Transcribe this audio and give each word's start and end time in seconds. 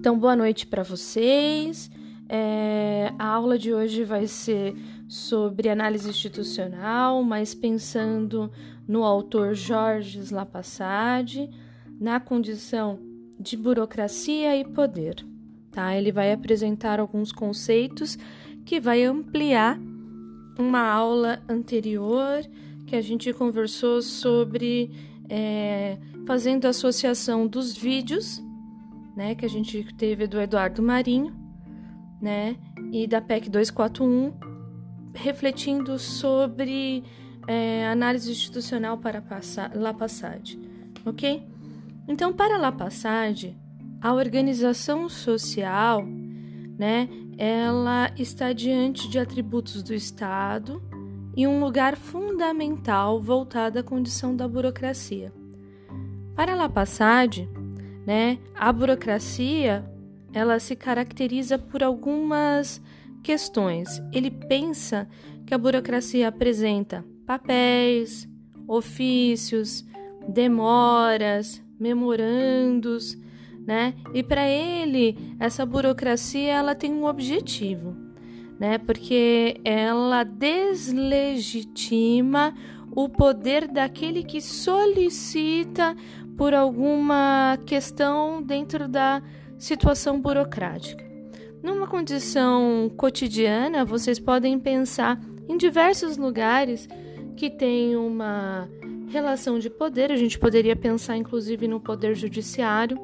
Então, 0.00 0.18
boa 0.18 0.34
noite 0.34 0.66
para 0.66 0.82
vocês. 0.82 1.90
É, 2.26 3.12
a 3.18 3.26
aula 3.26 3.58
de 3.58 3.74
hoje 3.74 4.02
vai 4.02 4.26
ser 4.26 4.74
sobre 5.06 5.68
análise 5.68 6.08
institucional, 6.08 7.22
mas 7.22 7.54
pensando 7.54 8.50
no 8.88 9.04
autor 9.04 9.54
Jorge 9.54 10.32
Lapassade, 10.32 11.50
na 12.00 12.18
condição 12.18 12.98
de 13.38 13.58
burocracia 13.58 14.56
e 14.56 14.64
poder. 14.64 15.22
Tá? 15.70 15.94
Ele 15.94 16.10
vai 16.10 16.32
apresentar 16.32 16.98
alguns 16.98 17.30
conceitos 17.30 18.16
que 18.64 18.80
vai 18.80 19.04
ampliar 19.04 19.78
uma 20.58 20.80
aula 20.80 21.42
anterior 21.46 22.42
que 22.86 22.96
a 22.96 23.02
gente 23.02 23.34
conversou 23.34 24.00
sobre 24.00 24.90
é, 25.28 25.98
fazendo 26.26 26.64
associação 26.64 27.46
dos 27.46 27.76
vídeos 27.76 28.42
né, 29.16 29.34
que 29.34 29.44
a 29.44 29.48
gente 29.48 29.82
teve 29.94 30.26
do 30.26 30.40
Eduardo 30.40 30.82
Marinho, 30.82 31.34
né, 32.20 32.56
e 32.92 33.06
da 33.06 33.20
PEC 33.20 33.48
241, 33.48 34.32
refletindo 35.14 35.98
sobre 35.98 37.02
é, 37.46 37.86
análise 37.88 38.30
institucional 38.30 38.98
para 38.98 39.22
La 39.74 39.92
Passade, 39.94 40.58
ok? 41.04 41.42
Então, 42.06 42.32
para 42.32 42.58
La 42.58 42.72
Passade, 42.72 43.56
a 44.00 44.12
organização 44.12 45.08
social, 45.08 46.04
né, 46.78 47.08
ela 47.36 48.10
está 48.18 48.52
diante 48.52 49.08
de 49.08 49.18
atributos 49.18 49.82
do 49.82 49.94
Estado 49.94 50.82
e 51.36 51.46
um 51.46 51.60
lugar 51.60 51.96
fundamental 51.96 53.20
voltado 53.20 53.78
à 53.78 53.82
condição 53.82 54.34
da 54.34 54.46
burocracia. 54.46 55.32
Para 56.34 56.54
La 56.54 56.68
Passade, 56.68 57.48
né? 58.06 58.38
A 58.54 58.72
burocracia, 58.72 59.84
ela 60.32 60.58
se 60.58 60.74
caracteriza 60.76 61.58
por 61.58 61.82
algumas 61.82 62.80
questões. 63.22 64.02
Ele 64.12 64.30
pensa 64.30 65.06
que 65.46 65.54
a 65.54 65.58
burocracia 65.58 66.28
apresenta 66.28 67.04
papéis, 67.26 68.28
ofícios, 68.66 69.84
demoras, 70.28 71.62
memorandos, 71.78 73.16
né? 73.66 73.94
E 74.14 74.22
para 74.22 74.48
ele, 74.48 75.36
essa 75.38 75.66
burocracia 75.66 76.52
ela 76.52 76.74
tem 76.74 76.90
um 76.92 77.04
objetivo, 77.04 77.94
né? 78.58 78.78
Porque 78.78 79.60
ela 79.64 80.24
deslegitima 80.24 82.54
o 82.92 83.08
poder 83.08 83.68
daquele 83.68 84.24
que 84.24 84.40
solicita 84.40 85.94
por 86.40 86.54
alguma 86.54 87.58
questão 87.66 88.42
dentro 88.42 88.88
da 88.88 89.22
situação 89.58 90.18
burocrática. 90.18 91.04
Numa 91.62 91.86
condição 91.86 92.90
cotidiana, 92.96 93.84
vocês 93.84 94.18
podem 94.18 94.58
pensar 94.58 95.20
em 95.46 95.58
diversos 95.58 96.16
lugares 96.16 96.88
que 97.36 97.50
têm 97.50 97.94
uma 97.94 98.66
relação 99.10 99.58
de 99.58 99.68
poder, 99.68 100.10
a 100.10 100.16
gente 100.16 100.38
poderia 100.38 100.74
pensar 100.74 101.14
inclusive 101.14 101.68
no 101.68 101.78
poder 101.78 102.14
judiciário, 102.14 102.98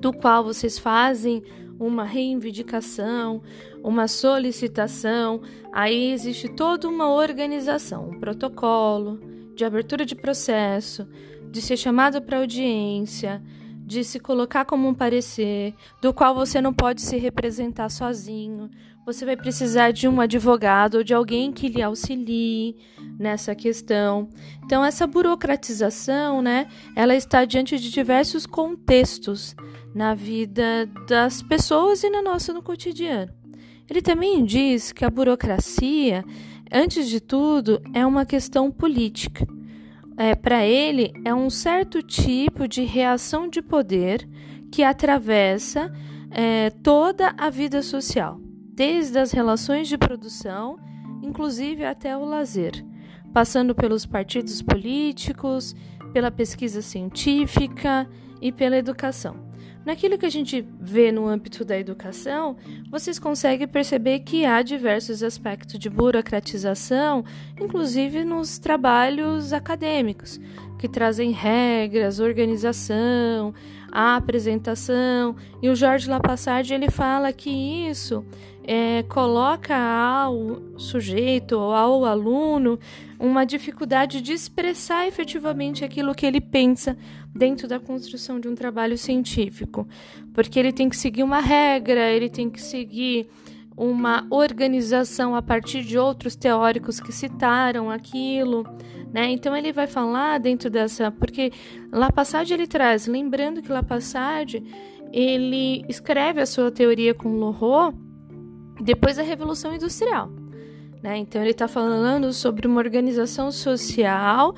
do 0.00 0.10
qual 0.10 0.42
vocês 0.42 0.78
fazem 0.78 1.42
uma 1.78 2.04
reivindicação, 2.04 3.42
uma 3.84 4.08
solicitação, 4.08 5.42
aí 5.70 6.12
existe 6.12 6.48
toda 6.48 6.88
uma 6.88 7.12
organização, 7.12 8.08
um 8.08 8.18
protocolo 8.18 9.20
de 9.54 9.66
abertura 9.66 10.06
de 10.06 10.14
processo, 10.14 11.06
de 11.50 11.62
ser 11.62 11.76
chamado 11.76 12.20
para 12.20 12.38
audiência, 12.38 13.42
de 13.88 14.04
se 14.04 14.20
colocar 14.20 14.66
como 14.66 14.86
um 14.86 14.92
parecer, 14.92 15.74
do 16.02 16.12
qual 16.12 16.34
você 16.34 16.60
não 16.60 16.74
pode 16.74 17.00
se 17.00 17.16
representar 17.16 17.88
sozinho. 17.88 18.70
Você 19.06 19.24
vai 19.24 19.34
precisar 19.34 19.92
de 19.92 20.06
um 20.06 20.20
advogado 20.20 20.96
ou 20.96 21.02
de 21.02 21.14
alguém 21.14 21.50
que 21.50 21.68
lhe 21.68 21.80
auxilie 21.80 22.76
nessa 23.18 23.54
questão. 23.54 24.28
Então 24.62 24.84
essa 24.84 25.06
burocratização, 25.06 26.42
né, 26.42 26.68
ela 26.94 27.16
está 27.16 27.46
diante 27.46 27.78
de 27.78 27.90
diversos 27.90 28.44
contextos 28.44 29.56
na 29.94 30.14
vida 30.14 30.84
das 31.08 31.40
pessoas 31.40 32.02
e 32.02 32.10
na 32.10 32.20
nossa 32.20 32.52
no 32.52 32.62
cotidiano. 32.62 33.32
Ele 33.88 34.02
também 34.02 34.44
diz 34.44 34.92
que 34.92 35.02
a 35.02 35.08
burocracia, 35.08 36.22
antes 36.70 37.08
de 37.08 37.20
tudo, 37.20 37.80
é 37.94 38.04
uma 38.04 38.26
questão 38.26 38.70
política 38.70 39.46
é, 40.18 40.34
para 40.34 40.66
ele 40.66 41.12
é 41.24 41.32
um 41.32 41.48
certo 41.48 42.02
tipo 42.02 42.66
de 42.66 42.82
reação 42.82 43.48
de 43.48 43.62
poder 43.62 44.28
que 44.72 44.82
atravessa 44.82 45.92
é, 46.32 46.70
toda 46.70 47.32
a 47.38 47.48
vida 47.48 47.80
social, 47.82 48.40
desde 48.74 49.16
as 49.16 49.30
relações 49.30 49.86
de 49.86 49.96
produção, 49.96 50.76
inclusive 51.22 51.84
até 51.84 52.16
o 52.16 52.24
lazer, 52.24 52.84
passando 53.32 53.76
pelos 53.76 54.04
partidos 54.04 54.60
políticos, 54.60 55.76
pela 56.12 56.32
pesquisa 56.32 56.82
científica 56.82 58.08
e 58.42 58.50
pela 58.50 58.76
educação. 58.76 59.47
Naquilo 59.88 60.18
que 60.18 60.26
a 60.26 60.30
gente 60.30 60.62
vê 60.78 61.10
no 61.10 61.26
âmbito 61.26 61.64
da 61.64 61.78
educação, 61.78 62.58
vocês 62.90 63.18
conseguem 63.18 63.66
perceber 63.66 64.18
que 64.18 64.44
há 64.44 64.60
diversos 64.60 65.22
aspectos 65.22 65.78
de 65.78 65.88
burocratização, 65.88 67.24
inclusive 67.58 68.22
nos 68.22 68.58
trabalhos 68.58 69.50
acadêmicos, 69.50 70.38
que 70.78 70.86
trazem 70.90 71.30
regras, 71.30 72.20
organização, 72.20 73.54
a 73.90 74.16
apresentação. 74.16 75.34
E 75.62 75.70
o 75.70 75.74
Jorge 75.74 76.10
Lapassade 76.10 76.74
ele 76.74 76.90
fala 76.90 77.32
que 77.32 77.48
isso 77.48 78.22
é, 78.64 79.02
coloca 79.04 79.74
ao 79.74 80.60
sujeito 80.76 81.52
ou 81.52 81.72
ao 81.72 82.04
aluno 82.04 82.78
uma 83.18 83.46
dificuldade 83.46 84.20
de 84.20 84.34
expressar 84.34 85.08
efetivamente 85.08 85.82
aquilo 85.82 86.14
que 86.14 86.26
ele 86.26 86.42
pensa 86.42 86.94
dentro 87.34 87.68
da 87.68 87.78
construção 87.78 88.40
de 88.40 88.48
um 88.48 88.54
trabalho 88.54 88.96
científico, 88.98 89.86
porque 90.32 90.58
ele 90.58 90.72
tem 90.72 90.88
que 90.88 90.96
seguir 90.96 91.22
uma 91.22 91.40
regra, 91.40 92.10
ele 92.10 92.28
tem 92.28 92.50
que 92.50 92.60
seguir 92.60 93.28
uma 93.76 94.26
organização 94.28 95.36
a 95.36 95.42
partir 95.42 95.84
de 95.84 95.96
outros 95.96 96.34
teóricos 96.34 96.98
que 96.98 97.12
citaram 97.12 97.90
aquilo, 97.90 98.64
né? 99.12 99.30
Então 99.30 99.56
ele 99.56 99.72
vai 99.72 99.86
falar 99.86 100.38
dentro 100.38 100.68
dessa, 100.68 101.12
porque 101.12 101.52
Lapassade 101.92 102.52
ele 102.52 102.66
traz, 102.66 103.06
lembrando 103.06 103.62
que 103.62 103.70
Lapassade 103.70 104.62
ele 105.12 105.84
escreve 105.88 106.40
a 106.40 106.46
sua 106.46 106.70
teoria 106.70 107.14
com 107.14 107.28
Lorot 107.38 107.96
depois 108.80 109.16
da 109.16 109.22
Revolução 109.22 109.74
Industrial. 109.74 110.30
Né? 111.02 111.18
Então, 111.18 111.40
ele 111.40 111.52
está 111.52 111.68
falando 111.68 112.32
sobre 112.32 112.66
uma 112.66 112.78
organização 112.78 113.52
social 113.52 114.54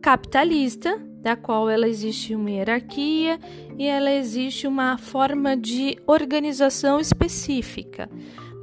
capitalista, 0.00 0.98
da 1.22 1.36
qual 1.36 1.70
ela 1.70 1.88
existe 1.88 2.34
uma 2.34 2.50
hierarquia 2.50 3.38
e 3.78 3.86
ela 3.86 4.12
existe 4.12 4.66
uma 4.66 4.98
forma 4.98 5.56
de 5.56 5.96
organização 6.06 6.98
específica. 6.98 8.10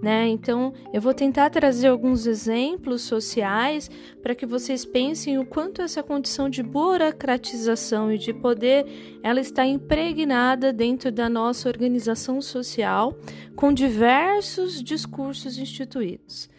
Né? 0.02 0.30
Então, 0.30 0.74
eu 0.94 1.02
vou 1.02 1.14
tentar 1.14 1.50
trazer 1.50 1.88
alguns 1.88 2.26
exemplos 2.26 3.02
sociais 3.02 3.90
para 4.22 4.34
que 4.34 4.46
vocês 4.46 4.86
pensem 4.86 5.38
o 5.38 5.46
quanto 5.46 5.82
essa 5.82 6.02
condição 6.02 6.50
de 6.50 6.64
burocratização 6.64 8.10
e 8.10 8.18
de 8.18 8.34
poder 8.34 8.86
ela 9.22 9.42
está 9.42 9.66
impregnada 9.66 10.72
dentro 10.72 11.12
da 11.12 11.28
nossa 11.28 11.68
organização 11.68 12.42
social 12.42 13.18
com 13.58 13.74
diversos 13.74 14.82
discursos 14.82 15.58
instituídos. 15.58 16.50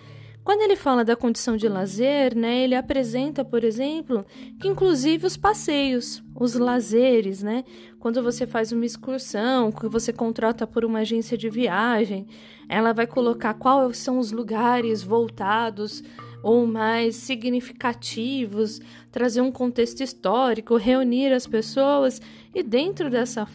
Quando 0.50 0.62
ele 0.62 0.74
fala 0.74 1.04
da 1.04 1.14
condição 1.14 1.56
de 1.56 1.68
lazer, 1.68 2.36
né, 2.36 2.64
ele 2.64 2.74
apresenta, 2.74 3.44
por 3.44 3.62
exemplo, 3.62 4.26
que 4.58 4.66
inclusive 4.66 5.24
os 5.24 5.36
passeios, 5.36 6.24
os 6.34 6.54
lazeres, 6.54 7.40
né, 7.40 7.62
quando 8.00 8.20
você 8.20 8.48
faz 8.48 8.72
uma 8.72 8.84
excursão, 8.84 9.70
que 9.70 9.86
você 9.86 10.12
contrata 10.12 10.66
por 10.66 10.84
uma 10.84 10.98
agência 10.98 11.38
de 11.38 11.48
viagem, 11.48 12.26
ela 12.68 12.92
vai 12.92 13.06
colocar 13.06 13.54
quais 13.54 13.98
são 13.98 14.18
os 14.18 14.32
lugares 14.32 15.04
voltados 15.04 16.02
ou 16.42 16.66
mais 16.66 17.14
significativos, 17.14 18.80
trazer 19.12 19.42
um 19.42 19.52
contexto 19.52 20.00
histórico, 20.02 20.76
reunir 20.76 21.32
as 21.32 21.46
pessoas. 21.46 22.20
E 22.52 22.60
dentro 22.62 23.08
dessa 23.08 23.46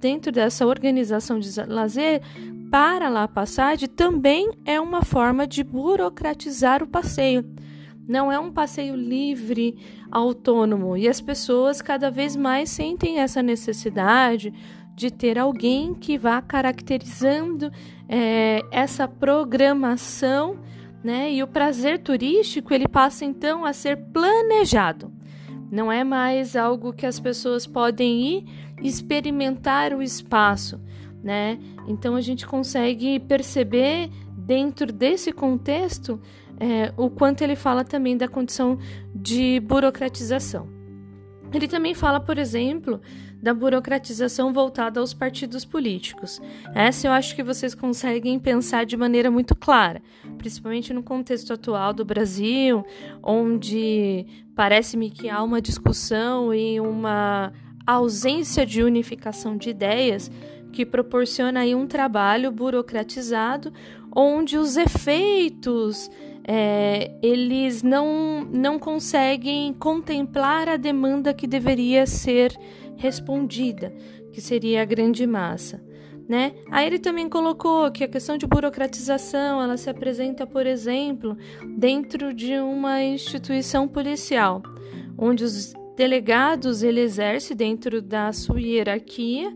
dentro 0.00 0.32
dessa 0.32 0.66
organização 0.66 1.38
de 1.38 1.50
lazer 1.66 2.22
para 2.70 3.08
La 3.08 3.26
Passade 3.26 3.88
também 3.88 4.50
é 4.64 4.80
uma 4.80 5.02
forma 5.02 5.46
de 5.46 5.62
burocratizar 5.64 6.82
o 6.82 6.86
passeio. 6.86 7.44
Não 8.06 8.32
é 8.32 8.38
um 8.38 8.50
passeio 8.50 8.94
livre, 8.96 9.76
autônomo, 10.10 10.96
e 10.96 11.08
as 11.08 11.20
pessoas 11.20 11.82
cada 11.82 12.10
vez 12.10 12.36
mais 12.36 12.70
sentem 12.70 13.18
essa 13.18 13.42
necessidade 13.42 14.52
de 14.94 15.10
ter 15.10 15.38
alguém 15.38 15.94
que 15.94 16.18
vá 16.18 16.42
caracterizando 16.42 17.70
é, 18.08 18.62
essa 18.70 19.06
programação, 19.06 20.58
né? 21.04 21.32
E 21.32 21.42
o 21.42 21.46
prazer 21.46 22.02
turístico 22.02 22.74
ele 22.74 22.88
passa 22.88 23.24
então 23.24 23.64
a 23.64 23.72
ser 23.72 23.96
planejado. 23.96 25.12
Não 25.70 25.92
é 25.92 26.02
mais 26.02 26.56
algo 26.56 26.92
que 26.92 27.06
as 27.06 27.20
pessoas 27.20 27.66
podem 27.66 28.20
ir 28.22 28.44
experimentar 28.82 29.92
o 29.92 30.02
espaço, 30.02 30.80
né? 31.22 31.58
Então 31.86 32.14
a 32.14 32.20
gente 32.20 32.46
consegue 32.46 33.18
perceber 33.20 34.10
dentro 34.36 34.92
desse 34.92 35.32
contexto 35.32 36.20
é, 36.58 36.92
o 36.96 37.10
quanto 37.10 37.42
ele 37.42 37.56
fala 37.56 37.84
também 37.84 38.16
da 38.16 38.26
condição 38.26 38.78
de 39.14 39.60
burocratização. 39.60 40.68
Ele 41.52 41.66
também 41.66 41.94
fala, 41.94 42.20
por 42.20 42.36
exemplo, 42.36 43.00
da 43.42 43.54
burocratização 43.54 44.52
voltada 44.52 45.00
aos 45.00 45.14
partidos 45.14 45.64
políticos. 45.64 46.40
Essa 46.74 47.06
eu 47.06 47.12
acho 47.12 47.34
que 47.34 47.42
vocês 47.42 47.74
conseguem 47.74 48.38
pensar 48.38 48.84
de 48.84 48.96
maneira 48.96 49.30
muito 49.30 49.54
clara, 49.54 50.02
principalmente 50.36 50.92
no 50.92 51.02
contexto 51.02 51.52
atual 51.52 51.94
do 51.94 52.04
Brasil, 52.04 52.84
onde 53.22 54.26
parece-me 54.54 55.10
que 55.10 55.28
há 55.28 55.42
uma 55.42 55.62
discussão 55.62 56.52
e 56.52 56.80
uma 56.80 57.52
ausência 57.86 58.66
de 58.66 58.82
unificação 58.82 59.56
de 59.56 59.70
ideias 59.70 60.30
que 60.72 60.84
proporciona 60.86 61.60
aí 61.60 61.74
um 61.74 61.86
trabalho 61.86 62.50
burocratizado 62.50 63.72
onde 64.14 64.56
os 64.56 64.76
efeitos 64.76 66.10
é, 66.50 67.10
eles 67.22 67.82
não, 67.82 68.42
não 68.50 68.78
conseguem 68.78 69.72
contemplar 69.74 70.68
a 70.68 70.76
demanda 70.76 71.34
que 71.34 71.46
deveria 71.46 72.06
ser 72.06 72.58
respondida, 72.96 73.94
que 74.32 74.40
seria 74.40 74.80
a 74.82 74.84
grande 74.86 75.26
massa. 75.26 75.82
Né? 76.26 76.54
Aí 76.70 76.86
ele 76.86 76.98
também 76.98 77.28
colocou 77.28 77.90
que 77.90 78.04
a 78.04 78.08
questão 78.08 78.36
de 78.36 78.46
burocratização 78.46 79.62
ela 79.62 79.76
se 79.76 79.88
apresenta, 79.88 80.46
por 80.46 80.66
exemplo, 80.66 81.36
dentro 81.76 82.34
de 82.34 82.58
uma 82.58 83.02
instituição 83.02 83.86
policial, 83.86 84.62
onde 85.16 85.44
os 85.44 85.72
delegados 85.96 86.82
ele 86.82 87.00
exerce 87.00 87.54
dentro 87.54 88.00
da 88.00 88.32
sua 88.32 88.60
hierarquia 88.60 89.54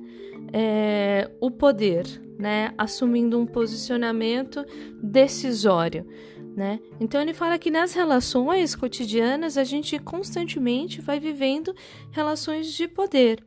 é, 0.52 1.30
o 1.40 1.50
poder, 1.50 2.06
né? 2.38 2.72
assumindo 2.76 3.38
um 3.38 3.46
posicionamento 3.46 4.64
decisório. 5.02 6.06
Né? 6.54 6.80
Então 7.00 7.20
ele 7.20 7.32
fala 7.32 7.58
que 7.58 7.70
nas 7.70 7.94
relações 7.94 8.74
cotidianas 8.74 9.56
a 9.56 9.64
gente 9.64 9.98
constantemente 9.98 11.00
vai 11.00 11.18
vivendo 11.18 11.74
relações 12.10 12.74
de 12.74 12.86
poder. 12.86 13.42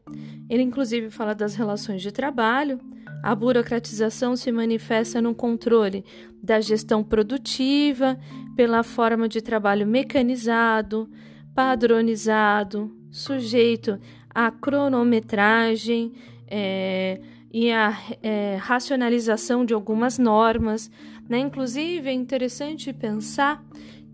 Ele 0.50 0.64
inclusive 0.64 1.12
fala 1.12 1.36
das 1.36 1.54
relações 1.54 2.02
de 2.02 2.12
trabalho. 2.12 2.80
A 3.22 3.36
burocratização 3.36 4.36
se 4.36 4.52
manifesta 4.52 5.22
no 5.22 5.36
controle 5.36 6.04
da 6.42 6.60
gestão 6.60 7.04
produtiva, 7.04 8.20
pela 8.56 8.84
forma 8.84 9.28
de 9.28 9.42
trabalho 9.42 9.86
mecanizado, 9.86 11.10
padronizado, 11.54 12.92
sujeito 13.12 14.00
à 14.30 14.50
cronometragem 14.50 16.14
é, 16.48 17.20
e 17.52 17.72
à 17.72 17.98
é, 18.22 18.58
racionalização 18.60 19.66
de 19.66 19.74
algumas 19.74 20.18
normas 20.18 20.90
né? 21.28 21.40
Inclusive, 21.40 22.10
é 22.10 22.14
interessante 22.14 22.94
pensar 22.94 23.64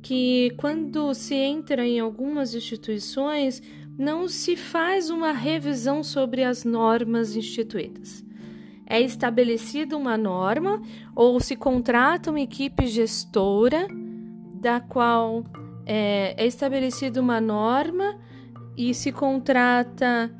que 0.01 0.51
quando 0.57 1.13
se 1.13 1.35
entra 1.35 1.85
em 1.85 1.99
algumas 1.99 2.55
instituições, 2.55 3.61
não 3.97 4.27
se 4.27 4.55
faz 4.55 5.09
uma 5.09 5.31
revisão 5.31 6.03
sobre 6.03 6.43
as 6.43 6.63
normas 6.63 7.35
instituídas. 7.35 8.23
É 8.85 8.99
estabelecida 8.99 9.95
uma 9.95 10.17
norma 10.17 10.81
ou 11.15 11.39
se 11.39 11.55
contrata 11.55 12.29
uma 12.29 12.41
equipe 12.41 12.87
gestora 12.87 13.87
da 14.55 14.79
qual 14.79 15.43
é, 15.85 16.33
é 16.37 16.45
estabelecida 16.45 17.21
uma 17.21 17.39
norma 17.39 18.19
e 18.75 18.93
se 18.93 19.11
contrata 19.11 20.31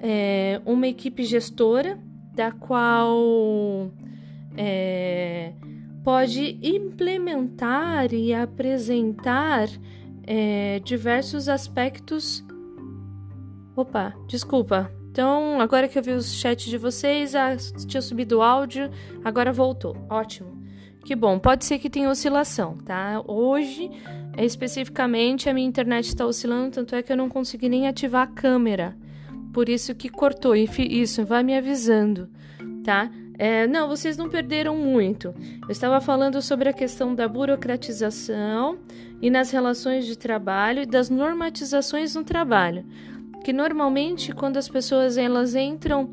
é, 0.00 0.60
uma 0.64 0.86
equipe 0.86 1.24
gestora 1.24 1.98
da 2.34 2.52
qual 2.52 3.90
é, 4.56 5.52
pode 6.04 6.58
implementar 6.62 8.12
e 8.12 8.32
apresentar 8.32 9.68
é, 10.24 10.80
diversos 10.80 11.48
aspectos. 11.48 12.44
Opa, 13.74 14.14
desculpa. 14.26 14.92
Então, 15.10 15.60
agora 15.60 15.88
que 15.88 15.98
eu 15.98 16.02
vi 16.02 16.12
os 16.12 16.32
chats 16.34 16.66
de 16.66 16.78
vocês, 16.78 17.34
ah, 17.34 17.56
tinha 17.88 18.00
subido 18.00 18.38
o 18.38 18.42
áudio, 18.42 18.90
agora 19.24 19.52
voltou. 19.52 19.96
Ótimo. 20.08 20.62
Que 21.04 21.16
bom. 21.16 21.38
Pode 21.38 21.64
ser 21.64 21.78
que 21.78 21.90
tenha 21.90 22.10
oscilação, 22.10 22.76
tá? 22.84 23.22
Hoje, 23.26 23.90
especificamente, 24.36 25.48
a 25.48 25.54
minha 25.54 25.66
internet 25.66 26.06
está 26.06 26.24
oscilando, 26.24 26.70
tanto 26.70 26.94
é 26.94 27.02
que 27.02 27.10
eu 27.10 27.16
não 27.16 27.28
consegui 27.28 27.68
nem 27.68 27.88
ativar 27.88 28.22
a 28.22 28.26
câmera. 28.26 28.96
Por 29.52 29.68
isso 29.68 29.94
que 29.94 30.08
cortou. 30.08 30.54
Isso, 30.54 31.24
vai 31.24 31.42
me 31.42 31.56
avisando, 31.56 32.28
tá? 32.84 33.10
É, 33.38 33.68
não, 33.68 33.86
vocês 33.86 34.16
não 34.16 34.28
perderam 34.28 34.76
muito. 34.76 35.34
Eu 35.62 35.70
estava 35.70 36.00
falando 36.00 36.42
sobre 36.42 36.68
a 36.68 36.72
questão 36.72 37.14
da 37.14 37.28
burocratização 37.28 38.78
e 39.22 39.30
nas 39.30 39.50
relações 39.50 40.06
de 40.06 40.18
trabalho 40.18 40.82
e 40.82 40.86
das 40.86 41.08
normatizações 41.08 42.14
no 42.14 42.24
trabalho. 42.24 42.84
Que 43.44 43.52
normalmente, 43.52 44.32
quando 44.32 44.56
as 44.56 44.68
pessoas 44.68 45.16
elas 45.16 45.54
entram 45.54 46.10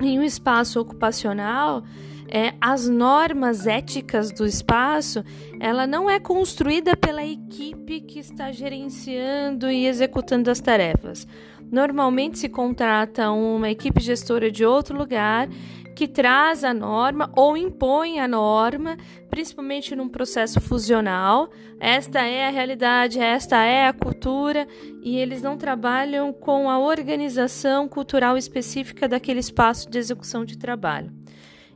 em 0.00 0.18
um 0.18 0.22
espaço 0.22 0.80
ocupacional, 0.80 1.84
é, 2.32 2.54
as 2.60 2.88
normas 2.88 3.66
éticas 3.66 4.30
do 4.30 4.46
espaço, 4.46 5.24
ela 5.58 5.86
não 5.86 6.08
é 6.08 6.20
construída 6.20 6.96
pela 6.96 7.24
equipe 7.24 8.00
que 8.00 8.20
está 8.20 8.52
gerenciando 8.52 9.68
e 9.70 9.86
executando 9.86 10.50
as 10.50 10.60
tarefas. 10.60 11.26
Normalmente 11.70 12.38
se 12.38 12.48
contrata 12.48 13.30
uma 13.30 13.70
equipe 13.70 14.00
gestora 14.00 14.50
de 14.50 14.64
outro 14.64 14.96
lugar 14.96 15.48
que 15.94 16.08
traz 16.08 16.64
a 16.64 16.72
norma 16.72 17.30
ou 17.36 17.56
impõe 17.56 18.20
a 18.20 18.26
norma, 18.26 18.96
principalmente 19.28 19.94
num 19.94 20.08
processo 20.08 20.60
fusional. 20.60 21.50
Esta 21.78 22.22
é 22.22 22.46
a 22.46 22.50
realidade, 22.50 23.18
esta 23.18 23.62
é 23.62 23.86
a 23.86 23.92
cultura, 23.92 24.66
e 25.02 25.18
eles 25.18 25.42
não 25.42 25.58
trabalham 25.58 26.32
com 26.32 26.70
a 26.70 26.78
organização 26.78 27.86
cultural 27.86 28.36
específica 28.38 29.06
daquele 29.06 29.40
espaço 29.40 29.90
de 29.90 29.98
execução 29.98 30.44
de 30.44 30.56
trabalho. 30.56 31.12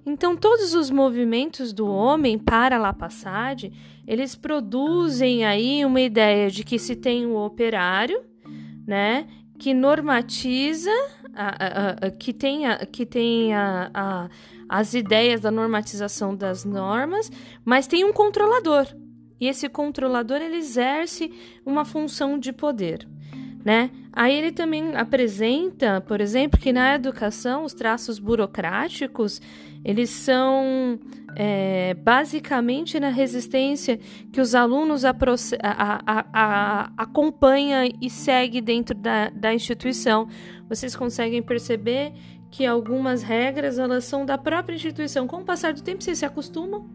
Então, 0.06 0.36
todos 0.36 0.74
os 0.74 0.90
movimentos 0.90 1.72
do 1.72 1.86
homem 1.86 2.38
para 2.38 2.78
La 2.78 2.92
Passade, 2.92 3.72
eles 4.06 4.34
produzem 4.34 5.44
aí 5.44 5.84
uma 5.84 6.00
ideia 6.00 6.50
de 6.50 6.62
que 6.62 6.78
se 6.78 6.94
tem 6.94 7.26
um 7.26 7.36
operário, 7.36 8.22
né, 8.86 9.26
que 9.58 9.72
normatiza 9.72 10.90
a, 11.34 11.46
a, 11.46 12.06
a, 12.06 12.10
que 12.10 12.32
tem, 12.32 12.62
que 12.92 13.06
tem 13.06 13.52
as 14.68 14.94
ideias 14.94 15.40
da 15.40 15.50
normatização 15.50 16.34
das 16.34 16.64
normas, 16.64 17.30
mas 17.64 17.86
tem 17.86 18.04
um 18.04 18.12
controlador. 18.12 18.86
E 19.40 19.48
esse 19.48 19.68
controlador 19.68 20.38
ele 20.38 20.56
exerce 20.56 21.32
uma 21.66 21.84
função 21.84 22.38
de 22.38 22.52
poder. 22.52 23.06
Né? 23.64 23.90
Aí 24.12 24.34
ele 24.36 24.52
também 24.52 24.94
apresenta, 24.94 26.00
por 26.00 26.20
exemplo, 26.20 26.60
que 26.60 26.72
na 26.72 26.94
educação 26.94 27.64
os 27.64 27.72
traços 27.72 28.18
burocráticos 28.18 29.40
eles 29.84 30.08
são 30.10 30.98
é, 31.36 31.94
basicamente 31.94 32.98
na 32.98 33.10
resistência 33.10 33.98
que 34.32 34.40
os 34.40 34.54
alunos 34.54 35.04
a, 35.04 35.14
a, 35.62 36.24
a, 36.32 36.92
acompanham 36.96 37.88
e 38.00 38.08
seguem 38.08 38.62
dentro 38.62 38.94
da, 38.94 39.28
da 39.28 39.52
instituição. 39.52 40.28
Vocês 40.68 40.96
conseguem 40.96 41.42
perceber 41.42 42.12
que 42.54 42.64
algumas 42.64 43.20
regras 43.20 43.80
elas 43.80 44.04
são 44.04 44.24
da 44.24 44.38
própria 44.38 44.76
instituição. 44.76 45.26
Com 45.26 45.38
o 45.38 45.44
passar 45.44 45.72
do 45.72 45.82
tempo, 45.82 46.04
vocês 46.04 46.18
se 46.18 46.24
acostumam, 46.24 46.88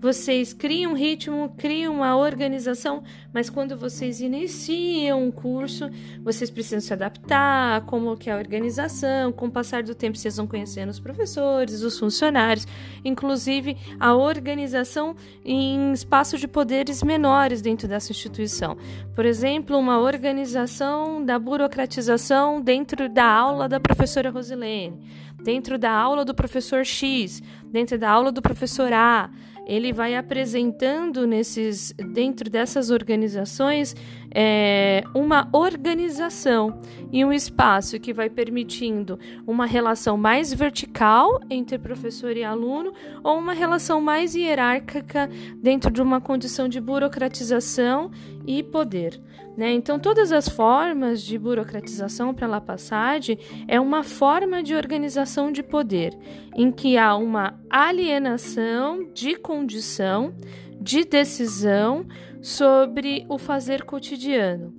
vocês 0.00 0.52
criam 0.52 0.92
um 0.92 0.94
ritmo, 0.94 1.52
criam 1.58 1.96
uma 1.96 2.16
organização, 2.16 3.02
mas 3.34 3.50
quando 3.50 3.76
vocês 3.76 4.20
iniciam 4.20 5.24
um 5.24 5.32
curso, 5.32 5.90
vocês 6.22 6.48
precisam 6.48 6.78
se 6.78 6.92
adaptar, 6.92 7.84
como 7.86 8.16
que 8.16 8.30
é 8.30 8.34
a 8.34 8.36
organização. 8.36 9.32
Com 9.32 9.46
o 9.46 9.50
passar 9.50 9.82
do 9.82 9.96
tempo, 9.96 10.16
vocês 10.16 10.36
vão 10.36 10.46
conhecendo 10.46 10.90
os 10.90 11.00
professores, 11.00 11.82
os 11.82 11.98
funcionários, 11.98 12.64
inclusive 13.04 13.76
a 13.98 14.14
organização 14.14 15.16
em 15.44 15.90
espaços 15.90 16.38
de 16.38 16.46
poderes 16.46 17.02
menores 17.02 17.60
dentro 17.60 17.88
dessa 17.88 18.12
instituição. 18.12 18.76
Por 19.12 19.26
exemplo, 19.26 19.76
uma 19.76 19.98
organização 19.98 21.24
da 21.24 21.36
burocratização 21.36 22.62
dentro 22.62 23.08
da 23.08 23.24
aula 23.24 23.68
da 23.68 23.80
professora 23.80 24.30
Rosilene 24.30 24.99
dentro 25.42 25.78
da 25.78 25.90
aula 25.90 26.24
do 26.24 26.34
professor 26.34 26.84
X, 26.84 27.42
dentro 27.70 27.98
da 27.98 28.10
aula 28.10 28.30
do 28.30 28.42
professor 28.42 28.92
A. 28.92 29.30
Ele 29.66 29.92
vai 29.92 30.16
apresentando 30.16 31.26
nesses 31.28 31.94
dentro 32.12 32.50
dessas 32.50 32.90
organizações 32.90 33.94
é, 34.34 35.04
uma 35.14 35.48
organização 35.52 36.78
e 37.12 37.24
um 37.24 37.32
espaço 37.32 38.00
que 38.00 38.12
vai 38.12 38.28
permitindo 38.28 39.18
uma 39.46 39.66
relação 39.66 40.16
mais 40.16 40.52
vertical 40.52 41.40
entre 41.48 41.78
professor 41.78 42.36
e 42.36 42.42
aluno 42.42 42.92
ou 43.22 43.38
uma 43.38 43.52
relação 43.52 44.00
mais 44.00 44.34
hierárquica 44.34 45.30
dentro 45.62 45.90
de 45.90 46.02
uma 46.02 46.20
condição 46.20 46.68
de 46.68 46.80
burocratização 46.80 48.10
e 48.44 48.64
poder. 48.64 49.20
Né? 49.60 49.72
Então, 49.72 49.98
todas 49.98 50.32
as 50.32 50.48
formas 50.48 51.20
de 51.20 51.38
burocratização 51.38 52.32
para 52.32 52.46
La 52.46 52.62
Passade 52.62 53.38
é 53.68 53.78
uma 53.78 54.02
forma 54.02 54.62
de 54.62 54.74
organização 54.74 55.52
de 55.52 55.62
poder, 55.62 56.16
em 56.56 56.72
que 56.72 56.96
há 56.96 57.14
uma 57.14 57.60
alienação 57.68 59.12
de 59.12 59.36
condição, 59.36 60.34
de 60.80 61.04
decisão 61.04 62.06
sobre 62.40 63.26
o 63.28 63.36
fazer 63.36 63.84
cotidiano. 63.84 64.72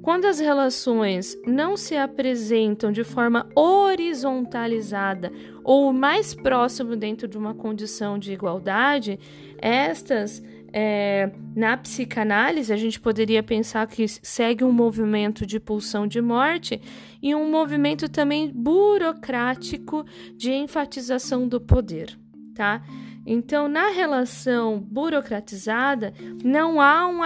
Quando 0.00 0.24
as 0.24 0.40
relações 0.40 1.36
não 1.46 1.76
se 1.76 1.94
apresentam 1.94 2.90
de 2.90 3.04
forma 3.04 3.46
horizontalizada 3.54 5.30
ou 5.62 5.92
mais 5.92 6.32
próximo 6.32 6.96
dentro 6.96 7.28
de 7.28 7.36
uma 7.36 7.52
condição 7.52 8.18
de 8.18 8.32
igualdade, 8.32 9.20
estas 9.58 10.42
é, 10.72 11.30
na 11.54 11.76
psicanálise, 11.76 12.72
a 12.72 12.76
gente 12.76 12.98
poderia 12.98 13.42
pensar 13.42 13.86
que 13.86 14.06
segue 14.08 14.64
um 14.64 14.72
movimento 14.72 15.44
de 15.44 15.60
pulsão 15.60 16.06
de 16.06 16.20
morte 16.20 16.80
e 17.20 17.34
um 17.34 17.50
movimento 17.50 18.08
também 18.08 18.50
burocrático 18.50 20.04
de 20.36 20.52
enfatização 20.52 21.46
do 21.46 21.60
poder, 21.60 22.18
tá? 22.54 22.82
Então, 23.24 23.68
na 23.68 23.90
relação 23.90 24.80
burocratizada, 24.80 26.12
não 26.42 26.80
há 26.80 27.06
um 27.06 27.20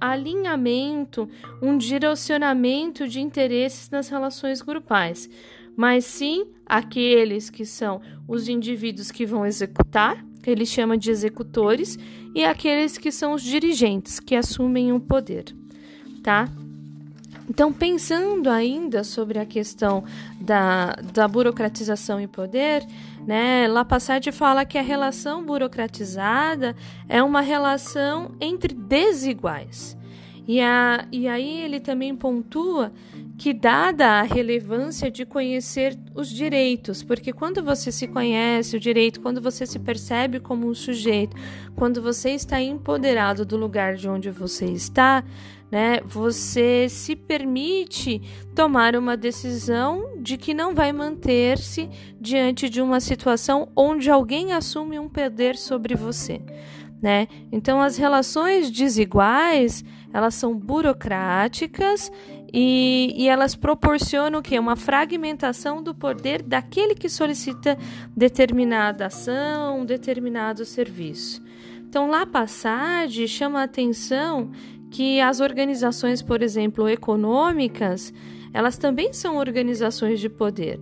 alinhamento, 0.00 1.28
um 1.60 1.76
direcionamento 1.76 3.06
de 3.06 3.20
interesses 3.20 3.90
nas 3.90 4.08
relações 4.08 4.62
grupais, 4.62 5.28
mas 5.76 6.04
sim 6.04 6.46
aqueles 6.64 7.50
que 7.50 7.66
são 7.66 8.00
os 8.26 8.48
indivíduos 8.48 9.10
que 9.10 9.26
vão 9.26 9.44
executar 9.44 10.24
que 10.44 10.50
ele 10.50 10.66
chama 10.66 10.98
de 10.98 11.10
executores, 11.10 11.98
e 12.34 12.44
aqueles 12.44 12.98
que 12.98 13.12
são 13.12 13.32
os 13.32 13.42
dirigentes, 13.42 14.18
que 14.18 14.34
assumem 14.34 14.92
o 14.92 14.98
poder, 14.98 15.54
tá? 16.22 16.48
Então, 17.48 17.72
pensando 17.72 18.48
ainda 18.48 19.04
sobre 19.04 19.38
a 19.38 19.44
questão 19.44 20.02
da, 20.40 20.96
da 21.12 21.28
burocratização 21.28 22.20
e 22.20 22.26
poder, 22.26 22.84
né, 23.26 23.68
Lapassade 23.68 24.32
fala 24.32 24.64
que 24.64 24.78
a 24.78 24.82
relação 24.82 25.44
burocratizada 25.44 26.74
é 27.08 27.22
uma 27.22 27.42
relação 27.42 28.34
entre 28.40 28.74
desiguais. 28.74 29.96
E, 30.46 30.60
a, 30.60 31.06
e 31.12 31.28
aí 31.28 31.60
ele 31.60 31.80
também 31.80 32.14
pontua 32.14 32.92
que, 33.36 33.52
dada 33.52 34.20
a 34.20 34.22
relevância 34.22 35.10
de 35.10 35.26
conhecer 35.26 35.98
os 36.14 36.28
direitos, 36.28 37.02
porque 37.02 37.32
quando 37.32 37.62
você 37.62 37.90
se 37.90 38.06
conhece 38.06 38.76
o 38.76 38.80
direito, 38.80 39.20
quando 39.20 39.40
você 39.40 39.66
se 39.66 39.78
percebe 39.78 40.38
como 40.40 40.68
um 40.68 40.74
sujeito, 40.74 41.36
quando 41.74 42.00
você 42.00 42.30
está 42.30 42.60
empoderado 42.60 43.44
do 43.44 43.56
lugar 43.56 43.96
de 43.96 44.08
onde 44.08 44.30
você 44.30 44.66
está, 44.66 45.24
né, 45.70 46.00
você 46.04 46.86
se 46.88 47.16
permite 47.16 48.22
tomar 48.54 48.94
uma 48.94 49.16
decisão 49.16 50.14
de 50.20 50.36
que 50.36 50.54
não 50.54 50.72
vai 50.72 50.92
manter-se 50.92 51.90
diante 52.20 52.68
de 52.68 52.80
uma 52.80 53.00
situação 53.00 53.68
onde 53.74 54.08
alguém 54.08 54.52
assume 54.52 54.98
um 54.98 55.08
poder 55.08 55.56
sobre 55.56 55.96
você. 55.96 56.40
Né? 57.04 57.28
Então, 57.52 57.82
as 57.82 57.98
relações 57.98 58.70
desiguais 58.70 59.84
elas 60.10 60.34
são 60.36 60.56
burocráticas 60.58 62.10
e, 62.50 63.12
e 63.14 63.28
elas 63.28 63.54
proporcionam 63.54 64.40
que? 64.40 64.58
Uma 64.58 64.74
fragmentação 64.74 65.82
do 65.82 65.94
poder 65.94 66.40
daquele 66.40 66.94
que 66.94 67.10
solicita 67.10 67.76
determinada 68.16 69.04
ação, 69.04 69.84
determinado 69.84 70.64
serviço. 70.64 71.44
Então, 71.86 72.08
lá 72.08 72.24
Passage 72.24 73.28
chama 73.28 73.60
a 73.60 73.64
atenção 73.64 74.50
que 74.90 75.20
as 75.20 75.40
organizações, 75.40 76.22
por 76.22 76.40
exemplo, 76.40 76.88
econômicas, 76.88 78.14
elas 78.54 78.78
também 78.78 79.12
são 79.12 79.36
organizações 79.36 80.20
de 80.20 80.28
poder. 80.28 80.78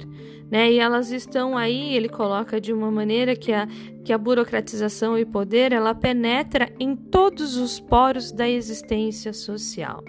Né? 0.50 0.72
E 0.72 0.78
elas 0.78 1.10
estão 1.10 1.56
aí, 1.56 1.96
ele 1.96 2.10
coloca 2.10 2.60
de 2.60 2.70
uma 2.70 2.90
maneira 2.90 3.34
que 3.34 3.50
a, 3.50 3.66
que 4.04 4.12
a 4.12 4.18
burocratização 4.18 5.18
e 5.18 5.24
poder 5.24 5.72
ela 5.72 5.94
penetra 5.94 6.70
em 6.78 6.94
todos 6.94 7.56
os 7.56 7.80
poros 7.80 8.30
da 8.30 8.46
existência 8.46 9.32
social. 9.32 10.04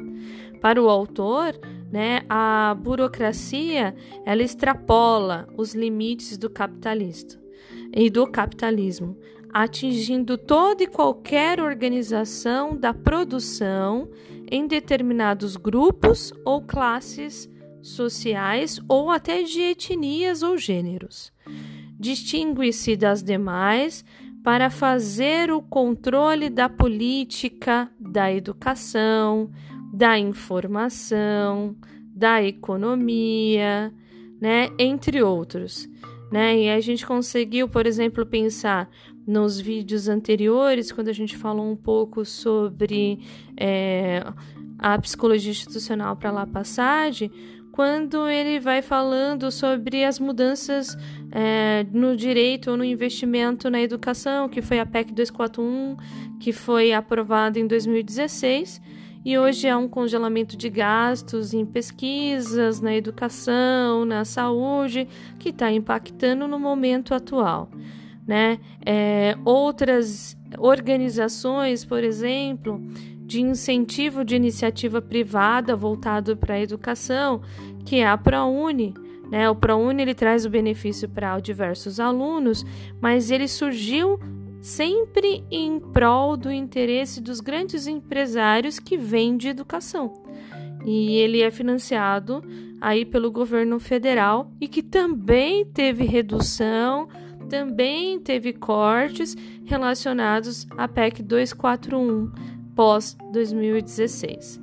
Para 0.60 0.82
o 0.82 0.89
autor, 0.89 1.58
né, 1.89 2.24
a 2.27 2.75
burocracia 2.77 3.96
ela 4.25 4.43
extrapola 4.43 5.48
os 5.58 5.74
limites 5.74 6.38
do 6.38 6.50
capitalista 6.50 7.39
e 7.96 8.10
do 8.10 8.27
capitalismo, 8.27 9.17
atingindo 9.53 10.38
toda 10.38 10.84
e 10.84 10.88
qualquer 10.88 11.62
organização 11.62 12.75
da 12.75 12.93
produção 12.93 14.10
em 14.51 14.67
determinados 14.67 15.55
grupos 15.55 16.34
ou 16.43 16.62
classes 16.62 17.52
sociais 17.83 18.79
ou 18.87 19.11
até 19.11 19.43
de 19.43 19.61
etnias 19.61 20.41
ou 20.41 20.57
gêneros. 20.57 21.31
Distingue-se 21.99 22.95
das 22.95 23.21
demais 23.21 24.03
para 24.43 24.69
fazer 24.69 25.51
o 25.51 25.61
controle 25.61 26.49
da 26.49 26.67
política, 26.67 27.89
da 27.99 28.31
educação, 28.31 29.49
da 29.93 30.17
informação, 30.17 31.75
da 32.13 32.43
economia, 32.43 33.93
né, 34.41 34.69
entre 34.77 35.21
outros. 35.21 35.87
Né? 36.31 36.63
E 36.63 36.69
a 36.69 36.79
gente 36.79 37.05
conseguiu, 37.05 37.69
por 37.69 37.85
exemplo, 37.85 38.25
pensar 38.25 38.89
nos 39.25 39.59
vídeos 39.59 40.09
anteriores, 40.09 40.91
quando 40.91 41.07
a 41.07 41.13
gente 41.13 41.37
falou 41.37 41.71
um 41.71 41.75
pouco 41.75 42.25
sobre 42.25 43.19
é, 43.55 44.21
a 44.77 44.99
psicologia 44.99 45.51
institucional 45.51 46.15
para 46.17 46.31
La 46.31 46.45
Passage, 46.45 47.31
quando 47.73 48.29
ele 48.29 48.59
vai 48.59 48.83
falando 48.83 49.51
sobre 49.51 50.05
as 50.05 50.19
mudanças 50.19 50.95
é, 51.31 51.83
no 51.91 52.15
direito 52.15 52.69
ou 52.69 52.77
no 52.77 52.85
investimento 52.85 53.67
na 53.67 53.81
educação, 53.81 54.47
que 54.47 54.61
foi 54.61 54.79
a 54.79 54.85
PEC 54.85 55.11
241, 55.11 55.97
que 56.39 56.53
foi 56.53 56.93
aprovada 56.93 57.59
em 57.59 57.65
2016 57.65 58.79
e 59.25 59.39
hoje 59.39 59.67
há 59.67 59.75
um 59.75 59.87
congelamento 59.87 60.55
de 60.55 60.69
gastos 60.69 61.51
em 61.51 61.65
pesquisas, 61.65 62.79
na 62.79 62.93
educação, 62.93 64.05
na 64.05 64.23
saúde, 64.23 65.07
que 65.39 65.49
está 65.49 65.71
impactando 65.71 66.47
no 66.47 66.59
momento 66.59 67.15
atual. 67.15 67.69
Né? 68.27 68.59
É, 68.85 69.35
outras 69.43 70.37
organizações, 70.59 71.83
por 71.83 72.03
exemplo, 72.03 72.79
de 73.33 73.41
incentivo 73.41 74.23
de 74.23 74.35
iniciativa 74.35 75.01
privada 75.01 75.75
voltado 75.75 76.37
para 76.37 76.53
a 76.53 76.61
educação, 76.61 77.41
que 77.83 77.95
é 77.95 78.07
a 78.07 78.15
ProUni. 78.15 78.93
Né? 79.31 79.49
O 79.49 79.55
ProUni 79.55 80.03
ele 80.03 80.13
traz 80.13 80.45
o 80.45 80.51
benefício 80.51 81.09
para 81.09 81.39
diversos 81.39 81.99
alunos, 81.99 82.63
mas 83.01 83.31
ele 83.31 83.47
surgiu 83.47 84.19
sempre 84.61 85.43
em 85.49 85.79
prol 85.79 86.37
do 86.37 86.51
interesse 86.51 87.19
dos 87.19 87.39
grandes 87.39 87.87
empresários 87.87 88.77
que 88.77 88.97
vendem 88.97 89.49
educação. 89.49 90.13
E 90.85 91.17
ele 91.17 91.41
é 91.41 91.49
financiado 91.49 92.43
aí 92.79 93.03
pelo 93.03 93.31
governo 93.31 93.79
federal 93.79 94.51
e 94.61 94.67
que 94.67 94.83
também 94.83 95.65
teve 95.65 96.03
redução, 96.03 97.07
também 97.49 98.19
teve 98.19 98.53
cortes 98.53 99.35
relacionados 99.65 100.67
à 100.77 100.87
PEC 100.87 101.23
241 101.23 102.52
pós 102.75 103.17
2016. 103.31 104.61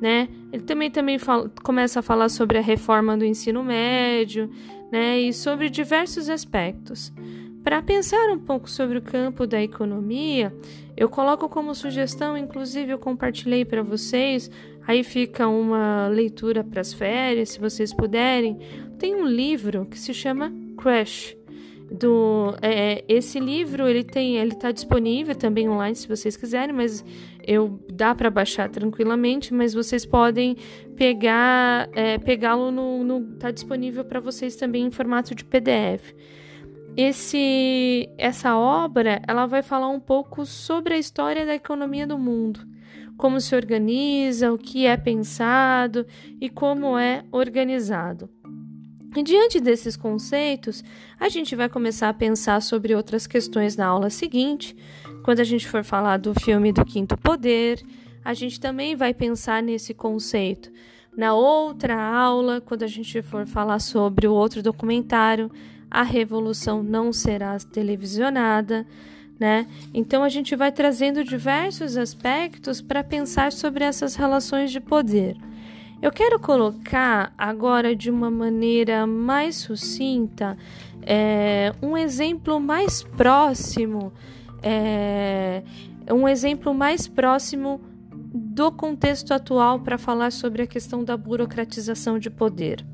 Né? 0.00 0.28
Ele 0.52 0.62
também, 0.62 0.90
também 0.90 1.18
fala, 1.18 1.48
começa 1.62 2.00
a 2.00 2.02
falar 2.02 2.28
sobre 2.28 2.58
a 2.58 2.62
reforma 2.62 3.16
do 3.16 3.24
ensino 3.24 3.62
médio 3.62 4.50
né? 4.90 5.20
e 5.20 5.32
sobre 5.32 5.70
diversos 5.70 6.28
aspectos. 6.28 7.12
Para 7.62 7.80
pensar 7.80 8.28
um 8.30 8.38
pouco 8.38 8.68
sobre 8.68 8.98
o 8.98 9.02
campo 9.02 9.46
da 9.46 9.62
economia, 9.62 10.52
eu 10.96 11.08
coloco 11.08 11.48
como 11.48 11.74
sugestão, 11.74 12.36
inclusive 12.36 12.92
eu 12.92 12.98
compartilhei 12.98 13.64
para 13.64 13.82
vocês, 13.82 14.50
aí 14.86 15.04
fica 15.04 15.46
uma 15.46 16.08
leitura 16.08 16.64
para 16.64 16.80
as 16.80 16.92
férias, 16.92 17.50
se 17.50 17.60
vocês 17.60 17.94
puderem. 17.94 18.58
Tem 18.98 19.14
um 19.14 19.26
livro 19.26 19.86
que 19.86 19.98
se 19.98 20.12
chama 20.12 20.52
Crash. 20.76 21.36
Do, 21.90 22.56
é, 22.62 23.04
esse 23.06 23.38
livro 23.38 23.86
ele 23.86 24.02
tem 24.02 24.38
ele 24.38 24.54
está 24.54 24.72
disponível 24.72 25.34
também 25.34 25.68
online 25.68 25.94
se 25.94 26.08
vocês 26.08 26.38
quiserem 26.38 26.74
mas 26.74 27.04
eu 27.46 27.80
dá 27.92 28.14
para 28.14 28.30
baixar 28.30 28.68
tranquilamente 28.68 29.52
mas 29.52 29.74
vocês 29.74 30.04
podem 30.04 30.56
pegar 30.96 31.88
é, 31.92 32.18
pegá-lo 32.18 32.70
no, 32.70 33.04
no 33.04 33.36
tá 33.36 33.50
disponível 33.50 34.04
para 34.04 34.20
vocês 34.20 34.56
também 34.56 34.84
em 34.86 34.90
formato 34.90 35.34
de 35.34 35.44
PDF 35.44 36.12
esse 36.96 38.08
essa 38.18 38.56
obra 38.56 39.22
ela 39.26 39.46
vai 39.46 39.62
falar 39.62 39.88
um 39.88 40.00
pouco 40.00 40.44
sobre 40.44 40.94
a 40.94 40.98
história 40.98 41.46
da 41.46 41.54
economia 41.54 42.06
do 42.06 42.18
mundo, 42.18 42.60
como 43.16 43.40
se 43.40 43.54
organiza, 43.54 44.52
o 44.52 44.58
que 44.58 44.84
é 44.84 44.96
pensado 44.96 46.06
e 46.40 46.50
como 46.50 46.98
é 46.98 47.24
organizado. 47.32 48.28
E 49.14 49.22
diante 49.22 49.60
desses 49.60 49.96
conceitos, 49.96 50.82
a 51.20 51.28
gente 51.28 51.54
vai 51.54 51.68
começar 51.68 52.08
a 52.08 52.14
pensar 52.14 52.60
sobre 52.62 52.94
outras 52.94 53.26
questões 53.26 53.76
na 53.76 53.86
aula 53.86 54.08
seguinte. 54.08 54.74
Quando 55.22 55.40
a 55.40 55.44
gente 55.44 55.68
for 55.68 55.84
falar 55.84 56.16
do 56.16 56.34
filme 56.34 56.72
do 56.72 56.84
Quinto 56.84 57.16
Poder, 57.16 57.80
a 58.24 58.34
gente 58.34 58.58
também 58.58 58.96
vai 58.96 59.14
pensar 59.14 59.62
nesse 59.62 59.94
conceito. 59.94 60.70
Na 61.16 61.34
outra 61.34 62.00
aula, 62.00 62.60
quando 62.60 62.82
a 62.82 62.88
gente 62.88 63.22
for 63.22 63.46
falar 63.46 63.78
sobre 63.78 64.26
o 64.26 64.32
outro 64.32 64.62
documentário, 64.62 65.50
A 65.90 66.02
Revolução 66.02 66.82
Não 66.82 67.12
Será 67.12 67.56
Televisionada, 67.58 68.86
né? 69.38 69.66
Então 69.92 70.24
a 70.24 70.28
gente 70.28 70.56
vai 70.56 70.72
trazendo 70.72 71.22
diversos 71.22 71.96
aspectos 71.96 72.80
para 72.80 73.04
pensar 73.04 73.52
sobre 73.52 73.84
essas 73.84 74.14
relações 74.14 74.72
de 74.72 74.80
poder. 74.80 75.36
Eu 76.00 76.10
quero 76.10 76.40
colocar 76.40 77.32
agora 77.38 77.94
de 77.94 78.10
uma 78.10 78.30
maneira 78.30 79.06
mais 79.06 79.54
sucinta 79.56 80.56
é, 81.04 81.72
um 81.82 81.96
exemplo 81.96 82.58
mais 82.58 83.02
próximo, 83.02 84.12
é, 84.62 85.62
um 86.10 86.28
exemplo 86.28 86.72
mais 86.72 87.06
próximo 87.06 87.80
do 88.34 88.70
contexto 88.72 89.32
atual 89.32 89.80
para 89.80 89.98
falar 89.98 90.32
sobre 90.32 90.62
a 90.62 90.66
questão 90.66 91.04
da 91.04 91.16
burocratização 91.16 92.18
de 92.18 92.30
poder. 92.30 92.84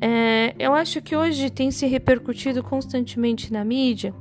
É, 0.00 0.54
eu 0.58 0.74
acho 0.74 1.00
que 1.00 1.16
hoje 1.16 1.50
tem 1.50 1.70
se 1.70 1.86
repercutido 1.86 2.62
constantemente 2.62 3.52
na 3.52 3.64
mídia 3.64 4.14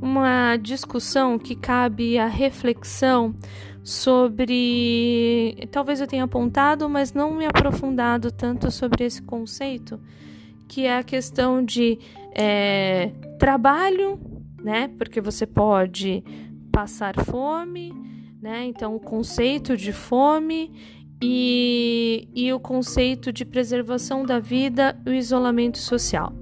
uma 0.00 0.56
discussão 0.56 1.38
que 1.38 1.54
cabe 1.54 2.18
à 2.18 2.26
reflexão 2.26 3.34
sobre. 3.82 5.68
Talvez 5.70 6.00
eu 6.00 6.06
tenha 6.06 6.24
apontado, 6.24 6.88
mas 6.88 7.12
não 7.12 7.34
me 7.34 7.46
aprofundado 7.46 8.30
tanto 8.30 8.70
sobre 8.70 9.04
esse 9.04 9.22
conceito, 9.22 10.00
que 10.68 10.86
é 10.86 10.98
a 10.98 11.02
questão 11.02 11.64
de 11.64 11.98
é, 12.34 13.10
trabalho, 13.38 14.20
né? 14.62 14.88
Porque 14.98 15.20
você 15.20 15.46
pode 15.46 16.22
passar 16.70 17.14
fome, 17.24 17.92
né? 18.40 18.64
Então, 18.66 18.94
o 18.94 19.00
conceito 19.00 19.76
de 19.76 19.92
fome 19.92 20.72
e, 21.22 22.28
e 22.34 22.52
o 22.52 22.60
conceito 22.60 23.32
de 23.32 23.44
preservação 23.44 24.24
da 24.24 24.38
vida 24.38 24.96
e 25.04 25.10
o 25.10 25.14
isolamento 25.14 25.78
social, 25.78 26.32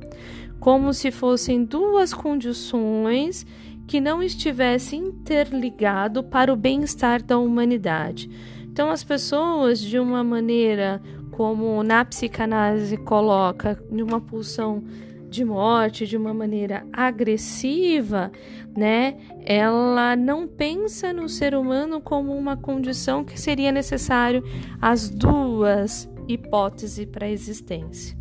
como 0.60 0.92
se 0.92 1.10
fossem 1.10 1.64
duas 1.64 2.12
condições 2.12 3.46
que 3.86 4.00
não 4.00 4.22
estivesse 4.22 4.96
interligado 4.96 6.22
para 6.22 6.52
o 6.52 6.56
bem-estar 6.56 7.22
da 7.22 7.38
humanidade. 7.38 8.28
Então, 8.64 8.90
as 8.90 9.04
pessoas, 9.04 9.80
de 9.80 9.98
uma 9.98 10.22
maneira 10.22 11.00
como 11.30 11.82
na 11.82 12.04
psicanálise 12.04 12.96
coloca, 12.96 13.78
de 13.90 14.02
uma 14.02 14.20
pulsão 14.20 14.82
de 15.28 15.44
morte 15.44 16.06
de 16.06 16.16
uma 16.16 16.32
maneira 16.32 16.86
agressiva, 16.92 18.30
né? 18.76 19.16
Ela 19.44 20.16
não 20.16 20.46
pensa 20.46 21.12
no 21.12 21.28
ser 21.28 21.54
humano 21.54 22.00
como 22.00 22.36
uma 22.36 22.56
condição 22.56 23.24
que 23.24 23.40
seria 23.40 23.72
necessário 23.72 24.42
as 24.80 25.10
duas 25.10 26.08
hipóteses 26.28 27.06
para 27.06 27.26
a 27.26 27.30
existência. 27.30 28.16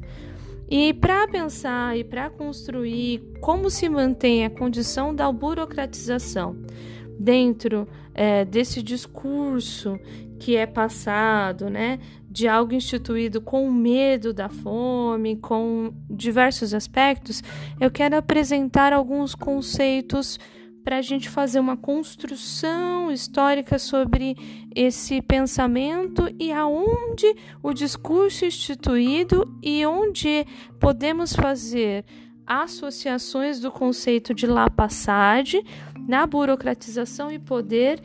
E 0.70 0.94
para 0.94 1.28
pensar 1.28 1.98
e 1.98 2.04
para 2.04 2.30
construir 2.30 3.22
como 3.40 3.70
se 3.70 3.88
mantém 3.88 4.46
a 4.46 4.50
condição 4.50 5.14
da 5.14 5.32
burocratização 5.32 6.58
dentro 7.20 7.88
é, 8.14 8.44
desse 8.44 8.82
discurso 8.82 10.00
que 10.40 10.56
é 10.56 10.66
passado, 10.66 11.70
né, 11.70 12.00
de 12.36 12.50
algo 12.50 12.74
instituído 12.74 13.39
com 13.39 13.72
medo 13.72 14.34
da 14.34 14.50
fome, 14.50 15.38
com 15.38 15.94
diversos 16.10 16.74
aspectos, 16.74 17.42
eu 17.80 17.89
quero 17.89 18.18
apresentar 18.18 18.92
alguns 18.92 19.34
conceitos 19.34 20.38
para 20.84 20.98
a 20.98 21.01
gente 21.01 21.30
fazer 21.30 21.62
uma 21.62 21.77
construção 21.77 23.10
histórica 23.10 23.80
sobre 23.80 24.36
esse 24.75 25.22
pensamento 25.22 26.30
e 26.38 26.51
aonde 26.51 27.25
o 27.63 27.72
discurso 27.72 28.44
instituído 28.44 29.58
e 29.63 29.86
onde 29.86 30.46
podemos 30.77 31.32
fazer 31.34 32.04
associações 32.46 33.62
do 33.62 33.72
conceito 33.72 34.34
de 34.34 34.46
la 34.46 34.70
passade 34.70 35.64
na 36.05 36.27
burocratização 36.27 37.31
e 37.31 37.40
poder 37.40 38.01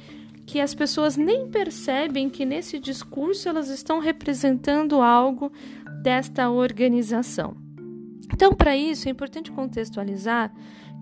que 0.51 0.61
as 0.61 0.75
pessoas 0.75 1.17
nem 1.17 1.47
percebem 1.47 2.29
que 2.29 2.45
nesse 2.45 2.81
discurso 2.81 3.49
elas 3.49 3.69
estão 3.69 4.01
representando 4.01 5.01
algo 5.01 5.53
desta 6.03 6.51
organização. 6.51 7.57
Então, 8.33 8.53
para 8.53 8.77
isso, 8.77 9.07
é 9.07 9.13
importante 9.13 9.53
contextualizar 9.53 10.53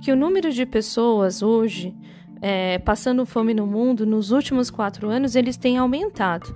que 0.03 0.13
o 0.13 0.17
número 0.17 0.53
de 0.53 0.67
pessoas 0.67 1.41
hoje 1.41 1.97
é, 2.43 2.79
passando 2.81 3.25
fome 3.25 3.55
no 3.55 3.67
mundo 3.67 4.05
nos 4.05 4.33
últimos 4.33 4.69
quatro 4.71 5.09
anos 5.09 5.35
eles 5.35 5.57
têm 5.57 5.79
aumentado. 5.79 6.55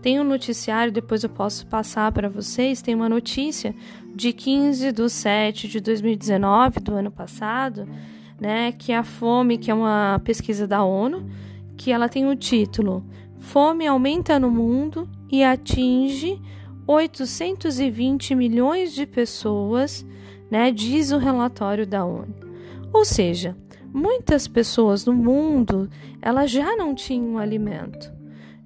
Tem 0.00 0.20
um 0.20 0.24
noticiário, 0.24 0.92
depois 0.92 1.24
eu 1.24 1.30
posso 1.30 1.66
passar 1.66 2.12
para 2.12 2.28
vocês. 2.28 2.80
Tem 2.80 2.94
uma 2.94 3.08
notícia 3.08 3.74
de 4.14 4.32
15 4.32 4.92
de 4.92 5.08
7 5.08 5.66
de 5.66 5.80
2019, 5.80 6.78
do 6.78 6.94
ano 6.94 7.10
passado, 7.10 7.88
né? 8.40 8.70
Que 8.70 8.92
a 8.92 9.02
fome, 9.02 9.58
que 9.58 9.72
é 9.72 9.74
uma 9.74 10.20
pesquisa 10.24 10.68
da 10.68 10.84
ONU, 10.84 11.28
que 11.78 11.92
ela 11.92 12.08
tem 12.08 12.26
o 12.26 12.36
título 12.36 13.02
Fome 13.38 13.86
aumenta 13.86 14.38
no 14.38 14.50
mundo 14.50 15.08
e 15.30 15.44
atinge 15.44 16.42
820 16.86 18.34
milhões 18.34 18.92
de 18.92 19.06
pessoas, 19.06 20.04
né? 20.50 20.72
Diz 20.72 21.12
o 21.12 21.18
relatório 21.18 21.86
da 21.86 22.04
ONU. 22.04 22.34
Ou 22.92 23.04
seja, 23.04 23.56
muitas 23.94 24.48
pessoas 24.48 25.06
no 25.06 25.14
mundo 25.14 25.88
elas 26.20 26.50
já 26.50 26.76
não 26.76 26.94
tinham 26.94 27.38
alimento, 27.38 28.12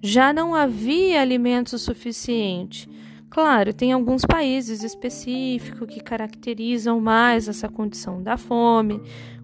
já 0.00 0.32
não 0.32 0.54
havia 0.54 1.20
alimento 1.20 1.76
suficiente. 1.78 2.88
Claro, 3.28 3.72
tem 3.72 3.92
alguns 3.92 4.24
países 4.24 4.82
específicos 4.82 5.88
que 5.88 6.00
caracterizam 6.00 7.00
mais 7.00 7.48
essa 7.48 7.68
condição 7.68 8.22
da 8.22 8.36
fome, 8.36 9.00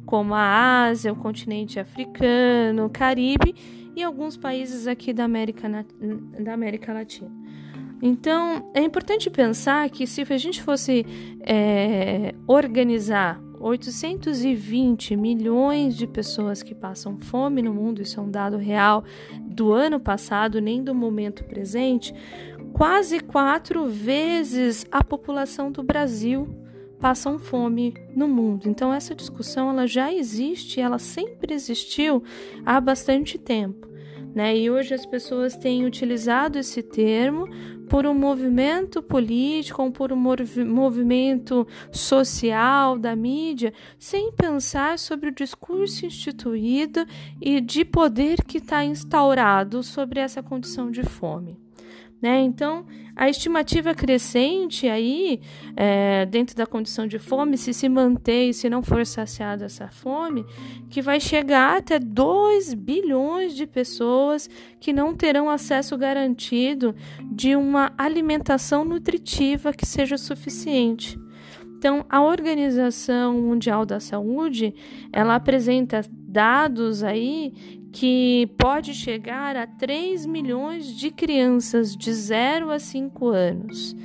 como 0.09 0.33
a 0.33 0.87
Ásia, 0.87 1.13
o 1.13 1.17
continente 1.17 1.79
africano, 1.79 2.87
o 2.87 2.89
Caribe 2.89 3.55
e 3.95 4.03
alguns 4.03 4.39
países 4.39 4.87
aqui 4.87 5.13
da 5.13 5.25
América, 5.25 5.69
da 6.41 6.55
América 6.55 6.95
Latina. 6.95 7.31
Então, 8.01 8.71
é 8.73 8.81
importante 8.81 9.29
pensar 9.29 9.91
que 9.91 10.07
se 10.07 10.23
a 10.23 10.39
gente 10.39 10.63
fosse 10.63 11.05
é, 11.43 12.35
organizar 12.47 13.39
820 13.61 15.15
milhões 15.15 15.95
de 15.95 16.07
pessoas 16.07 16.63
que 16.63 16.75
passam 16.75 17.19
fome 17.19 17.61
no 17.61 17.75
mundo, 17.75 18.01
isso 18.01 18.19
é 18.19 18.23
um 18.23 18.31
dado 18.31 18.57
real 18.57 19.05
do 19.43 19.75
ano 19.75 20.01
passado, 20.01 20.59
nem 20.59 20.83
do 20.83 20.95
momento 20.95 21.45
presente, 21.45 22.15
quase 22.73 23.21
quatro 23.21 23.85
vezes 23.85 24.87
a 24.91 25.05
população 25.05 25.71
do 25.71 25.83
Brasil 25.83 26.49
passam 27.01 27.39
fome 27.39 27.95
no 28.15 28.29
mundo. 28.29 28.69
Então 28.69 28.93
essa 28.93 29.15
discussão 29.15 29.71
ela 29.71 29.87
já 29.87 30.13
existe, 30.13 30.81
ela 30.81 30.99
sempre 30.99 31.55
existiu 31.55 32.23
há 32.65 32.81
bastante 32.81 33.39
tempo. 33.39 33.89
Né? 34.35 34.57
E 34.57 34.71
hoje 34.71 34.95
as 34.95 35.07
pessoas 35.07 35.57
têm 35.57 35.85
utilizado 35.85 36.59
esse 36.59 36.83
termo 36.83 37.49
por 37.89 38.07
um 38.07 38.15
movimento 38.15 39.03
político 39.03 39.83
ou 39.83 39.91
por 39.91 40.13
um 40.13 40.17
movimento 40.67 41.67
social 41.91 42.99
da 42.99 43.17
mídia, 43.17 43.73
sem 43.99 44.31
pensar 44.31 44.99
sobre 44.99 45.31
o 45.31 45.35
discurso 45.35 46.05
instituído 46.05 47.07
e 47.41 47.61
de 47.61 47.85
poder 47.85 48.45
que 48.45 48.59
está 48.59 48.85
instaurado 48.85 49.83
sobre 49.83 50.21
essa 50.21 50.43
condição 50.43 50.91
de 50.91 51.03
fome. 51.03 51.68
Né? 52.21 52.41
Então, 52.41 52.85
a 53.15 53.29
estimativa 53.29 53.95
crescente 53.95 54.89
aí, 54.89 55.41
é, 55.77 56.27
dentro 56.27 56.57
da 56.57 56.67
condição 56.67 57.07
de 57.07 57.19
fome, 57.19 57.57
se 57.57 57.73
se 57.73 57.89
manter 57.89 58.49
e 58.49 58.55
se 58.55 58.69
não 58.69 58.83
for 58.83 59.07
saciada 59.07 59.67
essa 59.67 59.89
fome, 59.89 60.45
que 60.91 61.01
vai 61.01 61.21
chegar 61.21 61.77
até 61.77 61.99
2 61.99 62.75
bilhões 62.75 63.55
de 63.55 63.67
pessoas 63.67 64.51
que 64.81 64.93
não 64.93 65.15
terão 65.15 65.49
acesso 65.49 65.97
garantido 65.97 66.95
de 67.25 67.55
uma 67.55 67.93
alimentação 67.97 68.85
nutritiva 68.85 69.73
que 69.73 69.87
seja 69.87 70.17
suficiente. 70.17 71.19
Então, 71.79 72.05
a 72.11 72.21
Organização 72.21 73.35
Mundial 73.35 73.87
da 73.87 74.01
Saúde, 74.01 74.75
ela 75.13 75.37
apresenta 75.37 76.01
dados 76.11 77.05
aí 77.05 77.55
que 77.93 78.51
pode 78.59 78.93
chegar 78.93 79.57
a 79.57 79.65
3 79.65 80.27
milhões 80.27 80.87
de 80.87 81.13
crianças 81.13 81.97
de 81.97 82.13
0 82.13 82.73
a 82.73 82.81
5 82.81 83.29
anos. 83.29 83.97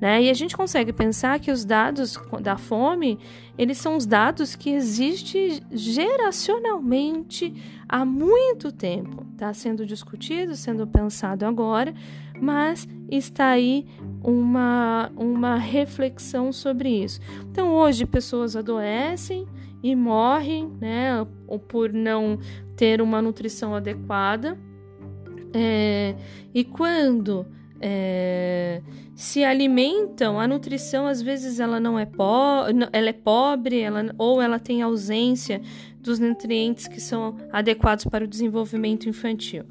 Né? 0.00 0.24
E 0.24 0.30
a 0.30 0.34
gente 0.34 0.56
consegue 0.56 0.92
pensar 0.92 1.38
que 1.38 1.52
os 1.52 1.64
dados 1.64 2.18
da 2.40 2.56
fome, 2.56 3.20
eles 3.56 3.78
são 3.78 3.96
os 3.96 4.04
dados 4.04 4.56
que 4.56 4.70
existem 4.70 5.60
geracionalmente 5.70 7.54
há 7.88 8.04
muito 8.04 8.72
tempo. 8.72 9.24
Está 9.32 9.54
sendo 9.54 9.86
discutido, 9.86 10.56
sendo 10.56 10.88
pensado 10.88 11.46
agora, 11.46 11.94
mas 12.42 12.88
está 13.08 13.50
aí 13.50 13.86
uma, 14.20 15.12
uma 15.16 15.54
reflexão 15.54 16.52
sobre 16.52 16.88
isso. 16.88 17.20
Então, 17.48 17.72
hoje, 17.72 18.04
pessoas 18.04 18.56
adoecem 18.56 19.46
e 19.80 19.94
morrem, 19.94 20.68
né, 20.80 21.24
por 21.68 21.92
não 21.92 22.36
ter 22.76 23.00
uma 23.00 23.22
nutrição 23.22 23.76
adequada. 23.76 24.58
É, 25.54 26.16
e 26.52 26.64
quando 26.64 27.46
é, 27.80 28.82
se 29.14 29.44
alimentam, 29.44 30.40
a 30.40 30.48
nutrição 30.48 31.06
às 31.06 31.22
vezes 31.22 31.60
ela 31.60 31.78
não 31.78 31.96
é 31.96 32.06
pobre, 32.06 32.88
ela 32.92 33.08
é 33.08 33.12
pobre, 33.12 33.78
ela, 33.78 34.12
ou 34.18 34.42
ela 34.42 34.58
tem 34.58 34.82
ausência 34.82 35.62
dos 36.00 36.18
nutrientes 36.18 36.88
que 36.88 37.00
são 37.00 37.36
adequados 37.52 38.04
para 38.04 38.24
o 38.24 38.26
desenvolvimento 38.26 39.08
infantil. 39.08 39.62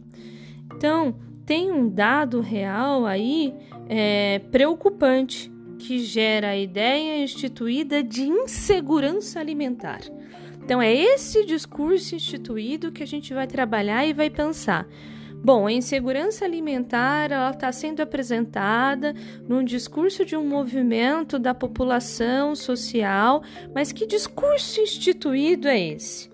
Então, 0.74 1.16
tem 1.46 1.72
um 1.72 1.90
dado 1.90 2.40
real 2.40 3.06
aí 3.06 3.54
é, 3.90 4.40
preocupante 4.52 5.52
que 5.78 6.00
gera 6.00 6.50
a 6.50 6.58
ideia 6.58 7.24
instituída 7.24 8.04
de 8.04 8.24
insegurança 8.24 9.40
alimentar. 9.40 10.02
Então, 10.64 10.82
é 10.82 10.94
esse 10.94 11.44
discurso 11.46 12.16
instituído 12.16 12.92
que 12.92 13.02
a 13.02 13.08
gente 13.08 13.34
vai 13.34 13.48
trabalhar 13.48 14.06
e 14.06 14.14
vai 14.14 14.30
pensar. 14.30 14.88
Bom, 15.44 15.66
a 15.66 15.72
insegurança 15.72 16.46
alimentar 16.46 17.32
está 17.52 17.72
sendo 17.72 18.00
apresentada 18.00 19.16
num 19.50 19.64
discurso 19.64 20.24
de 20.24 20.38
um 20.38 20.48
movimento 20.48 21.40
da 21.40 21.52
população 21.52 22.56
social, 22.56 23.42
mas 23.74 23.92
que 23.92 24.06
discurso 24.06 24.80
instituído 24.80 25.68
é 25.68 25.80
esse? 25.80 26.31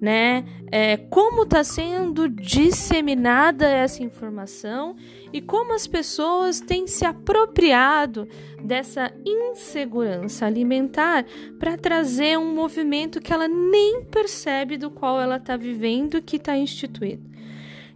Né? 0.00 0.46
É, 0.72 0.96
como 0.96 1.42
está 1.42 1.62
sendo 1.62 2.26
disseminada 2.26 3.68
essa 3.68 4.02
informação 4.02 4.96
e 5.30 5.42
como 5.42 5.74
as 5.74 5.86
pessoas 5.86 6.58
têm 6.58 6.86
se 6.86 7.04
apropriado 7.04 8.26
dessa 8.64 9.12
insegurança 9.26 10.46
alimentar 10.46 11.26
para 11.58 11.76
trazer 11.76 12.38
um 12.38 12.54
movimento 12.54 13.20
que 13.20 13.30
ela 13.30 13.46
nem 13.46 14.02
percebe 14.04 14.78
do 14.78 14.90
qual 14.90 15.20
ela 15.20 15.36
está 15.36 15.54
vivendo 15.54 16.22
que 16.22 16.36
está 16.36 16.56
instituído. 16.56 17.28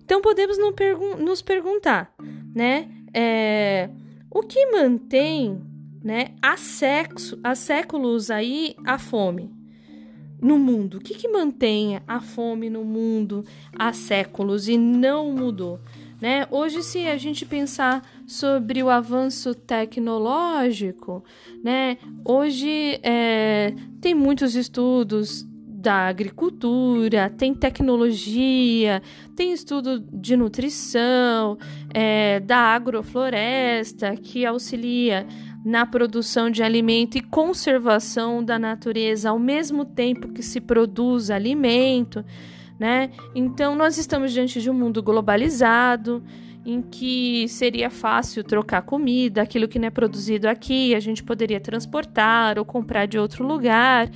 Então 0.05 0.21
podemos 0.21 0.59
nos 1.19 1.41
perguntar, 1.41 2.15
né? 2.55 2.87
É, 3.15 3.89
o 4.31 4.43
que 4.43 4.67
mantém, 4.67 5.63
né, 6.03 6.35
há, 6.43 6.57
sexo, 6.57 7.39
há 7.43 7.55
séculos 7.55 8.31
aí 8.31 8.75
a 8.85 8.99
fome 8.99 9.64
no 10.45 10.59
mundo? 10.59 10.99
O 10.99 11.01
que, 11.01 11.15
que 11.15 11.27
mantém 11.27 12.03
a 12.07 12.21
fome 12.21 12.69
no 12.69 12.85
mundo 12.85 13.47
há 13.79 13.95
séculos 13.95 14.69
e 14.69 14.77
não 14.77 15.33
mudou? 15.33 15.81
Né? 16.21 16.47
Hoje, 16.51 16.83
se 16.83 17.07
a 17.07 17.17
gente 17.17 17.47
pensar 17.47 18.03
sobre 18.27 18.83
o 18.83 18.91
avanço 18.91 19.55
tecnológico, 19.55 21.25
né? 21.63 21.97
hoje 22.23 23.01
é, 23.03 23.75
tem 24.03 24.15
muitos 24.15 24.55
estudos 24.55 25.47
da 25.67 26.09
agricultura, 26.09 27.31
tem 27.31 27.55
tecnologia, 27.55 29.03
tem 29.35 29.53
estudo 29.53 29.99
de 30.01 30.37
nutrição, 30.37 31.59
é, 31.93 32.41
da 32.41 32.59
agrofloresta, 32.59 34.15
que 34.17 34.45
auxilia 34.45 35.27
na 35.65 35.87
produção 35.87 36.51
de 36.51 36.63
alimento 36.63 37.17
e 37.17 37.23
conservação 37.23 38.45
da 38.45 38.59
natureza 38.59 39.31
ao 39.31 39.39
mesmo 39.39 39.85
tempo 39.85 40.29
que 40.29 40.43
se 40.43 40.61
produz 40.61 41.31
alimento, 41.31 42.25
né? 42.79 43.11
Então 43.35 43.75
nós 43.75 43.97
estamos 43.97 44.33
diante 44.33 44.61
de 44.61 44.69
um 44.69 44.75
mundo 44.75 45.03
globalizado 45.03 46.23
em 46.67 46.83
que 46.83 47.47
seria 47.49 47.91
fácil 47.91 48.43
trocar 48.45 48.83
comida, 48.83 49.43
aquilo 49.43 49.69
que 49.69 49.79
não 49.79 49.89
é 49.89 49.91
produzido 49.91 50.49
aqui, 50.49 50.95
a 50.95 51.01
gente 51.01 51.23
poderia 51.23 51.61
transportar 51.61 52.59
ou 52.59 52.65
comprar 52.65 53.07
de 53.07 53.19
outro 53.19 53.47
lugar 53.47 54.11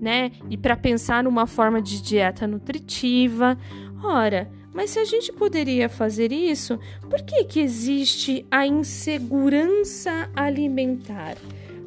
né? 0.00 0.32
E 0.50 0.56
para 0.56 0.76
pensar 0.76 1.22
numa 1.24 1.46
forma 1.46 1.80
de 1.80 2.02
dieta 2.02 2.46
nutritiva. 2.46 3.56
Ora, 4.02 4.50
mas 4.74 4.90
se 4.90 4.98
a 4.98 5.04
gente 5.04 5.32
poderia 5.32 5.88
fazer 5.88 6.32
isso, 6.32 6.78
por 7.08 7.22
que, 7.22 7.44
que 7.44 7.60
existe 7.60 8.44
a 8.50 8.66
insegurança 8.66 10.28
alimentar? 10.34 11.36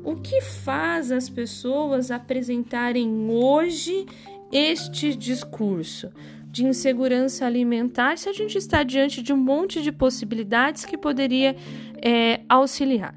O 0.06 0.16
que 0.16 0.40
faz 0.40 1.12
as 1.12 1.28
pessoas 1.28 2.10
apresentarem 2.12 3.30
hoje 3.30 4.06
este 4.50 5.14
discurso 5.14 6.10
de 6.50 6.66
insegurança 6.66 7.46
alimentar 7.46 8.18
se 8.18 8.30
a 8.30 8.34
gente 8.34 8.58
está 8.58 8.84
diante 8.84 9.22
de 9.22 9.34
um 9.34 9.38
monte 9.38 9.84
de 9.84 9.92
possibilidades 9.92 10.86
que 10.86 10.98
poderia 10.98 11.58
é, 12.02 12.40
auxiliar? 12.48 13.14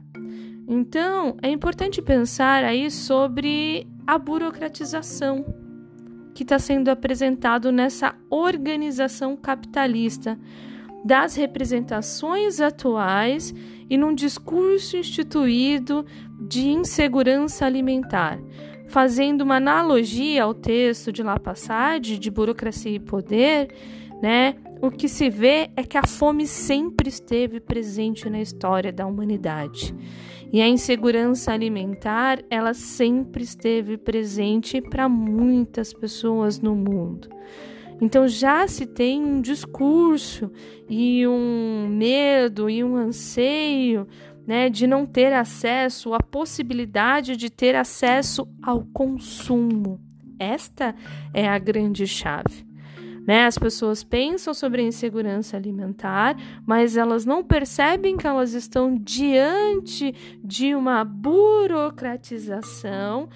Então, 0.67 1.37
é 1.43 1.49
importante 1.49 2.03
pensar 2.03 2.65
aí 2.65 2.91
sobre 2.91 3.87
a 4.05 4.19
burocratização 4.19 5.70
que 6.35 6.43
está 6.43 6.59
sendo 6.59 6.89
apresentado 6.89 7.73
nessa 7.73 8.15
organização 8.29 9.37
capitalista 9.37 10.39
das 11.05 11.35
representações 11.35 12.61
atuais 12.61 13.55
e 13.89 13.97
num 13.97 14.15
discurso 14.15 14.97
instituído 14.97 16.05
de 16.39 16.69
insegurança 16.69 17.67
alimentar, 17.67 18.39
fazendo 18.89 19.43
uma 19.43 19.57
analogia 19.57 20.45
ao 20.45 20.55
texto 20.55 21.13
de 21.13 21.23
La 21.23 21.39
Passade 21.39 22.19
de 22.19 22.31
burocracia 22.31 22.93
e 22.93 23.01
poder, 23.01 23.69
né? 24.23 24.57
O 24.83 24.91
que 24.91 25.09
se 25.09 25.29
vê 25.29 25.71
é 25.77 25.83
que 25.83 25.99
a 25.99 26.07
fome 26.07 26.47
sempre 26.47 27.09
esteve 27.09 27.61
presente 27.61 28.29
na 28.31 28.41
história 28.41 28.93
da 28.93 29.07
humanidade. 29.07 29.95
E 30.53 30.61
a 30.61 30.69
insegurança 30.69 31.53
alimentar, 31.53 32.43
ela 32.51 32.75
sempre 32.75 33.45
esteve 33.45 33.97
presente 33.97 34.81
para 34.81 35.09
muitas 35.09 35.93
pessoas 35.93 36.61
no 36.61 36.75
mundo. 36.75 37.29
Então 38.01 38.27
já 38.27 38.67
se 38.67 38.87
tem 38.87 39.23
um 39.23 39.41
discurso 39.41 40.51
e 40.89 41.27
um 41.27 41.87
medo 41.89 42.69
e 42.69 42.83
um 42.83 42.97
anseio 42.97 44.09
né, 44.47 44.69
de 44.69 44.87
não 44.87 45.07
ter 45.07 45.33
acesso, 45.33 46.15
a 46.15 46.19
possibilidade 46.19 47.37
de 47.37 47.51
ter 47.51 47.77
acesso 47.77 48.49
ao 48.63 48.85
consumo. 48.93 50.01
Esta 50.39 50.95
é 51.35 51.47
a 51.47 51.59
grande 51.59 52.07
chave. 52.07 52.70
Né? 53.31 53.47
As 53.47 53.57
pessoas 53.57 54.03
pensam 54.03 54.53
sobre 54.53 54.83
a 54.83 54.85
insegurança 54.85 55.57
alimentar, 55.57 56.37
mas 56.67 56.97
elas 56.97 57.25
não 57.25 57.45
percebem 57.45 58.17
que 58.17 58.27
elas 58.27 58.55
estão 58.55 58.99
diante 58.99 60.13
de 60.43 60.75
uma 60.75 61.05
burocratização, 61.05 63.29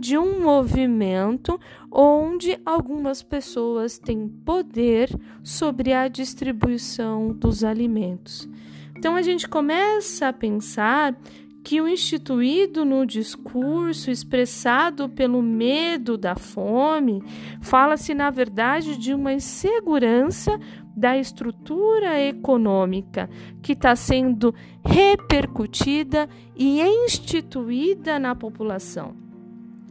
de 0.00 0.16
um 0.16 0.42
movimento 0.42 1.60
onde 1.92 2.58
algumas 2.64 3.22
pessoas 3.22 3.98
têm 3.98 4.26
poder 4.28 5.10
sobre 5.42 5.92
a 5.92 6.08
distribuição 6.08 7.30
dos 7.30 7.62
alimentos. 7.62 8.48
Então 8.96 9.14
a 9.14 9.20
gente 9.20 9.46
começa 9.46 10.28
a 10.28 10.32
pensar 10.32 11.14
que 11.64 11.80
o 11.80 11.88
instituído 11.88 12.84
no 12.84 13.06
discurso 13.06 14.10
expressado 14.10 15.08
pelo 15.08 15.40
medo 15.40 16.18
da 16.18 16.36
fome 16.36 17.22
fala-se, 17.62 18.12
na 18.12 18.28
verdade, 18.28 18.98
de 18.98 19.14
uma 19.14 19.32
insegurança 19.32 20.60
da 20.94 21.16
estrutura 21.16 22.20
econômica 22.20 23.30
que 23.62 23.72
está 23.72 23.96
sendo 23.96 24.54
repercutida 24.84 26.28
e 26.54 26.82
instituída 26.82 28.18
na 28.18 28.34
população. 28.34 29.16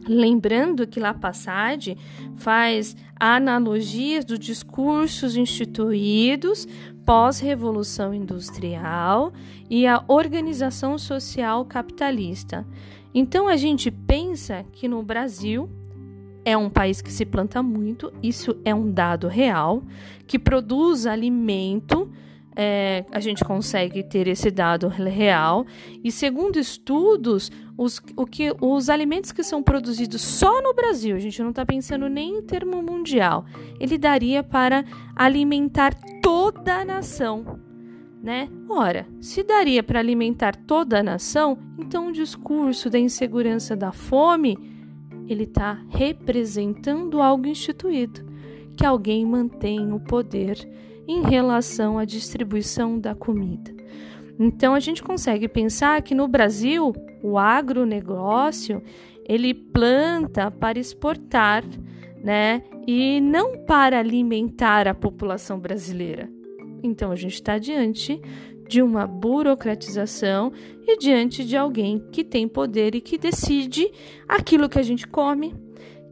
Lembrando 0.06 0.86
que 0.86 1.00
La 1.00 1.12
Passade 1.12 1.96
faz 2.36 2.94
analogias 3.18 4.24
dos 4.24 4.38
discursos 4.38 5.34
instituídos 5.36 6.68
pós-revolução 7.04 8.14
industrial 8.14 9.32
e 9.68 9.86
a 9.86 10.02
organização 10.08 10.98
social 10.98 11.64
capitalista. 11.64 12.66
Então 13.14 13.46
a 13.46 13.56
gente 13.56 13.90
pensa 13.90 14.64
que 14.72 14.88
no 14.88 15.02
Brasil 15.02 15.68
é 16.44 16.56
um 16.56 16.68
país 16.68 17.00
que 17.00 17.12
se 17.12 17.24
planta 17.24 17.62
muito, 17.62 18.12
isso 18.22 18.56
é 18.64 18.74
um 18.74 18.90
dado 18.90 19.28
real, 19.28 19.82
que 20.26 20.38
produz 20.38 21.06
alimento 21.06 22.10
é, 22.56 23.04
a 23.10 23.20
gente 23.20 23.44
consegue 23.44 24.02
ter 24.02 24.28
esse 24.28 24.50
dado 24.50 24.88
real. 24.88 25.66
E 26.02 26.10
segundo 26.10 26.58
estudos, 26.58 27.50
os, 27.76 28.00
o 28.16 28.26
que, 28.26 28.54
os 28.60 28.88
alimentos 28.88 29.32
que 29.32 29.42
são 29.42 29.62
produzidos 29.62 30.20
só 30.20 30.62
no 30.62 30.74
Brasil, 30.74 31.16
a 31.16 31.18
gente 31.18 31.42
não 31.42 31.50
está 31.50 31.66
pensando 31.66 32.08
nem 32.08 32.38
em 32.38 32.42
termo 32.42 32.82
mundial, 32.82 33.44
ele 33.80 33.98
daria 33.98 34.42
para 34.42 34.84
alimentar 35.16 35.94
toda 36.22 36.76
a 36.76 36.84
nação. 36.84 37.58
né? 38.22 38.48
Ora, 38.68 39.06
se 39.20 39.42
daria 39.42 39.82
para 39.82 39.98
alimentar 39.98 40.56
toda 40.56 41.00
a 41.00 41.02
nação, 41.02 41.58
então 41.78 42.08
o 42.08 42.12
discurso 42.12 42.88
da 42.88 42.98
insegurança 42.98 43.76
da 43.76 43.92
fome 43.92 44.72
ele 45.26 45.44
está 45.44 45.78
representando 45.88 47.20
algo 47.20 47.46
instituído, 47.46 48.24
que 48.76 48.84
alguém 48.84 49.24
mantém 49.24 49.92
o 49.92 50.00
poder 50.00 50.68
em 51.06 51.22
relação 51.22 51.98
à 51.98 52.04
distribuição 52.04 52.98
da 52.98 53.14
comida. 53.14 53.74
Então 54.38 54.74
a 54.74 54.80
gente 54.80 55.02
consegue 55.02 55.48
pensar 55.48 56.02
que 56.02 56.14
no 56.14 56.26
Brasil 56.26 56.92
o 57.22 57.38
agronegócio 57.38 58.82
ele 59.26 59.54
planta 59.54 60.50
para 60.50 60.78
exportar, 60.78 61.64
né? 62.22 62.62
E 62.86 63.20
não 63.20 63.64
para 63.64 63.98
alimentar 63.98 64.86
a 64.86 64.94
população 64.94 65.58
brasileira. 65.58 66.28
Então 66.82 67.10
a 67.10 67.16
gente 67.16 67.34
está 67.34 67.58
diante 67.58 68.20
de 68.68 68.82
uma 68.82 69.06
burocratização 69.06 70.52
e 70.86 70.98
diante 70.98 71.44
de 71.44 71.56
alguém 71.56 72.02
que 72.10 72.24
tem 72.24 72.48
poder 72.48 72.94
e 72.94 73.00
que 73.00 73.16
decide 73.16 73.90
aquilo 74.28 74.68
que 74.68 74.78
a 74.78 74.82
gente 74.82 75.06
come, 75.06 75.54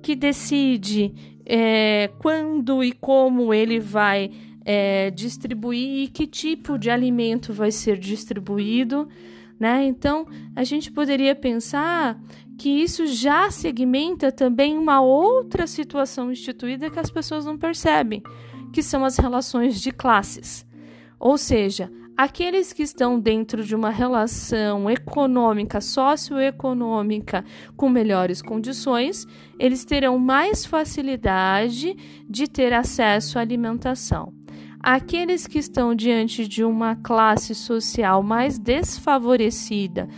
que 0.02 0.14
decide 0.14 1.12
é, 1.44 2.11
quando 2.18 2.83
e 2.85 2.92
como 2.92 3.52
ele 3.52 3.81
vai 3.81 4.31
é, 4.64 5.11
distribuir 5.11 6.05
e 6.05 6.09
que 6.09 6.27
tipo 6.27 6.79
de 6.79 6.90
alimento 6.90 7.53
vai 7.53 7.70
ser 7.70 7.98
distribuído. 7.98 9.09
Né? 9.59 9.85
Então, 9.85 10.27
a 10.57 10.64
gente 10.64 10.90
poderia 10.90 11.35
pensar 11.35 12.20
que 12.59 12.68
isso 12.68 13.07
já 13.07 13.51
segmenta 13.51 14.31
também 14.31 14.77
uma 14.77 15.01
outra 15.01 15.66
situação 15.66 16.31
instituída 16.31 16.90
que 16.90 16.98
as 16.98 17.11
pessoas 17.11 17.44
não 17.44 17.57
percebem, 17.57 18.22
que 18.72 18.83
são 18.83 19.05
as 19.05 19.16
relações 19.16 19.81
de 19.81 19.90
classes. 19.90 20.66
Ou 21.18 21.38
seja, 21.38 21.90
aqueles 22.16 22.72
que 22.72 22.83
estão 22.83 23.18
dentro 23.18 23.64
de 23.64 23.75
uma 23.75 23.90
relação 23.90 24.90
econômica, 24.90 25.81
socioeconômica 25.81 27.44
com 27.77 27.88
melhores 27.88 28.42
condições, 28.42 29.27
eles 29.59 29.85
terão 29.85 30.18
mais 30.18 30.66
facilidade 30.66 31.96
de 32.29 32.48
ter 32.48 32.72
acesso 32.72 33.38
à 33.38 33.42
alimentação. 33.42 34.41
Aqueles 34.83 35.47
que 35.47 35.61
estão 35.61 35.95
diante 35.95 36.49
de 36.49 36.64
uma 36.64 36.97
classe 36.97 37.55
social 37.55 38.21
mais 38.21 38.59
desfavorecida 38.59 40.09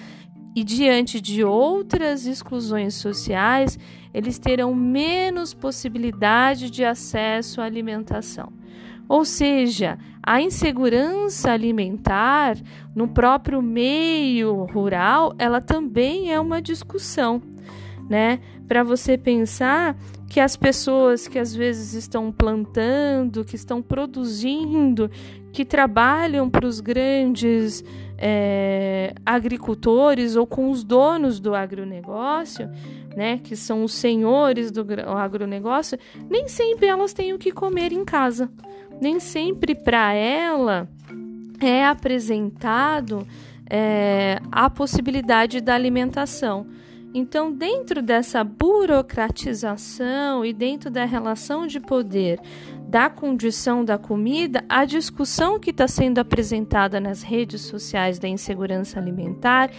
e 0.56 0.64
diante 0.64 1.20
de 1.20 1.44
outras 1.44 2.26
exclusões 2.26 2.94
sociais, 2.94 3.78
eles 4.14 4.38
terão 4.38 4.74
menos 4.74 5.52
possibilidade 5.52 6.70
de 6.70 6.82
acesso 6.82 7.60
à 7.60 7.64
alimentação. 7.64 8.52
Ou 9.06 9.22
seja, 9.24 9.98
a 10.22 10.40
insegurança 10.40 11.50
alimentar 11.50 12.56
no 12.94 13.06
próprio 13.06 13.60
meio 13.60 14.64
rural, 14.64 15.34
ela 15.38 15.60
também 15.60 16.32
é 16.32 16.40
uma 16.40 16.62
discussão, 16.62 17.42
né? 18.08 18.40
Para 18.66 18.82
você 18.82 19.18
pensar 19.18 19.94
que 20.28 20.40
as 20.40 20.56
pessoas 20.56 21.28
que 21.28 21.38
às 21.38 21.54
vezes 21.54 21.94
estão 21.94 22.32
plantando, 22.32 23.44
que 23.44 23.56
estão 23.56 23.80
produzindo, 23.80 25.10
que 25.52 25.64
trabalham 25.64 26.50
para 26.50 26.66
os 26.66 26.80
grandes 26.80 27.84
é, 28.18 29.14
agricultores 29.24 30.34
ou 30.34 30.46
com 30.46 30.70
os 30.70 30.82
donos 30.82 31.38
do 31.38 31.54
agronegócio, 31.54 32.68
né, 33.16 33.38
que 33.38 33.54
são 33.54 33.84
os 33.84 33.92
senhores 33.94 34.72
do 34.72 34.84
agronegócio, 35.16 35.98
nem 36.28 36.48
sempre 36.48 36.86
elas 36.86 37.12
têm 37.12 37.32
o 37.32 37.38
que 37.38 37.52
comer 37.52 37.92
em 37.92 38.04
casa 38.04 38.50
nem 39.00 39.20
sempre 39.20 39.74
para 39.74 40.12
ela 40.12 40.88
é 41.60 41.84
apresentado 41.84 43.26
é, 43.68 44.38
a 44.52 44.68
possibilidade 44.68 45.60
da 45.60 45.74
alimentação. 45.74 46.66
Então, 47.16 47.52
dentro 47.52 48.02
dessa 48.02 48.42
burocratização 48.42 50.44
e 50.44 50.52
dentro 50.52 50.90
da 50.90 51.04
relação 51.04 51.64
de 51.64 51.78
poder 51.78 52.40
da 52.88 53.08
condição 53.08 53.84
da 53.84 53.96
comida, 53.96 54.64
a 54.68 54.84
discussão 54.84 55.58
que 55.58 55.70
está 55.70 55.88
sendo 55.88 56.18
apresentada 56.18 57.00
nas 57.00 57.22
redes 57.22 57.62
sociais 57.62 58.18
da 58.18 58.28
insegurança 58.28 58.98
alimentar 58.98 59.70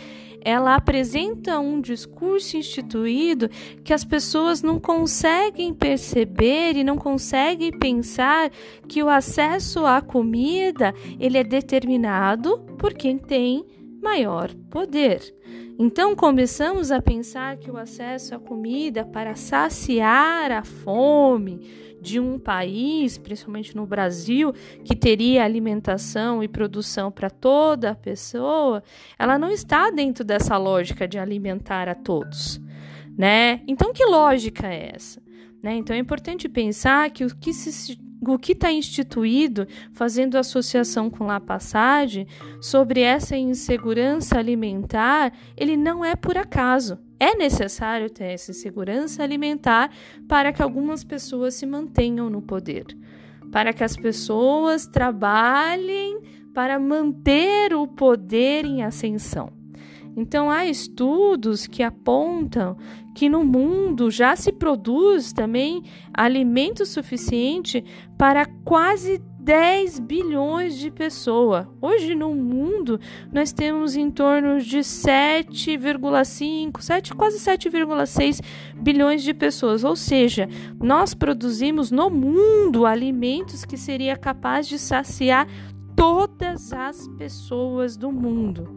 ela 0.45 0.75
apresenta 0.75 1.59
um 1.59 1.81
discurso 1.81 2.55
instituído 2.55 3.49
que 3.83 3.91
as 3.91 4.03
pessoas 4.03 4.61
não 4.61 4.79
conseguem 4.79 5.73
perceber 5.73 6.77
e 6.77 6.83
não 6.83 6.97
conseguem 6.97 7.71
pensar 7.71 8.51
que 8.87 9.01
o 9.01 9.09
acesso 9.09 9.87
à 9.87 10.01
comida 10.01 10.93
ele 11.19 11.39
é 11.39 11.43
determinado 11.43 12.59
por 12.77 12.93
quem 12.93 13.17
tem 13.17 13.65
maior 14.03 14.53
poder. 14.69 15.33
Então 15.77 16.15
começamos 16.15 16.89
a 16.89 17.01
pensar 17.01 17.57
que 17.57 17.69
o 17.69 17.77
acesso 17.77 18.33
à 18.33 18.39
comida 18.39 19.03
para 19.03 19.35
saciar 19.35 20.49
a 20.49 20.63
fome 20.63 21.59
de 22.01 22.17
um 22.17 22.39
país, 22.39 23.17
principalmente 23.17 23.75
no 23.75 23.85
Brasil, 23.85 24.53
que 24.85 24.95
teria 24.95 25.43
alimentação 25.43 26.41
e 26.41 26.47
produção 26.47 27.11
para 27.11 27.29
toda 27.29 27.91
a 27.91 27.95
pessoa, 27.95 28.81
ela 29.19 29.37
não 29.37 29.51
está 29.51 29.89
dentro 29.89 30.23
dessa 30.23 30.55
lógica 30.57 31.05
de 31.07 31.17
alimentar 31.17 31.89
a 31.89 31.95
todos, 31.95 32.61
né? 33.17 33.61
Então 33.67 33.91
que 33.91 34.05
lógica 34.05 34.67
é 34.67 34.91
essa? 34.95 35.21
Né? 35.61 35.75
Então 35.75 35.95
é 35.95 35.99
importante 35.99 36.47
pensar 36.47 37.09
que 37.09 37.25
o 37.25 37.35
que 37.35 37.51
se 37.51 37.97
o 38.21 38.37
que 38.37 38.53
está 38.53 38.71
instituído, 38.71 39.67
fazendo 39.93 40.37
associação 40.37 41.09
com 41.09 41.25
La 41.25 41.39
Passage, 41.39 42.27
sobre 42.61 43.01
essa 43.01 43.35
insegurança 43.35 44.37
alimentar, 44.37 45.33
ele 45.55 45.77
não 45.77 46.03
é 46.03 46.15
por 46.15 46.37
acaso. 46.37 46.97
É 47.19 47.35
necessário 47.35 48.09
ter 48.09 48.25
essa 48.25 48.51
segurança 48.51 49.23
alimentar 49.23 49.89
para 50.27 50.51
que 50.51 50.61
algumas 50.61 51.03
pessoas 51.03 51.53
se 51.53 51.65
mantenham 51.65 52.29
no 52.29 52.41
poder, 52.41 52.85
para 53.51 53.71
que 53.71 53.83
as 53.83 53.95
pessoas 53.95 54.85
trabalhem 54.85 56.21
para 56.53 56.79
manter 56.79 57.73
o 57.73 57.87
poder 57.87 58.65
em 58.65 58.83
ascensão. 58.83 59.51
Então, 60.17 60.49
há 60.49 60.65
estudos 60.65 61.67
que 61.67 61.83
apontam 61.83 62.77
que 63.15 63.27
no 63.29 63.43
mundo 63.45 64.11
já 64.11 64.35
se 64.35 64.51
produz 64.51 65.31
também 65.31 65.81
alimento 66.13 66.85
suficiente 66.85 67.81
para 68.17 68.45
quase 68.65 69.23
10 69.39 69.99
bilhões 69.99 70.77
de 70.77 70.91
pessoas. 70.91 71.65
Hoje 71.81 72.13
no 72.13 72.35
mundo 72.35 72.99
nós 73.31 73.53
temos 73.53 73.95
em 73.95 74.11
torno 74.11 74.59
de 74.59 74.79
7,5, 74.79 76.81
7, 76.81 77.13
quase 77.13 77.39
7,6 77.39 78.41
bilhões 78.75 79.23
de 79.23 79.33
pessoas. 79.33 79.85
Ou 79.85 79.95
seja, 79.95 80.49
nós 80.81 81.13
produzimos 81.13 81.91
no 81.91 82.09
mundo 82.09 82.85
alimentos 82.85 83.63
que 83.63 83.77
seria 83.77 84.17
capaz 84.17 84.67
de 84.67 84.77
saciar 84.77 85.47
todas 85.95 86.73
as 86.73 87.07
pessoas 87.17 87.95
do 87.95 88.11
mundo. 88.11 88.75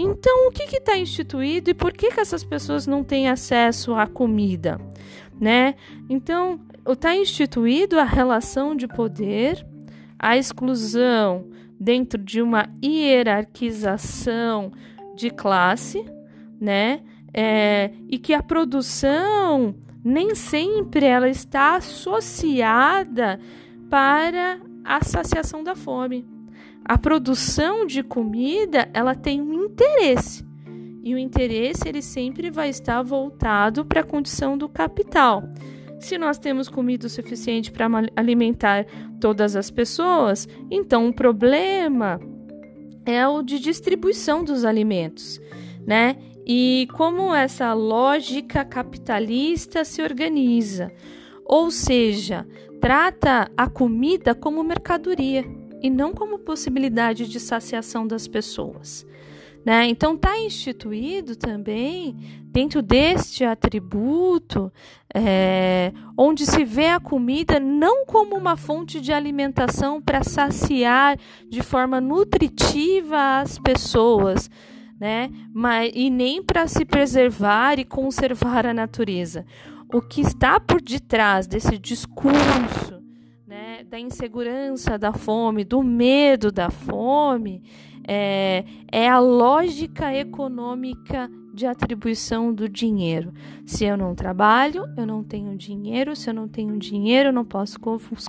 Então, 0.00 0.46
o 0.46 0.52
que 0.52 0.76
está 0.76 0.96
instituído 0.96 1.70
e 1.70 1.74
por 1.74 1.92
que, 1.92 2.12
que 2.12 2.20
essas 2.20 2.44
pessoas 2.44 2.86
não 2.86 3.02
têm 3.02 3.28
acesso 3.28 3.94
à 3.94 4.06
comida? 4.06 4.80
Né? 5.40 5.74
Então, 6.08 6.60
está 6.86 7.16
instituído 7.16 7.98
a 7.98 8.04
relação 8.04 8.76
de 8.76 8.86
poder 8.86 9.66
a 10.16 10.36
exclusão 10.36 11.48
dentro 11.80 12.22
de 12.22 12.40
uma 12.40 12.68
hierarquização 12.82 14.70
de 15.16 15.30
classe, 15.30 16.04
né? 16.60 17.02
É, 17.34 17.90
e 18.08 18.18
que 18.18 18.32
a 18.32 18.42
produção 18.42 19.74
nem 20.04 20.34
sempre 20.34 21.06
ela 21.06 21.28
está 21.28 21.76
associada 21.76 23.38
para 23.90 24.60
a 24.84 25.04
saciação 25.04 25.62
da 25.62 25.76
fome. 25.76 26.37
A 26.84 26.96
produção 26.96 27.86
de 27.86 28.02
comida 28.02 28.88
ela 28.94 29.14
tem 29.14 29.40
um 29.40 29.64
interesse 29.64 30.46
e 31.02 31.14
o 31.14 31.18
interesse 31.18 31.88
ele 31.88 32.02
sempre 32.02 32.50
vai 32.50 32.68
estar 32.68 33.02
voltado 33.02 33.84
para 33.84 34.00
a 34.00 34.04
condição 34.04 34.58
do 34.58 34.68
capital. 34.68 35.42
Se 36.00 36.16
nós 36.16 36.38
temos 36.38 36.68
comida 36.68 37.06
o 37.06 37.10
suficiente 37.10 37.72
para 37.72 37.88
alimentar 38.14 38.86
todas 39.20 39.56
as 39.56 39.70
pessoas, 39.70 40.46
então 40.70 41.08
o 41.08 41.12
problema 41.12 42.20
é 43.04 43.26
o 43.26 43.42
de 43.42 43.58
distribuição 43.58 44.44
dos 44.44 44.64
alimentos, 44.64 45.40
né? 45.86 46.16
E 46.46 46.88
como 46.94 47.34
essa 47.34 47.72
lógica 47.74 48.64
capitalista 48.64 49.84
se 49.84 50.02
organiza, 50.02 50.92
ou 51.44 51.70
seja, 51.70 52.46
trata 52.80 53.50
a 53.56 53.68
comida 53.68 54.34
como 54.34 54.62
mercadoria 54.62 55.44
e 55.82 55.90
não 55.90 56.12
como 56.12 56.38
possibilidade 56.38 57.28
de 57.28 57.38
saciação 57.38 58.06
das 58.06 58.26
pessoas. 58.26 59.06
Né? 59.64 59.86
Então 59.86 60.14
está 60.14 60.38
instituído 60.38 61.36
também 61.36 62.16
dentro 62.44 62.80
deste 62.80 63.44
atributo, 63.44 64.72
é, 65.14 65.92
onde 66.16 66.46
se 66.46 66.64
vê 66.64 66.88
a 66.88 67.00
comida 67.00 67.60
não 67.60 68.06
como 68.06 68.34
uma 68.34 68.56
fonte 68.56 69.00
de 69.00 69.12
alimentação 69.12 70.00
para 70.00 70.22
saciar 70.22 71.18
de 71.48 71.62
forma 71.62 72.00
nutritiva 72.00 73.40
as 73.40 73.58
pessoas, 73.58 74.50
né? 74.98 75.30
Mas, 75.52 75.92
e 75.94 76.08
nem 76.10 76.42
para 76.42 76.66
se 76.66 76.84
preservar 76.84 77.78
e 77.78 77.84
conservar 77.84 78.66
a 78.66 78.74
natureza. 78.74 79.44
O 79.92 80.00
que 80.00 80.20
está 80.20 80.58
por 80.58 80.80
detrás 80.80 81.46
desse 81.46 81.78
discurso 81.78 82.97
né, 83.58 83.82
da 83.82 83.98
insegurança 83.98 84.96
da 84.96 85.12
fome, 85.12 85.64
do 85.64 85.82
medo 85.82 86.52
da 86.52 86.70
fome, 86.70 87.60
é, 88.06 88.64
é 88.90 89.08
a 89.08 89.18
lógica 89.18 90.14
econômica 90.14 91.28
de 91.52 91.66
atribuição 91.66 92.54
do 92.54 92.68
dinheiro. 92.68 93.32
Se 93.66 93.84
eu 93.84 93.96
não 93.96 94.14
trabalho, 94.14 94.84
eu 94.96 95.04
não 95.04 95.24
tenho 95.24 95.56
dinheiro. 95.56 96.14
Se 96.14 96.30
eu 96.30 96.34
não 96.34 96.46
tenho 96.46 96.78
dinheiro, 96.78 97.30
eu 97.30 97.32
não 97.32 97.44
posso 97.44 97.78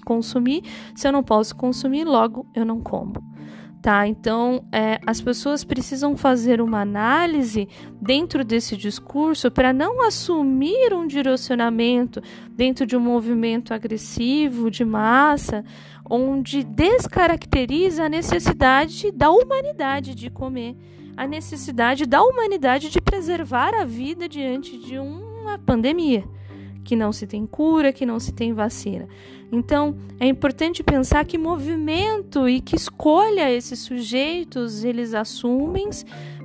consumir. 0.03 0.63
Se 0.95 1.07
eu 1.07 1.11
não 1.11 1.23
posso 1.23 1.55
consumir, 1.55 2.05
logo 2.05 2.47
eu 2.55 2.65
não 2.65 2.81
como 2.81 3.28
tá? 3.81 4.07
Então, 4.07 4.65
é, 4.71 4.99
as 5.05 5.21
pessoas 5.21 5.63
precisam 5.63 6.15
fazer 6.17 6.61
uma 6.61 6.81
análise 6.81 7.67
dentro 8.01 8.43
desse 8.43 8.75
discurso 8.75 9.49
para 9.49 9.71
não 9.71 10.05
assumir 10.05 10.93
um 10.93 11.07
direcionamento 11.07 12.21
dentro 12.51 12.85
de 12.85 12.97
um 12.97 12.99
movimento 12.99 13.73
agressivo 13.73 14.69
de 14.69 14.83
massa, 14.83 15.63
onde 16.09 16.63
descaracteriza 16.63 18.05
a 18.05 18.09
necessidade 18.09 19.11
da 19.11 19.29
humanidade 19.29 20.13
de 20.13 20.29
comer, 20.29 20.75
a 21.15 21.25
necessidade 21.25 22.05
da 22.05 22.21
humanidade 22.21 22.89
de 22.89 22.99
preservar 22.99 23.73
a 23.73 23.85
vida 23.85 24.27
diante 24.27 24.77
de 24.77 24.97
uma 24.97 25.57
pandemia 25.57 26.23
que 26.83 26.95
não 26.95 27.11
se 27.11 27.27
tem 27.27 27.45
cura, 27.45 27.93
que 27.93 28.05
não 28.05 28.19
se 28.19 28.31
tem 28.31 28.53
vacina. 28.53 29.07
Então, 29.51 29.97
é 30.19 30.27
importante 30.27 30.83
pensar 30.83 31.25
que 31.25 31.37
movimento 31.37 32.47
e 32.47 32.61
que 32.61 32.75
escolha 32.75 33.51
esses 33.51 33.79
sujeitos 33.79 34.83
eles 34.83 35.13
assumem 35.13 35.89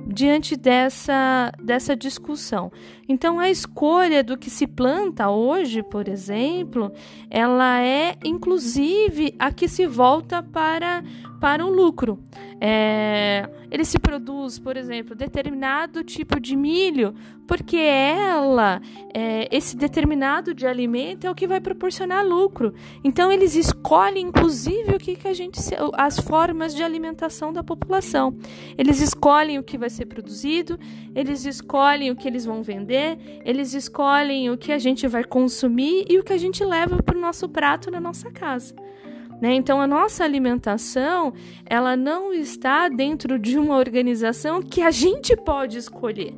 diante 0.07 0.55
dessa, 0.55 1.51
dessa 1.61 1.95
discussão. 1.95 2.71
Então, 3.07 3.39
a 3.39 3.49
escolha 3.49 4.23
do 4.23 4.37
que 4.37 4.49
se 4.49 4.65
planta 4.65 5.29
hoje, 5.29 5.83
por 5.83 6.07
exemplo, 6.07 6.91
ela 7.29 7.81
é 7.81 8.15
inclusive 8.23 9.35
a 9.37 9.51
que 9.51 9.67
se 9.67 9.85
volta 9.85 10.41
para, 10.41 11.03
para 11.39 11.65
o 11.65 11.69
lucro. 11.69 12.19
É, 12.59 13.49
ele 13.69 13.83
se 13.83 13.99
produz, 13.99 14.57
por 14.57 14.77
exemplo, 14.77 15.15
determinado 15.15 16.03
tipo 16.03 16.39
de 16.39 16.55
milho, 16.55 17.13
porque 17.45 17.77
ela, 17.77 18.81
é, 19.13 19.47
esse 19.55 19.75
determinado 19.75 20.53
de 20.53 20.65
alimento 20.65 21.27
é 21.27 21.31
o 21.31 21.35
que 21.35 21.45
vai 21.45 21.59
proporcionar 21.59 22.25
lucro. 22.25 22.73
Então 23.03 23.31
eles 23.31 23.55
escolhem, 23.55 24.27
inclusive, 24.27 24.95
o 24.95 24.99
que, 24.99 25.15
que 25.15 25.27
a 25.27 25.33
gente, 25.33 25.59
as 25.93 26.19
formas 26.19 26.73
de 26.73 26.83
alimentação 26.83 27.51
da 27.51 27.63
população. 27.63 28.35
Eles 28.77 29.01
escolhem 29.01 29.59
o 29.59 29.63
que 29.63 29.77
vai 29.77 29.89
ser 29.89 30.05
produzido, 30.05 30.79
eles 31.13 31.45
escolhem 31.45 32.11
o 32.11 32.15
que 32.15 32.27
eles 32.27 32.45
vão 32.45 32.63
vender, 32.63 33.41
eles 33.43 33.73
escolhem 33.73 34.49
o 34.49 34.57
que 34.57 34.71
a 34.71 34.79
gente 34.79 35.07
vai 35.07 35.23
consumir 35.23 36.05
e 36.09 36.17
o 36.17 36.23
que 36.23 36.33
a 36.33 36.37
gente 36.37 36.63
leva 36.63 37.03
para 37.03 37.17
o 37.17 37.21
nosso 37.21 37.49
prato 37.49 37.91
na 37.91 37.99
nossa 37.99 38.31
casa. 38.31 38.73
Né? 39.41 39.53
Então, 39.53 39.81
a 39.81 39.87
nossa 39.87 40.23
alimentação 40.23 41.33
ela 41.65 41.95
não 41.95 42.33
está 42.33 42.87
dentro 42.87 43.37
de 43.37 43.57
uma 43.57 43.77
organização 43.77 44.61
que 44.61 44.81
a 44.81 44.91
gente 44.91 45.35
pode 45.35 45.77
escolher. 45.77 46.33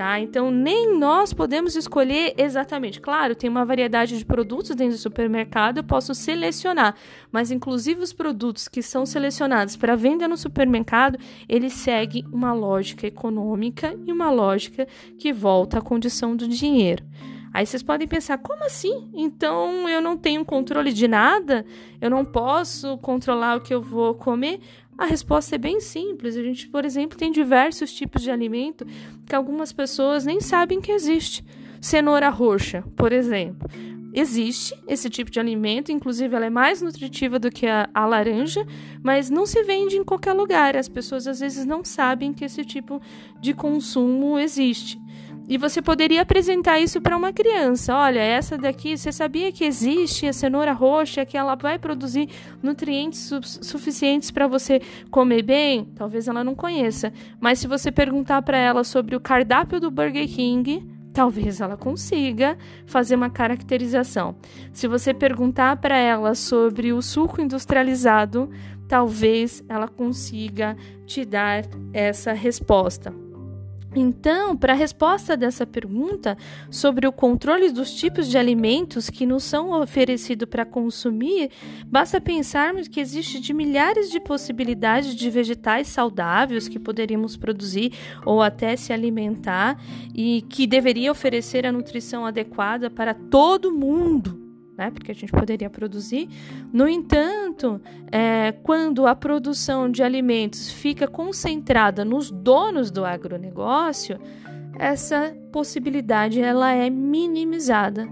Tá? 0.00 0.18
Então, 0.18 0.50
nem 0.50 0.96
nós 0.98 1.34
podemos 1.34 1.76
escolher 1.76 2.32
exatamente. 2.38 2.98
Claro, 3.02 3.34
tem 3.34 3.50
uma 3.50 3.66
variedade 3.66 4.16
de 4.16 4.24
produtos 4.24 4.74
dentro 4.74 4.96
do 4.96 4.98
supermercado, 4.98 5.76
eu 5.76 5.84
posso 5.84 6.14
selecionar, 6.14 6.94
mas 7.30 7.50
inclusive 7.50 8.00
os 8.00 8.10
produtos 8.10 8.66
que 8.66 8.82
são 8.82 9.04
selecionados 9.04 9.76
para 9.76 9.96
venda 9.96 10.26
no 10.26 10.38
supermercado, 10.38 11.18
eles 11.46 11.74
seguem 11.74 12.24
uma 12.32 12.54
lógica 12.54 13.06
econômica 13.06 13.94
e 14.06 14.10
uma 14.10 14.30
lógica 14.30 14.88
que 15.18 15.34
volta 15.34 15.80
à 15.80 15.82
condição 15.82 16.34
do 16.34 16.48
dinheiro. 16.48 17.04
Aí 17.52 17.66
vocês 17.66 17.82
podem 17.82 18.06
pensar, 18.06 18.38
como 18.38 18.64
assim? 18.64 19.10
Então 19.12 19.88
eu 19.88 20.00
não 20.00 20.16
tenho 20.16 20.44
controle 20.44 20.92
de 20.92 21.08
nada? 21.08 21.64
Eu 22.00 22.08
não 22.08 22.24
posso 22.24 22.96
controlar 22.98 23.56
o 23.56 23.60
que 23.60 23.74
eu 23.74 23.80
vou 23.80 24.14
comer? 24.14 24.60
A 24.96 25.04
resposta 25.06 25.54
é 25.54 25.58
bem 25.58 25.80
simples. 25.80 26.36
A 26.36 26.42
gente, 26.42 26.68
por 26.68 26.84
exemplo, 26.84 27.18
tem 27.18 27.32
diversos 27.32 27.92
tipos 27.92 28.22
de 28.22 28.30
alimento 28.30 28.86
que 29.26 29.34
algumas 29.34 29.72
pessoas 29.72 30.24
nem 30.24 30.40
sabem 30.40 30.80
que 30.80 30.92
existe. 30.92 31.44
Cenoura 31.80 32.28
roxa, 32.28 32.84
por 32.94 33.10
exemplo. 33.10 33.68
Existe 34.12 34.74
esse 34.88 35.08
tipo 35.08 35.30
de 35.30 35.38
alimento, 35.38 35.92
inclusive 35.92 36.34
ela 36.34 36.46
é 36.46 36.50
mais 36.50 36.82
nutritiva 36.82 37.38
do 37.38 37.50
que 37.50 37.66
a, 37.66 37.88
a, 37.94 38.04
laranja, 38.04 38.66
mas 39.02 39.30
não 39.30 39.46
se 39.46 39.62
vende 39.62 39.96
em 39.96 40.04
qualquer 40.04 40.32
lugar. 40.32 40.76
As 40.76 40.88
pessoas 40.88 41.26
às 41.26 41.40
vezes 41.40 41.64
não 41.64 41.84
sabem 41.84 42.32
que 42.32 42.44
esse 42.44 42.64
tipo 42.64 43.00
de 43.40 43.54
consumo 43.54 44.38
existe. 44.38 45.00
E 45.50 45.58
você 45.58 45.82
poderia 45.82 46.22
apresentar 46.22 46.78
isso 46.78 47.00
para 47.00 47.16
uma 47.16 47.32
criança. 47.32 47.92
Olha, 47.96 48.20
essa 48.20 48.56
daqui, 48.56 48.96
você 48.96 49.10
sabia 49.10 49.50
que 49.50 49.64
existe 49.64 50.28
a 50.28 50.32
cenoura 50.32 50.72
roxa, 50.72 51.26
que 51.26 51.36
ela 51.36 51.56
vai 51.56 51.76
produzir 51.76 52.28
nutrientes 52.62 53.18
su 53.18 53.40
suficientes 53.42 54.30
para 54.30 54.46
você 54.46 54.80
comer 55.10 55.42
bem? 55.42 55.86
Talvez 55.96 56.28
ela 56.28 56.44
não 56.44 56.54
conheça. 56.54 57.12
Mas 57.40 57.58
se 57.58 57.66
você 57.66 57.90
perguntar 57.90 58.42
para 58.42 58.56
ela 58.56 58.84
sobre 58.84 59.16
o 59.16 59.20
cardápio 59.20 59.80
do 59.80 59.90
Burger 59.90 60.28
King, 60.28 60.88
talvez 61.12 61.60
ela 61.60 61.76
consiga 61.76 62.56
fazer 62.86 63.16
uma 63.16 63.28
caracterização. 63.28 64.36
Se 64.72 64.86
você 64.86 65.12
perguntar 65.12 65.78
para 65.78 65.96
ela 65.96 66.36
sobre 66.36 66.92
o 66.92 67.02
suco 67.02 67.42
industrializado, 67.42 68.48
talvez 68.86 69.64
ela 69.68 69.88
consiga 69.88 70.76
te 71.06 71.24
dar 71.24 71.64
essa 71.92 72.32
resposta. 72.32 73.12
Então, 73.94 74.56
para 74.56 74.72
a 74.72 74.76
resposta 74.76 75.36
dessa 75.36 75.66
pergunta 75.66 76.38
sobre 76.70 77.08
o 77.08 77.12
controle 77.12 77.70
dos 77.70 77.92
tipos 77.92 78.28
de 78.28 78.38
alimentos 78.38 79.10
que 79.10 79.26
nos 79.26 79.42
são 79.42 79.72
oferecidos 79.80 80.48
para 80.48 80.64
consumir, 80.64 81.50
basta 81.86 82.20
pensarmos 82.20 82.86
que 82.86 83.00
existe 83.00 83.40
de 83.40 83.52
milhares 83.52 84.10
de 84.10 84.20
possibilidades 84.20 85.14
de 85.14 85.28
vegetais 85.28 85.88
saudáveis 85.88 86.68
que 86.68 86.78
poderíamos 86.78 87.36
produzir 87.36 87.92
ou 88.24 88.40
até 88.40 88.76
se 88.76 88.92
alimentar 88.92 89.76
e 90.14 90.42
que 90.42 90.68
deveria 90.68 91.10
oferecer 91.10 91.66
a 91.66 91.72
nutrição 91.72 92.24
adequada 92.24 92.88
para 92.88 93.12
todo 93.12 93.72
mundo 93.72 94.49
né? 94.80 94.90
Porque 94.90 95.12
a 95.12 95.14
gente 95.14 95.30
poderia 95.30 95.68
produzir. 95.68 96.26
No 96.72 96.88
entanto, 96.88 97.78
é, 98.10 98.52
quando 98.62 99.06
a 99.06 99.14
produção 99.14 99.90
de 99.90 100.02
alimentos 100.02 100.72
fica 100.72 101.06
concentrada 101.06 102.02
nos 102.02 102.30
donos 102.30 102.90
do 102.90 103.04
agronegócio, 103.04 104.18
essa 104.78 105.36
possibilidade 105.52 106.40
ela 106.40 106.72
é 106.72 106.88
minimizada, 106.88 108.08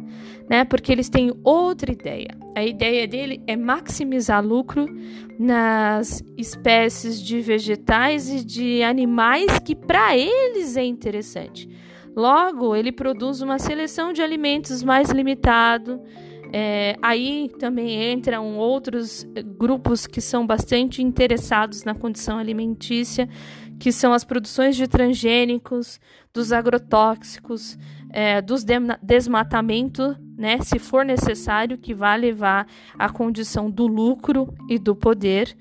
né? 0.46 0.62
Porque 0.66 0.92
eles 0.92 1.08
têm 1.08 1.32
outra 1.42 1.90
ideia. 1.90 2.36
A 2.54 2.62
ideia 2.62 3.08
dele 3.08 3.42
é 3.46 3.56
maximizar 3.56 4.44
lucro 4.44 4.86
nas 5.38 6.22
espécies 6.36 7.22
de 7.22 7.40
vegetais 7.40 8.28
e 8.28 8.44
de 8.44 8.82
animais 8.82 9.58
que 9.60 9.74
para 9.74 10.14
eles 10.18 10.76
é 10.76 10.84
interessante. 10.84 11.66
Logo, 12.14 12.74
ele 12.74 12.92
produz 12.92 13.40
uma 13.40 13.58
seleção 13.58 14.12
de 14.12 14.20
alimentos 14.20 14.82
mais 14.82 15.08
limitado, 15.10 16.02
é, 16.52 16.96
aí 17.02 17.50
também 17.58 18.12
entram 18.12 18.56
outros 18.56 19.26
grupos 19.58 20.06
que 20.06 20.20
são 20.20 20.46
bastante 20.46 21.02
interessados 21.02 21.84
na 21.84 21.94
condição 21.94 22.38
alimentícia, 22.38 23.28
que 23.78 23.92
são 23.92 24.12
as 24.12 24.24
produções 24.24 24.76
de 24.76 24.88
transgênicos, 24.88 26.00
dos 26.32 26.52
agrotóxicos, 26.52 27.78
é, 28.10 28.40
dos 28.40 28.64
desmatamento, 29.02 30.16
né, 30.36 30.58
se 30.62 30.78
for 30.78 31.04
necessário, 31.04 31.78
que 31.78 31.94
vai 31.94 32.18
levar 32.18 32.66
à 32.98 33.08
condição 33.08 33.70
do 33.70 33.86
lucro 33.86 34.54
e 34.68 34.78
do 34.78 34.94
poder 34.94 35.56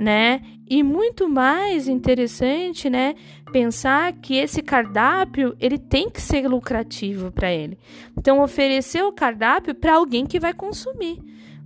né? 0.00 0.40
E 0.66 0.82
muito 0.82 1.28
mais 1.28 1.86
interessante, 1.86 2.88
né, 2.88 3.14
pensar 3.52 4.12
que 4.14 4.36
esse 4.36 4.62
cardápio 4.62 5.54
ele 5.60 5.78
tem 5.78 6.08
que 6.08 6.22
ser 6.22 6.48
lucrativo 6.48 7.30
para 7.30 7.52
ele. 7.52 7.76
Então 8.16 8.40
oferecer 8.40 9.02
o 9.04 9.12
cardápio 9.12 9.74
para 9.74 9.96
alguém 9.96 10.24
que 10.24 10.40
vai 10.40 10.54
consumir. 10.54 11.18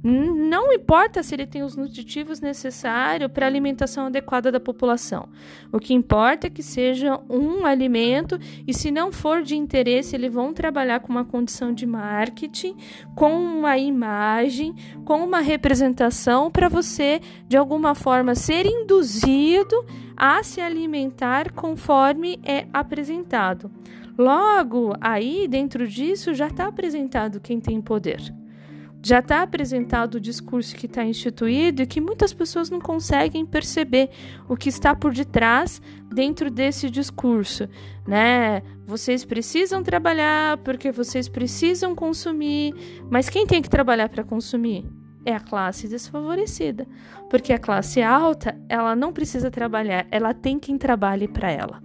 Não 0.07 0.71
importa 0.71 1.23
se 1.23 1.35
ele 1.35 1.47
tem 1.47 1.62
os 1.62 1.77
nutritivos 1.77 2.38
necessários 2.38 3.33
para 3.33 3.47
a 3.47 3.49
alimentação 3.49 4.09
adequada 4.09 4.53
da 4.53 4.61
população. 4.61 5.31
O 5.73 5.79
que 5.79 5.95
importa 5.95 6.47
é 6.47 6.51
que 6.51 6.62
seja 6.62 7.19
um 7.27 7.64
alimento 7.64 8.38
e, 8.69 8.75
se 8.75 8.90
não 8.90 9.11
for 9.11 9.43
de 9.43 9.57
interesse, 9.57 10.14
eles 10.14 10.31
vão 10.31 10.53
trabalhar 10.53 11.01
com 11.01 11.11
uma 11.11 11.25
condição 11.25 11.73
de 11.73 11.87
marketing, 11.87 12.77
com 13.17 13.33
uma 13.33 13.79
imagem, 13.79 14.75
com 15.07 15.25
uma 15.25 15.40
representação 15.40 16.51
para 16.51 16.69
você, 16.69 17.23
de 17.49 17.57
alguma 17.57 17.95
forma, 17.95 18.35
ser 18.35 18.67
induzido 18.67 19.87
a 20.15 20.42
se 20.42 20.61
alimentar 20.61 21.50
conforme 21.50 22.38
é 22.44 22.67
apresentado. 22.75 23.71
Logo, 24.19 24.92
aí 25.00 25.48
dentro 25.48 25.88
disso 25.88 26.35
já 26.35 26.48
está 26.48 26.67
apresentado 26.67 27.40
quem 27.40 27.59
tem 27.59 27.81
poder 27.81 28.44
já 29.05 29.19
está 29.19 29.42
apresentado 29.42 30.15
o 30.15 30.21
discurso 30.21 30.75
que 30.75 30.87
está 30.87 31.05
instituído 31.05 31.83
e 31.83 31.87
que 31.87 32.00
muitas 32.00 32.33
pessoas 32.33 32.71
não 32.71 32.81
conseguem 32.81 33.44
perceber 33.44 34.09
o 34.48 34.57
que 34.57 34.71
está 34.71 34.94
por 34.94 35.13
detrás 35.13 35.81
dentro 36.13 36.50
desse 36.50 36.88
discurso, 36.88 37.69
né? 38.09 38.63
Vocês 38.87 39.23
precisam 39.23 39.83
trabalhar 39.83 40.57
porque 40.59 40.90
vocês 40.90 41.29
precisam 41.29 41.94
consumir, 41.94 42.75
mas 43.11 43.29
quem 43.29 43.46
tem 43.46 43.61
que 43.61 43.69
trabalhar 43.69 44.09
para 44.09 44.25
consumir? 44.25 44.87
É 45.27 45.35
a 45.35 45.40
classe 45.40 45.87
desfavorecida, 45.87 46.87
porque 47.29 47.52
a 47.52 47.59
classe 47.59 48.00
alta, 48.00 48.59
ela 48.71 48.96
não 48.96 49.13
precisa 49.13 49.50
trabalhar, 49.50 50.07
ela 50.11 50.33
tem 50.33 50.59
quem 50.59 50.79
trabalhe 50.79 51.29
para 51.29 51.50
ela. 51.50 51.83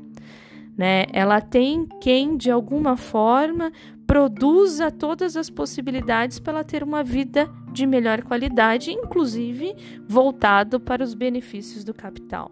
Né? 0.78 1.06
Ela 1.12 1.42
tem 1.42 1.86
quem 2.00 2.38
de 2.38 2.50
alguma 2.50 2.96
forma 2.96 3.74
produza 4.10 4.90
todas 4.90 5.38
as 5.38 5.52
possibilidades 5.52 6.40
para 6.40 6.54
ela 6.54 6.64
ter 6.64 6.82
uma 6.82 7.04
vida 7.04 7.48
de 7.72 7.86
melhor 7.86 8.24
qualidade, 8.24 8.90
inclusive 8.90 9.76
voltado 10.08 10.80
para 10.80 11.04
os 11.04 11.14
benefícios 11.14 11.84
do 11.84 11.94
capital. 11.94 12.52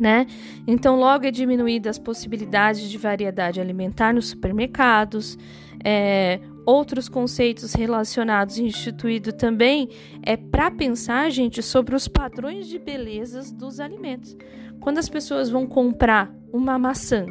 Né? 0.00 0.26
Então, 0.66 0.96
logo 0.96 1.26
é 1.26 1.30
diminuída 1.30 1.88
as 1.88 1.96
possibilidades 1.96 2.90
de 2.90 2.98
variedade 2.98 3.60
alimentar 3.60 4.12
nos 4.12 4.30
supermercados, 4.30 5.38
é, 5.84 6.40
outros 6.66 7.08
conceitos 7.08 7.72
relacionados 7.74 8.58
e 8.58 8.64
instituído 8.64 9.32
também 9.32 9.88
é 10.24 10.36
para 10.36 10.72
pensar, 10.72 11.30
gente, 11.30 11.62
sobre 11.62 11.94
os 11.94 12.08
padrões 12.08 12.66
de 12.66 12.80
belezas 12.80 13.52
dos 13.52 13.78
alimentos. 13.78 14.36
Quando 14.80 14.98
as 14.98 15.08
pessoas 15.08 15.48
vão 15.48 15.68
comprar 15.68 16.34
uma 16.52 16.76
maçã, 16.76 17.26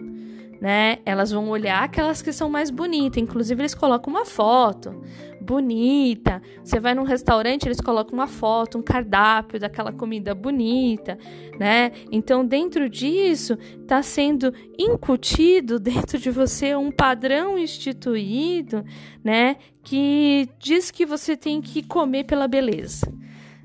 né? 0.59 0.99
Elas 1.05 1.31
vão 1.31 1.49
olhar 1.49 1.83
aquelas 1.83 2.21
que 2.21 2.31
são 2.31 2.49
mais 2.49 2.69
bonitas. 2.69 3.21
Inclusive, 3.21 3.61
eles 3.61 3.75
colocam 3.75 4.13
uma 4.13 4.25
foto 4.25 5.01
bonita. 5.39 6.41
Você 6.63 6.79
vai 6.79 6.93
num 6.93 7.03
restaurante, 7.03 7.65
eles 7.65 7.79
colocam 7.79 8.13
uma 8.13 8.27
foto, 8.27 8.77
um 8.77 8.81
cardápio 8.81 9.59
daquela 9.59 9.93
comida 9.93 10.35
bonita, 10.35 11.17
né? 11.57 11.91
Então, 12.11 12.45
dentro 12.45 12.89
disso, 12.89 13.57
está 13.81 14.01
sendo 14.01 14.53
incutido 14.77 15.79
dentro 15.79 16.17
de 16.17 16.29
você 16.29 16.75
um 16.75 16.91
padrão 16.91 17.57
instituído, 17.57 18.83
né? 19.23 19.55
Que 19.83 20.49
diz 20.59 20.91
que 20.91 21.05
você 21.05 21.37
tem 21.37 21.61
que 21.61 21.81
comer 21.81 22.25
pela 22.25 22.47
beleza, 22.47 23.11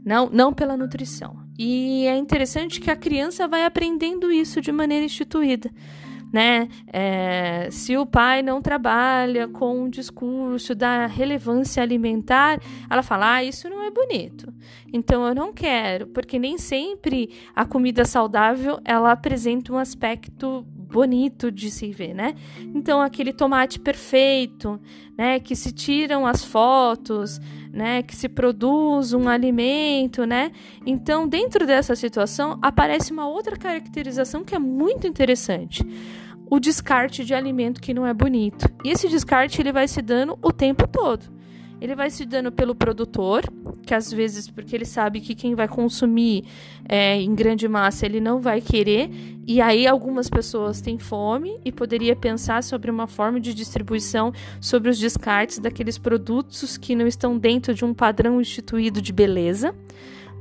não, 0.05 0.31
não 0.31 0.53
pela 0.53 0.77
nutrição. 0.77 1.43
E 1.59 2.07
é 2.07 2.17
interessante 2.17 2.81
que 2.81 2.91
a 2.91 2.97
criança 2.97 3.49
vai 3.49 3.65
aprendendo 3.65 4.31
isso 4.31 4.61
de 4.61 4.71
maneira 4.71 5.05
instituída 5.05 5.71
né? 6.33 6.69
É, 6.91 7.69
se 7.71 7.97
o 7.97 8.07
pai 8.07 8.43
não 8.43 8.63
trabalha 8.63 9.47
com 9.47 9.83
um 9.83 9.91
discurso 9.91 10.75
da 10.75 11.07
relevância 11.07 11.83
alimentar, 11.83 12.59
ela 12.89 13.03
fala: 13.03 13.35
ah, 13.35 13.45
isso 13.45 13.69
não 13.69 13.83
é 13.85 13.91
bonito. 13.91 14.53
Então 14.93 15.27
eu 15.27 15.35
não 15.35 15.53
quero, 15.53 16.07
porque 16.09 16.39
nem 16.39 16.57
sempre 16.57 17.31
a 17.55 17.65
comida 17.65 18.05
saudável 18.05 18.81
ela 18.85 19.13
apresenta 19.13 19.73
um 19.73 19.79
aspecto 19.79 20.67
bonito 20.93 21.51
de 21.51 21.71
se 21.71 21.91
ver, 21.91 22.15
né? 22.15 22.35
Então 22.75 23.01
aquele 23.01 23.33
tomate 23.33 23.81
perfeito, 23.81 24.79
né, 25.17 25.41
que 25.41 25.57
se 25.57 25.73
tiram 25.73 26.27
as 26.27 26.45
fotos, 26.45 27.41
né, 27.73 28.03
que 28.03 28.15
se 28.15 28.29
produz 28.29 29.13
um 29.15 29.29
alimento, 29.29 30.25
né? 30.27 30.53
Então, 30.87 31.27
dentro 31.27 31.67
dessa 31.67 31.97
situação 31.97 32.59
aparece 32.61 33.13
uma 33.13 33.27
outra 33.27 33.57
caracterização 33.57 34.45
que 34.45 34.55
é 34.55 34.59
muito 34.59 35.07
interessante 35.07 35.85
o 36.51 36.61
descarte 36.61 37.25
de 37.25 37.33
alimento 37.33 37.81
que 37.81 37.95
não 37.95 38.07
é 38.07 38.13
bonito. 38.13 38.69
E 38.85 38.91
esse 38.91 39.09
descarte 39.09 39.63
ele 39.63 39.73
vai 39.73 39.89
se 39.89 40.03
dando 40.03 40.39
o 40.43 40.53
tempo 40.53 40.87
todo. 40.87 41.42
Ele 41.83 41.97
vai 41.97 42.11
se 42.11 42.25
dando 42.25 42.53
pelo 42.53 42.77
produtor, 42.77 43.43
que 43.85 43.93
às 43.93 44.13
vezes, 44.13 44.49
porque 44.49 44.77
ele 44.77 44.85
sabe 44.85 45.21
que 45.21 45.35
quem 45.35 45.57
vai 45.57 45.67
consumir 45.67 46.45
é, 46.89 47.21
em 47.21 47.35
grande 47.35 47.67
massa 47.67 48.07
ele 48.07 48.21
não 48.21 48.41
vai 48.41 48.61
querer, 48.61 49.11
e 49.49 49.61
aí 49.61 49.85
algumas 49.85 50.31
pessoas 50.31 50.81
têm 50.81 50.97
fome 50.97 51.59
e 51.65 51.73
poderia 51.73 52.15
pensar 52.15 52.63
sobre 52.63 52.89
uma 52.89 53.09
forma 53.09 53.41
de 53.41 53.53
distribuição 53.53 54.33
sobre 54.61 54.91
os 54.91 54.97
descartes 54.97 55.59
daqueles 55.59 55.99
produtos 55.99 56.77
que 56.79 56.95
não 56.95 57.05
estão 57.05 57.37
dentro 57.37 57.75
de 57.75 57.85
um 57.85 57.93
padrão 57.93 58.41
instituído 58.41 59.03
de 59.03 59.13
beleza 59.13 59.75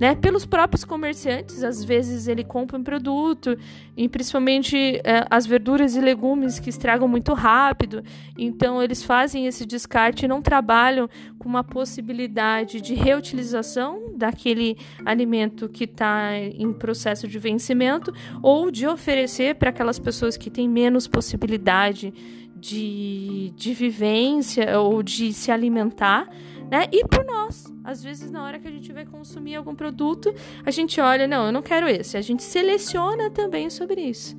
né? 0.02 0.16
Pelos 0.16 0.48
próprios 0.48 0.84
comerciantes, 0.84 1.64
às 1.64 1.84
vezes 1.84 2.28
ele 2.28 2.44
compra 2.44 2.76
um 2.76 2.84
produto, 2.84 3.56
e 3.96 4.10
principalmente 4.10 4.76
é, 5.04 5.28
as 5.30 5.46
verduras 5.46 5.96
e 5.96 6.02
legumes 6.02 6.58
que 6.58 6.72
estragam 6.72 7.08
muito 7.08 7.36
rápido, 7.36 8.04
então 8.36 8.82
eles 8.82 9.04
fazem 9.04 9.46
esse 9.46 9.64
descarte 9.64 10.26
e 10.26 10.28
não 10.28 10.42
trabalham 10.42 11.08
com 11.38 11.48
uma 11.48 11.64
possibilidade 11.64 12.82
de 12.82 12.96
reutilização 12.96 14.14
daquele 14.16 14.76
alimento 15.06 15.70
que 15.70 15.84
está 15.84 16.36
em 16.36 16.74
processo 16.74 17.28
de 17.28 17.38
vencimento 17.38 18.12
ou 18.42 18.72
de 18.72 18.88
oferecer 18.88 19.54
para 19.54 19.70
aquelas 19.70 20.00
pessoas 20.00 20.36
que 20.36 20.50
têm 20.50 20.68
menos 20.68 21.08
possibilidade 21.08 22.12
de, 22.56 23.54
de 23.56 23.72
vivência 23.72 24.80
ou 24.80 25.04
de 25.04 25.32
se 25.32 25.52
alimentar 25.52 26.28
né? 26.72 26.88
E 26.90 27.06
por 27.06 27.26
nós. 27.26 27.72
Às 27.84 28.02
vezes, 28.02 28.32
na 28.32 28.46
hora 28.46 28.58
que 28.58 28.68
a 28.68 28.72
gente 28.72 28.94
vai 28.94 29.06
consumir 29.06 29.56
algum 29.56 29.76
produto, 29.76 30.34
a 30.66 30.72
gente 30.72 31.02
olha, 31.02 31.28
não, 31.28 31.48
eu 31.48 31.52
não 31.52 31.62
quero 31.62 31.86
esse. 31.90 32.16
A 32.16 32.22
gente 32.22 32.42
seleciona 32.42 33.30
também 33.30 33.70
sobre 33.70 34.00
isso, 34.00 34.38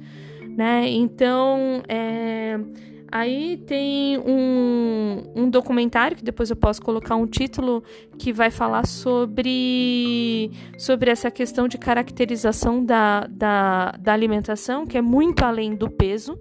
né? 0.56 0.88
Então, 0.88 1.82
é... 1.86 2.58
Aí 3.14 3.58
tem 3.66 4.18
um, 4.20 5.32
um 5.36 5.50
documentário 5.50 6.16
que 6.16 6.24
depois 6.24 6.48
eu 6.48 6.56
posso 6.56 6.80
colocar 6.80 7.14
um 7.14 7.26
título 7.26 7.84
que 8.18 8.32
vai 8.32 8.50
falar 8.50 8.86
sobre, 8.86 10.50
sobre 10.78 11.10
essa 11.10 11.30
questão 11.30 11.68
de 11.68 11.76
caracterização 11.76 12.82
da, 12.82 13.26
da, 13.28 13.90
da 14.00 14.14
alimentação, 14.14 14.86
que 14.86 14.96
é 14.96 15.02
muito 15.02 15.44
além 15.44 15.74
do 15.74 15.90
peso 15.90 16.40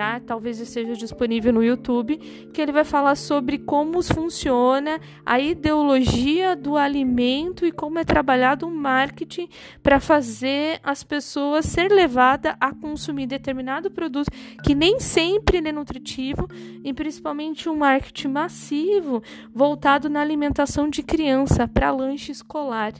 tá? 0.00 0.18
Talvez 0.18 0.58
esteja 0.58 0.94
disponível 0.94 1.52
no 1.52 1.62
YouTube, 1.62 2.16
que 2.54 2.62
ele 2.62 2.72
vai 2.72 2.84
falar 2.84 3.16
sobre 3.16 3.58
como 3.58 4.02
funciona 4.02 4.98
a 5.26 5.38
ideologia 5.38 6.56
do 6.56 6.74
alimento 6.74 7.66
e 7.66 7.70
como 7.70 7.98
é 7.98 8.04
trabalhado 8.04 8.66
o 8.66 8.70
marketing 8.70 9.46
para 9.82 10.00
fazer 10.00 10.80
as 10.82 11.04
pessoas 11.04 11.66
ser 11.66 11.92
levadas 11.92 12.54
a 12.58 12.74
consumir 12.74 13.26
determinado 13.26 13.90
produto 13.90 14.30
que 14.64 14.74
nem 14.74 14.98
sempre 14.98 15.58
é 15.58 15.70
nutritivo 15.72 16.48
e 16.82 16.94
principalmente 16.94 17.68
um 17.68 17.76
marketing 17.76 18.28
massivo 18.28 19.22
voltado 19.52 20.08
na 20.08 20.22
alimentação 20.22 20.88
de 20.88 21.02
criança 21.02 21.68
para 21.68 21.90
lanche 21.90 22.32
escolar 22.32 22.94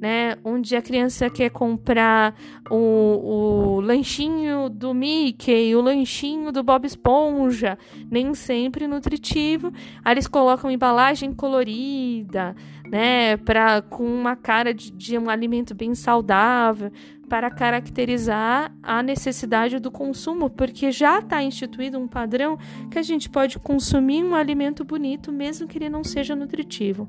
né? 0.00 0.36
Onde 0.42 0.74
a 0.74 0.80
criança 0.80 1.28
quer 1.28 1.50
comprar 1.50 2.34
o, 2.70 3.76
o 3.76 3.80
lanchinho 3.80 4.70
do 4.70 4.94
Mickey, 4.94 5.76
o 5.76 5.82
lanchinho 5.82 6.39
do 6.50 6.62
Bob 6.62 6.86
Esponja, 6.86 7.78
nem 8.10 8.32
sempre 8.34 8.86
nutritivo. 8.86 9.72
Aí 10.04 10.14
eles 10.14 10.26
colocam 10.26 10.70
embalagem 10.70 11.32
colorida, 11.32 12.56
né? 12.90 13.36
Pra, 13.36 13.82
com 13.82 14.04
uma 14.04 14.34
cara 14.34 14.72
de, 14.72 14.90
de 14.90 15.18
um 15.18 15.28
alimento 15.28 15.74
bem 15.74 15.94
saudável, 15.94 16.90
para 17.28 17.48
caracterizar 17.48 18.72
a 18.82 19.04
necessidade 19.04 19.78
do 19.78 19.88
consumo, 19.88 20.50
porque 20.50 20.90
já 20.90 21.20
está 21.20 21.40
instituído 21.40 21.96
um 21.96 22.08
padrão 22.08 22.58
que 22.90 22.98
a 22.98 23.02
gente 23.02 23.30
pode 23.30 23.56
consumir 23.56 24.24
um 24.24 24.34
alimento 24.34 24.84
bonito, 24.84 25.30
mesmo 25.30 25.68
que 25.68 25.78
ele 25.78 25.88
não 25.88 26.02
seja 26.02 26.34
nutritivo, 26.34 27.08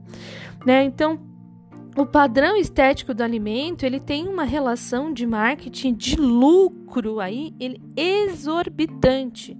né? 0.63 0.83
Então 0.83 1.30
o 1.95 2.05
padrão 2.05 2.55
estético 2.55 3.13
do 3.13 3.21
alimento 3.21 3.85
ele 3.85 3.99
tem 3.99 4.27
uma 4.27 4.43
relação 4.43 5.13
de 5.13 5.25
marketing 5.25 5.93
de 5.93 6.15
lucro 6.15 7.19
aí 7.19 7.53
ele 7.59 7.81
exorbitante. 7.95 9.57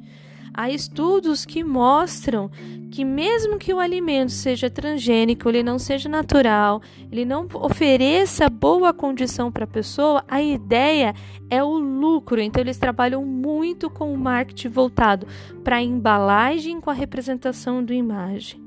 Há 0.54 0.70
estudos 0.70 1.46
que 1.46 1.64
mostram 1.64 2.52
que 2.92 3.06
mesmo 3.06 3.58
que 3.58 3.74
o 3.74 3.80
alimento 3.80 4.34
seja 4.34 4.70
transgênico, 4.70 5.48
ele 5.48 5.64
não 5.64 5.80
seja 5.80 6.10
natural, 6.10 6.82
ele 7.10 7.24
não 7.24 7.48
ofereça 7.54 8.50
boa 8.50 8.94
condição 8.94 9.50
para 9.50 9.64
a 9.64 9.68
pessoa, 9.68 10.26
a 10.28 10.42
ideia 10.42 11.16
é 11.50 11.64
o 11.64 11.78
lucro. 11.78 12.42
Então 12.42 12.62
eles 12.62 12.78
trabalham 12.78 13.26
muito 13.26 13.90
com 13.90 14.14
o 14.14 14.18
marketing 14.18 14.68
voltado 14.68 15.26
para 15.64 15.78
a 15.78 15.82
embalagem 15.82 16.82
com 16.82 16.90
a 16.90 16.94
representação 16.94 17.82
do 17.82 17.94
imagem. 17.94 18.62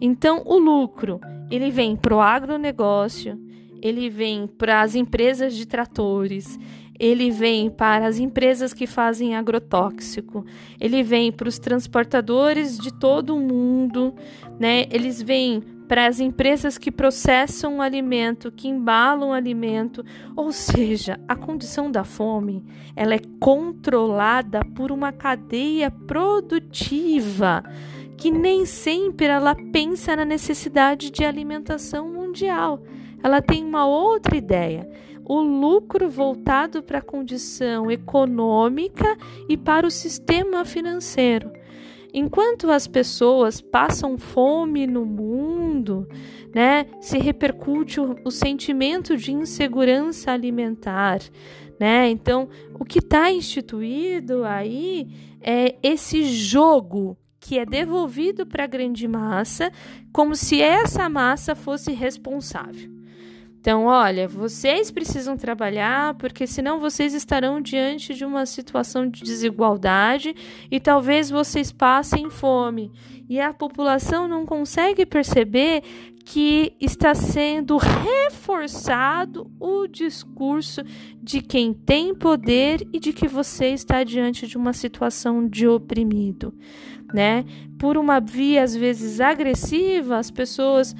Então, 0.00 0.42
o 0.46 0.58
lucro, 0.58 1.20
ele 1.50 1.70
vem 1.70 1.96
para 1.96 2.14
o 2.14 2.20
agronegócio, 2.20 3.38
ele 3.80 4.10
vem 4.10 4.46
para 4.46 4.80
as 4.82 4.94
empresas 4.94 5.54
de 5.54 5.66
tratores, 5.66 6.58
ele 6.98 7.30
vem 7.30 7.70
para 7.70 8.06
as 8.06 8.18
empresas 8.18 8.74
que 8.74 8.86
fazem 8.86 9.36
agrotóxico, 9.36 10.44
ele 10.80 11.02
vem 11.02 11.30
para 11.30 11.48
os 11.48 11.58
transportadores 11.58 12.76
de 12.76 12.92
todo 12.92 13.36
o 13.36 13.40
mundo, 13.40 14.14
né? 14.58 14.86
Eles 14.90 15.22
vêm 15.22 15.62
para 15.86 16.06
as 16.06 16.20
empresas 16.20 16.76
que 16.76 16.92
processam 16.92 17.80
alimento, 17.80 18.52
que 18.52 18.68
embalam 18.68 19.32
alimento, 19.32 20.04
ou 20.36 20.52
seja, 20.52 21.18
a 21.26 21.34
condição 21.34 21.90
da 21.90 22.04
fome, 22.04 22.62
ela 22.94 23.14
é 23.14 23.20
controlada 23.40 24.60
por 24.74 24.92
uma 24.92 25.12
cadeia 25.12 25.90
produtiva 25.90 27.64
que 28.18 28.30
nem 28.30 28.66
sempre 28.66 29.26
ela 29.26 29.54
pensa 29.54 30.16
na 30.16 30.24
necessidade 30.24 31.10
de 31.10 31.24
alimentação 31.24 32.08
mundial. 32.08 32.82
Ela 33.22 33.40
tem 33.40 33.64
uma 33.64 33.86
outra 33.86 34.36
ideia 34.36 34.88
o 35.28 35.42
lucro 35.42 36.08
voltado 36.08 36.82
para 36.82 36.98
a 36.98 37.02
condição 37.02 37.90
econômica 37.90 39.16
e 39.46 39.58
para 39.58 39.86
o 39.86 39.90
sistema 39.90 40.64
financeiro. 40.64 41.52
Enquanto 42.14 42.70
as 42.70 42.86
pessoas 42.86 43.60
passam 43.60 44.16
fome 44.16 44.86
no 44.86 45.04
mundo, 45.04 46.08
né, 46.54 46.86
se 46.98 47.18
repercute 47.18 48.00
o, 48.00 48.16
o 48.24 48.30
sentimento 48.30 49.14
de 49.14 49.30
insegurança 49.30 50.32
alimentar, 50.32 51.20
né? 51.78 52.08
Então, 52.08 52.48
o 52.80 52.84
que 52.84 52.98
está 52.98 53.30
instituído 53.30 54.44
aí 54.44 55.06
é 55.42 55.76
esse 55.82 56.24
jogo 56.24 57.16
que 57.48 57.58
é 57.58 57.64
devolvido 57.64 58.44
para 58.44 58.64
a 58.64 58.66
grande 58.66 59.08
massa, 59.08 59.72
como 60.12 60.36
se 60.36 60.60
essa 60.60 61.08
massa 61.08 61.54
fosse 61.54 61.92
responsável. 61.92 62.90
Então, 63.58 63.86
olha, 63.86 64.28
vocês 64.28 64.90
precisam 64.90 65.34
trabalhar 65.34 66.12
porque 66.16 66.46
senão 66.46 66.78
vocês 66.78 67.14
estarão 67.14 67.58
diante 67.58 68.12
de 68.12 68.22
uma 68.22 68.44
situação 68.44 69.08
de 69.08 69.22
desigualdade 69.22 70.34
e 70.70 70.78
talvez 70.78 71.30
vocês 71.30 71.72
passem 71.72 72.28
fome. 72.28 72.92
E 73.26 73.40
a 73.40 73.54
população 73.54 74.28
não 74.28 74.44
consegue 74.44 75.06
perceber 75.06 75.82
que 76.26 76.74
está 76.78 77.14
sendo 77.14 77.78
reforçado 77.78 79.50
o 79.58 79.86
discurso 79.86 80.82
de 81.28 81.42
quem 81.42 81.74
tem 81.74 82.14
poder 82.14 82.88
e 82.90 82.98
de 82.98 83.12
que 83.12 83.28
você 83.28 83.68
está 83.68 84.02
diante 84.02 84.46
de 84.46 84.56
uma 84.56 84.72
situação 84.72 85.46
de 85.46 85.68
oprimido, 85.68 86.54
né? 87.12 87.44
Por 87.78 87.98
uma 87.98 88.18
via 88.18 88.62
às 88.62 88.74
vezes 88.74 89.20
agressiva, 89.20 90.16
as 90.16 90.30
pessoas 90.30 90.96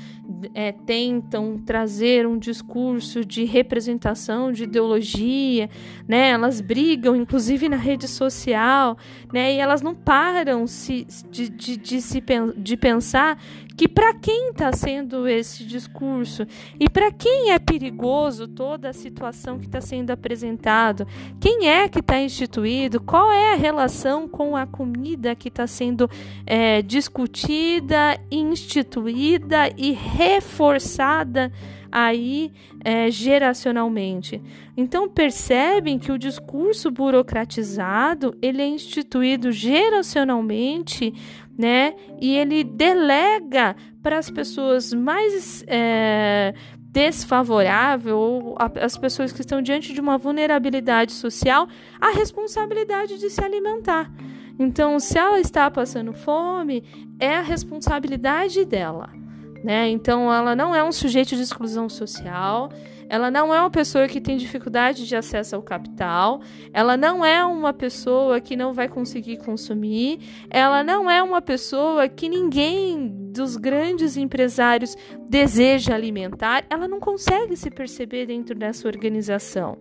é, 0.55 0.71
tentam 0.71 1.57
trazer 1.57 2.27
um 2.27 2.39
discurso 2.39 3.25
de 3.25 3.45
representação, 3.45 4.53
de 4.53 4.65
ideologia, 4.65 5.71
né? 6.07 6.29
Elas 6.29 6.61
brigam, 6.61 7.17
inclusive 7.17 7.67
na 7.67 7.79
rede 7.79 8.07
social, 8.07 8.99
né? 9.33 9.55
E 9.55 9.59
elas 9.59 9.81
não 9.81 9.95
param 9.95 10.67
se, 10.67 11.07
de, 11.31 11.49
de, 11.49 11.77
de, 11.79 12.03
se, 12.03 12.23
de 12.57 12.77
pensar 12.77 13.39
que 13.79 13.89
para 13.89 14.13
quem 14.13 14.51
está 14.51 14.73
sendo 14.73 15.27
esse 15.29 15.65
discurso 15.65 16.45
e 16.81 16.91
para 16.91 17.13
quem 17.13 17.53
é 17.53 17.59
perigoso 17.61 18.49
toda 18.49 18.91
a 18.91 18.93
situação 18.93 19.57
que 19.57 19.67
está 19.67 19.81
sendo 19.81 20.11
apresentado, 20.19 21.07
quem 21.41 21.69
é 21.69 21.89
que 21.89 22.01
está 22.01 22.21
instituído, 22.21 23.01
qual 23.01 23.33
é 23.33 23.55
a 23.55 23.57
relação 23.57 24.29
com 24.29 24.57
a 24.57 24.67
comida 24.67 25.35
que 25.35 25.49
está 25.49 25.67
sendo 25.67 26.11
é, 26.45 26.83
discutida, 26.83 28.21
instituída 28.31 29.73
e 29.77 29.93
reforçada 29.93 31.51
aí 31.91 32.53
é, 32.85 33.11
geracionalmente. 33.11 34.43
Então 34.77 35.09
percebem 35.09 35.99
que 35.99 36.13
o 36.13 36.19
discurso 36.19 36.91
burocratizado 36.91 38.37
ele 38.41 38.63
é 38.63 38.67
instituído 38.67 39.51
geracionalmente, 39.51 41.13
né? 41.57 41.95
E 42.21 42.37
ele 42.37 42.63
delega 42.63 43.75
para 44.03 44.19
as 44.19 44.31
pessoas 44.31 44.93
mais 44.93 45.65
é, 45.67 46.55
desfavorável 46.89 48.19
ou 48.19 48.57
as 48.59 48.97
pessoas 48.97 49.31
que 49.31 49.41
estão 49.41 49.61
diante 49.63 49.93
de 49.93 50.01
uma 50.01 50.19
vulnerabilidade 50.19 51.13
social 51.13 51.69
a 52.01 52.11
responsabilidade 52.11 53.19
de 53.19 53.31
se 53.31 53.43
alimentar. 53.43 54.11
Então, 54.59 54.99
se 54.99 55.17
ela 55.17 55.39
está 55.39 55.71
passando 55.71 56.13
fome, 56.13 56.83
é 57.21 57.37
a 57.37 57.43
responsabilidade 57.43 58.65
dela 58.65 59.19
né? 59.63 59.89
Então 59.91 60.33
ela 60.33 60.55
não 60.55 60.75
é 60.75 60.83
um 60.83 60.93
sujeito 60.93 61.35
de 61.35 61.43
exclusão 61.43 61.89
social, 61.89 62.71
ela 63.09 63.31
não 63.31 63.55
é 63.55 63.61
uma 63.61 63.71
pessoa 63.71 64.07
que 64.07 64.21
tem 64.21 64.37
dificuldade 64.37 65.07
de 65.07 65.17
acesso 65.17 65.57
ao 65.57 65.63
capital, 65.63 66.41
ela 66.73 66.97
não 66.97 67.25
é 67.25 67.45
uma 67.45 67.73
pessoa 67.73 68.41
que 68.41 68.57
não 68.57 68.73
vai 68.73 68.89
conseguir 68.89 69.39
consumir, 69.39 70.21
ela 70.51 70.85
não 70.85 71.11
é 71.11 71.23
uma 71.23 71.41
pessoa 71.41 72.09
que 72.09 72.29
ninguém 72.29 73.09
dos 73.33 73.57
grandes 73.57 74.17
empresários 74.17 74.97
deseja 75.29 75.95
alimentar, 75.95 76.65
ela 76.69 76.89
não 76.89 77.01
consegue 77.01 77.57
se 77.57 77.71
perceber 77.71 78.27
dentro 78.27 78.55
dessa 78.55 78.87
organização. 78.89 79.79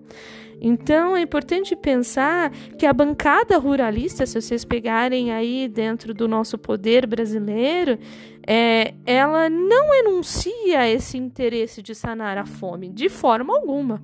Então 0.59 1.15
é 1.15 1.21
importante 1.21 1.75
pensar 1.75 2.51
que 2.77 2.85
a 2.85 2.93
bancada 2.93 3.57
ruralista, 3.57 4.25
se 4.25 4.41
vocês 4.41 4.65
pegarem 4.65 5.31
aí 5.31 5.67
dentro 5.67 6.13
do 6.13 6.27
nosso 6.27 6.57
poder 6.57 7.05
brasileiro, 7.05 7.99
é, 8.47 8.93
ela 9.05 9.49
não 9.49 9.93
enuncia 9.93 10.89
esse 10.89 11.17
interesse 11.17 11.81
de 11.81 11.93
sanar 11.93 12.37
a 12.37 12.45
fome 12.45 12.87
de 12.87 13.09
forma 13.09 13.53
alguma. 13.53 14.01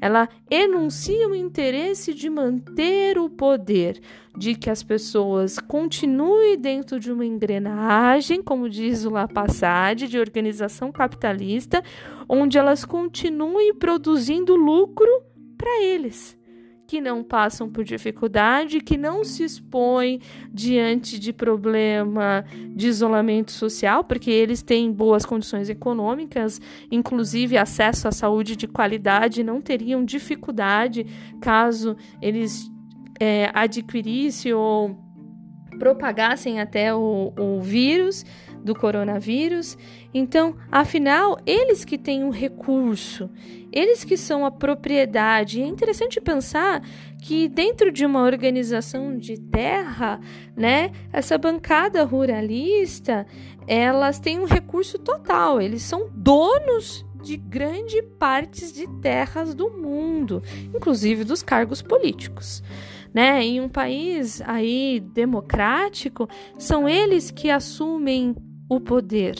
Ela 0.00 0.28
enuncia 0.50 1.28
o 1.28 1.34
interesse 1.34 2.12
de 2.12 2.28
manter 2.28 3.16
o 3.16 3.30
poder, 3.30 3.98
de 4.36 4.54
que 4.54 4.68
as 4.68 4.82
pessoas 4.82 5.58
continuem 5.58 6.58
dentro 6.58 7.00
de 7.00 7.10
uma 7.10 7.24
engrenagem, 7.24 8.42
como 8.42 8.68
diz 8.68 9.06
o 9.06 9.10
La 9.10 9.26
Passade, 9.26 10.08
de 10.08 10.18
organização 10.18 10.92
capitalista, 10.92 11.82
onde 12.28 12.58
elas 12.58 12.84
continuem 12.84 13.72
produzindo 13.72 14.54
lucro 14.54 15.08
para 15.56 15.82
eles 15.82 16.35
que 16.86 17.00
não 17.00 17.24
passam 17.24 17.68
por 17.68 17.84
dificuldade, 17.84 18.80
que 18.80 18.96
não 18.96 19.24
se 19.24 19.42
expõem 19.42 20.20
diante 20.52 21.18
de 21.18 21.32
problema 21.32 22.44
de 22.74 22.86
isolamento 22.86 23.50
social, 23.50 24.04
porque 24.04 24.30
eles 24.30 24.62
têm 24.62 24.92
boas 24.92 25.26
condições 25.26 25.68
econômicas, 25.68 26.60
inclusive 26.90 27.58
acesso 27.58 28.06
à 28.06 28.12
saúde 28.12 28.54
de 28.54 28.68
qualidade, 28.68 29.42
não 29.42 29.60
teriam 29.60 30.04
dificuldade 30.04 31.06
caso 31.40 31.96
eles 32.22 32.70
é, 33.18 33.50
adquirissem 33.52 34.52
ou 34.52 34.96
propagassem 35.78 36.60
até 36.60 36.94
o, 36.94 37.32
o 37.38 37.60
vírus 37.60 38.24
do 38.64 38.74
coronavírus. 38.74 39.76
Então, 40.12 40.56
afinal, 40.70 41.38
eles 41.46 41.84
que 41.84 41.96
têm 41.96 42.24
o 42.24 42.28
um 42.28 42.30
recurso, 42.30 43.30
eles 43.72 44.04
que 44.04 44.16
são 44.16 44.44
a 44.44 44.50
propriedade. 44.50 45.60
É 45.60 45.66
interessante 45.66 46.20
pensar 46.20 46.82
que 47.20 47.48
dentro 47.48 47.92
de 47.92 48.06
uma 48.06 48.22
organização 48.22 49.16
de 49.16 49.38
terra, 49.38 50.20
né, 50.56 50.92
essa 51.12 51.36
bancada 51.36 52.02
ruralista, 52.04 53.26
elas 53.66 54.18
têm 54.18 54.38
um 54.38 54.44
recurso 54.44 54.98
total, 54.98 55.60
eles 55.60 55.82
são 55.82 56.08
donos 56.14 57.04
de 57.26 57.36
grande 57.36 58.00
partes 58.02 58.72
de 58.72 58.86
terras 59.00 59.52
do 59.52 59.68
mundo, 59.68 60.42
inclusive 60.74 61.24
dos 61.24 61.42
cargos 61.42 61.82
políticos. 61.82 62.62
Né? 63.12 63.42
Em 63.42 63.60
um 63.60 63.68
país 63.68 64.40
aí 64.42 65.00
democrático, 65.00 66.28
são 66.58 66.88
eles 66.88 67.30
que 67.30 67.50
assumem 67.50 68.36
o 68.68 68.80
poder. 68.80 69.36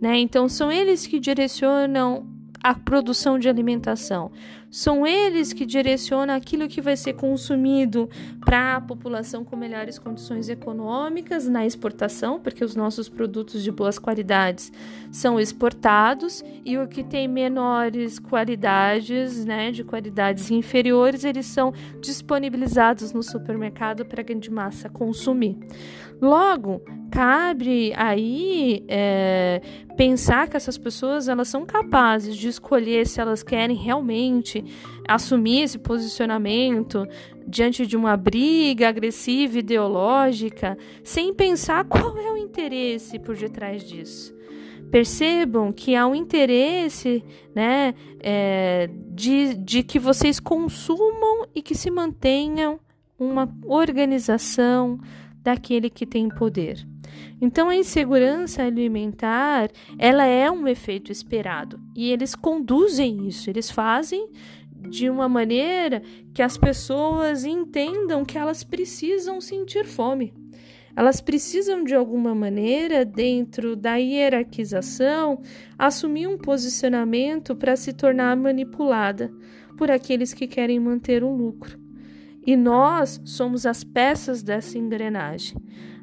Né? 0.00 0.18
Então, 0.18 0.48
são 0.48 0.70
eles 0.70 1.06
que 1.06 1.20
direcionam 1.20 2.26
a 2.62 2.74
produção 2.74 3.38
de 3.38 3.48
alimentação. 3.48 4.30
São 4.70 5.04
eles 5.04 5.52
que 5.52 5.66
direcionam 5.66 6.32
aquilo 6.32 6.68
que 6.68 6.80
vai 6.80 6.96
ser 6.96 7.14
consumido 7.14 8.08
para 8.44 8.76
a 8.76 8.80
população 8.80 9.44
com 9.44 9.56
melhores 9.56 9.98
condições 9.98 10.48
econômicas 10.48 11.48
na 11.48 11.66
exportação, 11.66 12.38
porque 12.38 12.64
os 12.64 12.76
nossos 12.76 13.08
produtos 13.08 13.64
de 13.64 13.72
boas 13.72 13.98
qualidades 13.98 14.72
são 15.10 15.40
exportados 15.40 16.44
e 16.64 16.78
o 16.78 16.86
que 16.86 17.02
tem 17.02 17.26
menores 17.26 18.20
qualidades, 18.20 19.44
né, 19.44 19.72
de 19.72 19.82
qualidades 19.82 20.52
inferiores, 20.52 21.24
eles 21.24 21.46
são 21.46 21.72
disponibilizados 22.00 23.12
no 23.12 23.24
supermercado 23.24 24.04
para 24.04 24.20
a 24.20 24.24
grande 24.24 24.52
massa 24.52 24.88
consumir. 24.88 25.58
Logo, 26.20 26.82
cabe 27.10 27.92
aí 27.96 28.84
é, 28.86 29.62
pensar 29.96 30.48
que 30.48 30.56
essas 30.56 30.76
pessoas 30.76 31.28
elas 31.28 31.48
são 31.48 31.64
capazes 31.64 32.36
de 32.36 32.48
escolher 32.48 33.06
se 33.06 33.20
elas 33.20 33.42
querem 33.42 33.74
realmente 33.74 34.62
assumir 35.08 35.62
esse 35.62 35.78
posicionamento 35.78 37.06
diante 37.46 37.86
de 37.86 37.96
uma 37.96 38.16
briga 38.16 38.88
agressiva 38.88 39.58
ideológica, 39.58 40.76
sem 41.02 41.32
pensar 41.32 41.84
qual 41.88 42.16
é 42.18 42.30
o 42.30 42.36
interesse 42.36 43.18
por 43.18 43.34
detrás 43.34 43.82
disso. 43.82 44.34
Percebam 44.90 45.72
que 45.72 45.94
há 45.94 46.06
um 46.06 46.14
interesse 46.14 47.24
né, 47.54 47.94
é, 48.18 48.90
de, 49.08 49.54
de 49.54 49.82
que 49.82 49.98
vocês 49.98 50.38
consumam 50.38 51.46
e 51.54 51.62
que 51.62 51.74
se 51.74 51.90
mantenham 51.90 52.78
uma 53.18 53.48
organização 53.64 54.98
daquele 55.42 55.90
que 55.90 56.06
tem 56.06 56.28
poder. 56.28 56.86
Então 57.40 57.68
a 57.68 57.76
insegurança 57.76 58.62
alimentar, 58.62 59.70
ela 59.98 60.24
é 60.24 60.50
um 60.50 60.68
efeito 60.68 61.10
esperado 61.10 61.80
e 61.96 62.10
eles 62.10 62.34
conduzem 62.34 63.26
isso, 63.26 63.50
eles 63.50 63.70
fazem 63.70 64.28
de 64.88 65.10
uma 65.10 65.28
maneira 65.28 66.02
que 66.32 66.42
as 66.42 66.56
pessoas 66.56 67.44
entendam 67.44 68.24
que 68.24 68.38
elas 68.38 68.64
precisam 68.64 69.40
sentir 69.40 69.84
fome. 69.84 70.32
Elas 70.96 71.20
precisam, 71.20 71.84
de 71.84 71.94
alguma 71.94 72.34
maneira, 72.34 73.04
dentro 73.04 73.76
da 73.76 73.94
hierarquização, 73.94 75.40
assumir 75.78 76.26
um 76.26 76.36
posicionamento 76.36 77.54
para 77.54 77.76
se 77.76 77.92
tornar 77.92 78.36
manipulada 78.36 79.32
por 79.78 79.90
aqueles 79.90 80.34
que 80.34 80.46
querem 80.46 80.80
manter 80.80 81.22
um 81.22 81.34
lucro. 81.34 81.79
E 82.46 82.56
nós 82.56 83.20
somos 83.24 83.66
as 83.66 83.84
peças 83.84 84.42
dessa 84.42 84.78
engrenagem. 84.78 85.56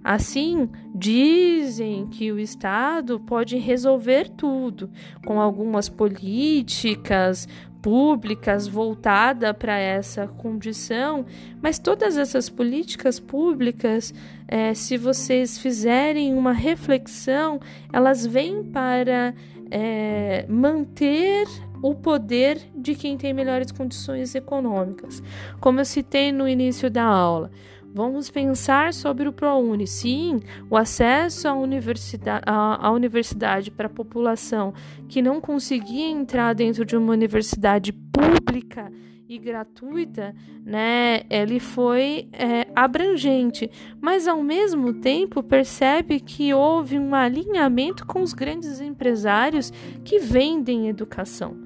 Assim, 0.03 0.69
dizem 0.95 2.07
que 2.07 2.31
o 2.31 2.39
Estado 2.39 3.19
pode 3.19 3.57
resolver 3.57 4.29
tudo 4.29 4.89
com 5.25 5.41
algumas 5.41 5.89
políticas 5.89 7.47
públicas 7.81 8.67
voltada 8.67 9.53
para 9.53 9.77
essa 9.77 10.27
condição, 10.27 11.25
mas 11.61 11.79
todas 11.79 12.17
essas 12.17 12.49
políticas 12.49 13.19
públicas, 13.19 14.13
é, 14.47 14.73
se 14.73 14.97
vocês 14.97 15.57
fizerem 15.57 16.33
uma 16.33 16.53
reflexão, 16.53 17.59
elas 17.91 18.25
vêm 18.25 18.63
para 18.63 19.33
é, 19.69 20.45
manter 20.49 21.47
o 21.81 21.95
poder 21.95 22.59
de 22.75 22.95
quem 22.95 23.17
tem 23.17 23.33
melhores 23.33 23.71
condições 23.71 24.35
econômicas. 24.35 25.21
Como 25.59 25.79
eu 25.79 25.85
citei 25.85 26.31
no 26.31 26.47
início 26.47 26.89
da 26.89 27.03
aula, 27.03 27.51
Vamos 27.93 28.29
pensar 28.29 28.93
sobre 28.93 29.27
o 29.27 29.33
ProUni. 29.33 29.87
Sim, 29.87 30.39
o 30.69 30.77
acesso 30.77 31.47
à 31.47 31.53
universidade, 31.53 32.43
à, 32.45 32.85
à 32.85 32.91
universidade 32.91 33.71
para 33.71 33.87
a 33.87 33.89
população 33.89 34.71
que 35.07 35.19
não 35.19 35.41
conseguia 35.41 36.05
entrar 36.05 36.53
dentro 36.53 36.85
de 36.85 36.95
uma 36.95 37.13
universidade 37.13 37.91
pública 37.91 38.91
e 39.27 39.37
gratuita, 39.37 40.33
né? 40.65 41.23
Ele 41.29 41.59
foi 41.59 42.29
é, 42.31 42.67
abrangente, 42.75 43.69
mas 43.99 44.27
ao 44.27 44.41
mesmo 44.41 44.93
tempo 44.93 45.43
percebe 45.43 46.19
que 46.19 46.53
houve 46.53 46.97
um 46.97 47.13
alinhamento 47.13 48.05
com 48.05 48.21
os 48.21 48.33
grandes 48.33 48.79
empresários 48.79 49.71
que 50.05 50.19
vendem 50.19 50.87
educação, 50.87 51.57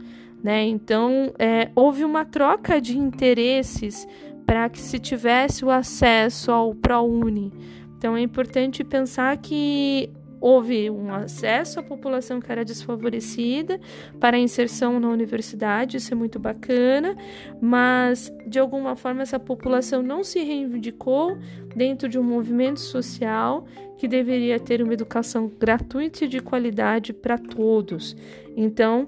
né? 0.44 0.64
Então 0.64 1.34
é, 1.38 1.70
houve 1.76 2.04
uma 2.04 2.26
troca 2.26 2.80
de 2.80 2.98
interesses 2.98 4.08
para 4.46 4.70
que 4.70 4.80
se 4.80 5.00
tivesse 5.00 5.64
o 5.64 5.70
acesso 5.70 6.52
ao 6.52 6.76
ProUni. 6.76 7.54
Então 7.98 8.18
é 8.18 8.22
importante 8.22 8.84
pensar 8.84 9.38
que 9.38 10.10
houve 10.42 10.90
um 10.90 11.14
acesso 11.14 11.80
à 11.80 11.84
população 11.84 12.42
que 12.42 12.52
era 12.52 12.66
desfavorecida 12.66 13.80
para 14.20 14.38
a 14.38 14.40
inserção 14.40 15.00
na 15.00 15.08
universidade, 15.08 15.98
isso 15.98 16.12
é 16.12 16.18
muito 16.18 16.40
bacana, 16.40 17.16
mas 17.62 18.34
de 18.48 18.58
alguma 18.58 18.96
forma 18.96 19.22
essa 19.22 19.40
população 19.40 20.02
não 20.02 20.24
se 20.24 20.40
reivindicou 20.44 21.38
dentro 21.76 22.10
de 22.10 22.18
um 22.18 22.24
movimento 22.24 22.80
social 22.80 23.66
que 23.98 24.08
deveria 24.08 24.60
ter 24.60 24.82
uma 24.82 24.94
educação 24.94 25.48
gratuita 25.48 26.26
e 26.26 26.28
de 26.28 26.40
qualidade 26.40 27.14
para 27.14 27.38
todos. 27.38 28.16
Então, 28.58 29.08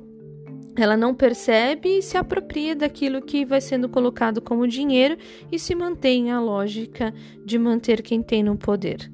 ela 0.75 0.97
não 0.97 1.13
percebe 1.13 1.99
e 1.99 2.01
se 2.01 2.17
apropria 2.17 2.75
daquilo 2.75 3.21
que 3.21 3.45
vai 3.45 3.61
sendo 3.61 3.87
colocado 3.87 4.41
como 4.41 4.67
dinheiro 4.67 5.17
e 5.51 5.59
se 5.59 5.75
mantém 5.75 6.31
a 6.31 6.39
lógica 6.39 7.13
de 7.45 7.59
manter 7.59 8.01
quem 8.01 8.21
tem 8.21 8.43
no 8.43 8.57
poder, 8.57 9.11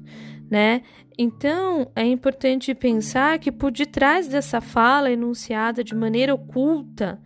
né? 0.50 0.82
Então, 1.18 1.90
é 1.94 2.04
importante 2.04 2.74
pensar 2.74 3.38
que 3.38 3.52
por 3.52 3.70
detrás 3.70 4.26
dessa 4.26 4.60
fala 4.60 5.10
enunciada 5.10 5.84
de 5.84 5.94
maneira 5.94 6.34
oculta, 6.34 7.20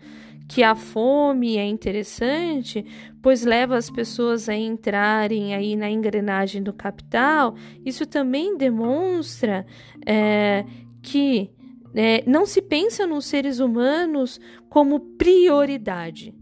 que 0.48 0.62
a 0.62 0.74
fome 0.74 1.56
é 1.56 1.64
interessante, 1.64 2.84
pois 3.22 3.44
leva 3.44 3.76
as 3.76 3.88
pessoas 3.88 4.48
a 4.48 4.54
entrarem 4.54 5.54
aí 5.54 5.76
na 5.76 5.88
engrenagem 5.88 6.62
do 6.62 6.72
capital, 6.72 7.54
isso 7.84 8.04
também 8.04 8.56
demonstra 8.56 9.64
é, 10.04 10.64
que 11.00 11.50
é, 11.94 12.22
não 12.26 12.44
se 12.44 12.60
pensa 12.60 13.06
nos 13.06 13.26
seres 13.26 13.60
humanos 13.60 14.40
como 14.68 15.00
prioridade. 15.00 16.34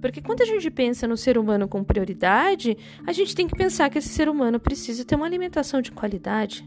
Porque 0.00 0.20
quando 0.20 0.42
a 0.42 0.44
gente 0.44 0.70
pensa 0.70 1.08
no 1.08 1.16
ser 1.16 1.36
humano 1.36 1.66
com 1.66 1.82
prioridade, 1.82 2.76
a 3.06 3.12
gente 3.12 3.34
tem 3.34 3.48
que 3.48 3.56
pensar 3.56 3.90
que 3.90 3.98
esse 3.98 4.08
ser 4.08 4.28
humano 4.28 4.60
precisa 4.60 5.04
ter 5.04 5.16
uma 5.16 5.26
alimentação 5.26 5.80
de 5.80 5.90
qualidade. 5.90 6.64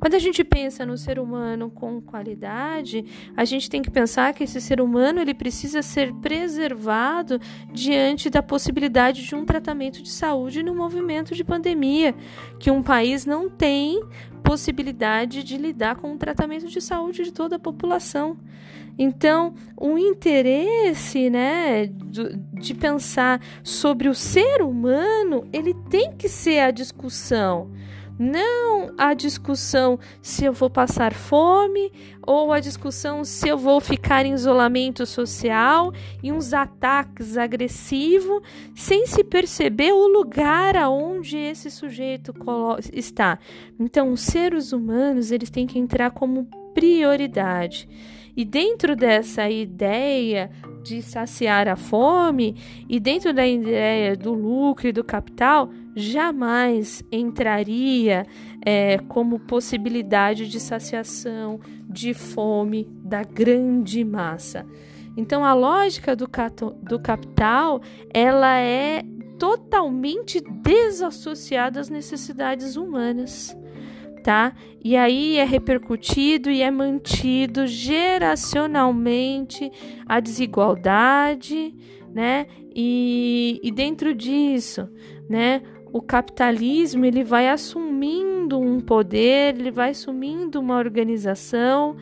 Quando 0.00 0.14
a 0.14 0.18
gente 0.18 0.44
pensa 0.44 0.86
no 0.86 0.96
ser 0.96 1.18
humano 1.18 1.70
com 1.70 2.00
qualidade, 2.00 3.04
a 3.36 3.44
gente 3.44 3.68
tem 3.68 3.82
que 3.82 3.90
pensar 3.90 4.32
que 4.32 4.44
esse 4.44 4.60
ser 4.60 4.80
humano 4.80 5.20
ele 5.20 5.34
precisa 5.34 5.82
ser 5.82 6.12
preservado 6.14 7.40
diante 7.72 8.30
da 8.30 8.42
possibilidade 8.42 9.26
de 9.26 9.34
um 9.34 9.44
tratamento 9.44 10.00
de 10.00 10.10
saúde 10.10 10.62
no 10.62 10.74
movimento 10.74 11.34
de 11.34 11.42
pandemia, 11.42 12.14
que 12.60 12.70
um 12.70 12.82
país 12.82 13.26
não 13.26 13.50
tem 13.50 14.00
possibilidade 14.44 15.42
de 15.42 15.56
lidar 15.56 15.96
com 15.96 16.14
o 16.14 16.16
tratamento 16.16 16.68
de 16.68 16.80
saúde 16.80 17.24
de 17.24 17.32
toda 17.32 17.56
a 17.56 17.58
população. 17.58 18.36
Então, 18.96 19.54
o 19.76 19.98
interesse, 19.98 21.28
né, 21.28 21.90
de 22.52 22.74
pensar 22.74 23.40
sobre 23.62 24.08
o 24.08 24.14
ser 24.14 24.62
humano, 24.62 25.46
ele 25.52 25.74
tem 25.88 26.12
que 26.12 26.28
ser 26.28 26.60
a 26.60 26.70
discussão 26.70 27.70
não 28.18 28.92
a 28.98 29.14
discussão 29.14 29.98
se 30.20 30.44
eu 30.44 30.52
vou 30.52 30.68
passar 30.68 31.14
fome 31.14 31.92
ou 32.26 32.52
a 32.52 32.60
discussão 32.60 33.24
se 33.24 33.48
eu 33.48 33.56
vou 33.56 33.80
ficar 33.80 34.26
em 34.26 34.34
isolamento 34.34 35.06
social 35.06 35.92
e 36.22 36.32
uns 36.32 36.52
ataques 36.52 37.36
agressivos 37.36 38.42
sem 38.74 39.06
se 39.06 39.22
perceber 39.22 39.92
o 39.92 40.08
lugar 40.08 40.76
aonde 40.76 41.36
esse 41.36 41.70
sujeito 41.70 42.34
está. 42.92 43.38
Então, 43.78 44.12
os 44.12 44.20
seres 44.20 44.72
humanos 44.72 45.30
eles 45.30 45.50
têm 45.50 45.66
que 45.66 45.78
entrar 45.78 46.10
como 46.10 46.48
prioridade. 46.74 47.88
E 48.36 48.44
dentro 48.44 48.94
dessa 48.94 49.50
ideia 49.50 50.50
de 50.82 51.02
saciar 51.02 51.66
a 51.66 51.76
fome 51.76 52.54
e 52.88 53.00
dentro 53.00 53.32
da 53.32 53.46
ideia 53.46 54.16
do 54.16 54.32
lucro 54.32 54.88
e 54.88 54.92
do 54.92 55.02
capital, 55.02 55.70
jamais 55.98 57.02
entraria 57.10 58.26
é, 58.64 58.98
como 59.08 59.40
possibilidade 59.40 60.48
de 60.48 60.60
saciação 60.60 61.60
de 61.88 62.14
fome 62.14 62.88
da 63.02 63.22
grande 63.22 64.04
massa. 64.04 64.64
Então, 65.16 65.44
a 65.44 65.52
lógica 65.52 66.14
do, 66.14 66.28
do 66.82 67.00
capital 67.00 67.80
ela 68.14 68.58
é 68.58 69.02
totalmente 69.38 70.40
desassociada 70.40 71.80
às 71.80 71.88
necessidades 71.88 72.76
humanas. 72.76 73.56
Tá? 74.22 74.52
E 74.84 74.96
aí 74.96 75.36
é 75.36 75.44
repercutido 75.44 76.50
e 76.50 76.60
é 76.60 76.70
mantido 76.70 77.66
geracionalmente 77.66 79.70
a 80.06 80.20
desigualdade, 80.20 81.74
né? 82.12 82.46
E, 82.74 83.58
e 83.62 83.70
dentro 83.70 84.14
disso, 84.14 84.86
né? 85.28 85.62
O 85.98 86.02
capitalismo 86.02 87.04
ele 87.04 87.24
vai 87.24 87.48
assumindo 87.48 88.56
um 88.56 88.80
poder, 88.80 89.58
ele 89.58 89.72
vai 89.72 89.90
assumindo 89.90 90.60
uma 90.60 90.78
organização, 90.78 91.96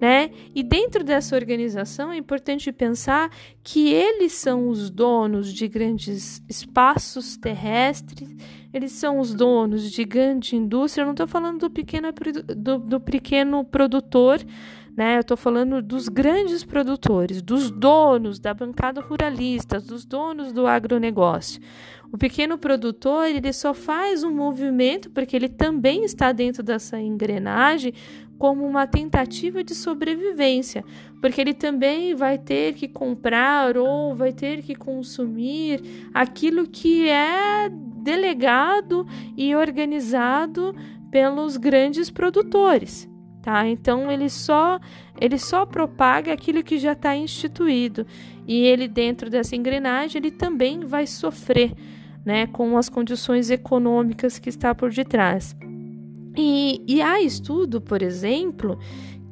né? 0.00 0.30
E 0.54 0.62
dentro 0.62 1.04
dessa 1.04 1.36
organização 1.36 2.10
é 2.10 2.16
importante 2.16 2.72
pensar 2.72 3.30
que 3.62 3.92
eles 3.92 4.32
são 4.32 4.68
os 4.68 4.88
donos 4.88 5.52
de 5.52 5.68
grandes 5.68 6.42
espaços 6.48 7.36
terrestres, 7.36 8.34
eles 8.72 8.92
são 8.92 9.20
os 9.20 9.34
donos 9.34 9.92
de 9.92 10.02
grande 10.02 10.56
indústria. 10.56 11.02
Eu 11.02 11.06
não 11.06 11.12
estou 11.12 11.26
falando 11.26 11.60
do 11.60 11.70
pequeno, 11.70 12.08
do, 12.56 12.78
do 12.78 12.98
pequeno 12.98 13.66
produtor, 13.66 14.40
né? 14.96 15.16
Eu 15.16 15.20
estou 15.20 15.36
falando 15.36 15.80
dos 15.80 16.08
grandes 16.08 16.64
produtores, 16.64 17.40
dos 17.40 17.70
donos 17.70 18.38
da 18.38 18.52
bancada 18.52 19.00
ruralista, 19.00 19.80
dos 19.80 20.04
donos 20.04 20.52
do 20.52 20.66
agronegócio. 20.66 21.60
O 22.12 22.18
pequeno 22.18 22.58
produtor 22.58 23.26
ele 23.26 23.52
só 23.54 23.72
faz 23.72 24.22
um 24.22 24.30
movimento 24.30 25.10
porque 25.10 25.34
ele 25.34 25.48
também 25.48 26.04
está 26.04 26.30
dentro 26.30 26.62
dessa 26.62 27.00
engrenagem 27.00 27.94
como 28.38 28.66
uma 28.66 28.86
tentativa 28.86 29.62
de 29.62 29.74
sobrevivência, 29.74 30.84
porque 31.20 31.40
ele 31.40 31.54
também 31.54 32.14
vai 32.14 32.36
ter 32.36 32.74
que 32.74 32.88
comprar 32.88 33.78
ou 33.78 34.14
vai 34.14 34.32
ter 34.32 34.62
que 34.62 34.74
consumir 34.74 36.10
aquilo 36.12 36.66
que 36.66 37.08
é 37.08 37.70
delegado 37.70 39.06
e 39.36 39.54
organizado 39.54 40.74
pelos 41.10 41.56
grandes 41.56 42.10
produtores. 42.10 43.11
Tá? 43.42 43.68
Então 43.68 44.10
ele 44.10 44.30
só 44.30 44.78
ele 45.20 45.38
só 45.38 45.66
propaga 45.66 46.32
aquilo 46.32 46.62
que 46.62 46.78
já 46.78 46.92
está 46.92 47.14
instituído 47.16 48.06
e 48.46 48.64
ele 48.64 48.88
dentro 48.88 49.28
dessa 49.28 49.56
engrenagem 49.56 50.20
ele 50.20 50.30
também 50.30 50.80
vai 50.80 51.06
sofrer, 51.06 51.72
né, 52.24 52.46
com 52.46 52.78
as 52.78 52.88
condições 52.88 53.50
econômicas 53.50 54.38
que 54.38 54.48
está 54.48 54.74
por 54.74 54.90
detrás. 54.90 55.56
E, 56.36 56.82
e 56.86 57.02
há 57.02 57.20
estudo, 57.20 57.80
por 57.80 58.00
exemplo, 58.00 58.78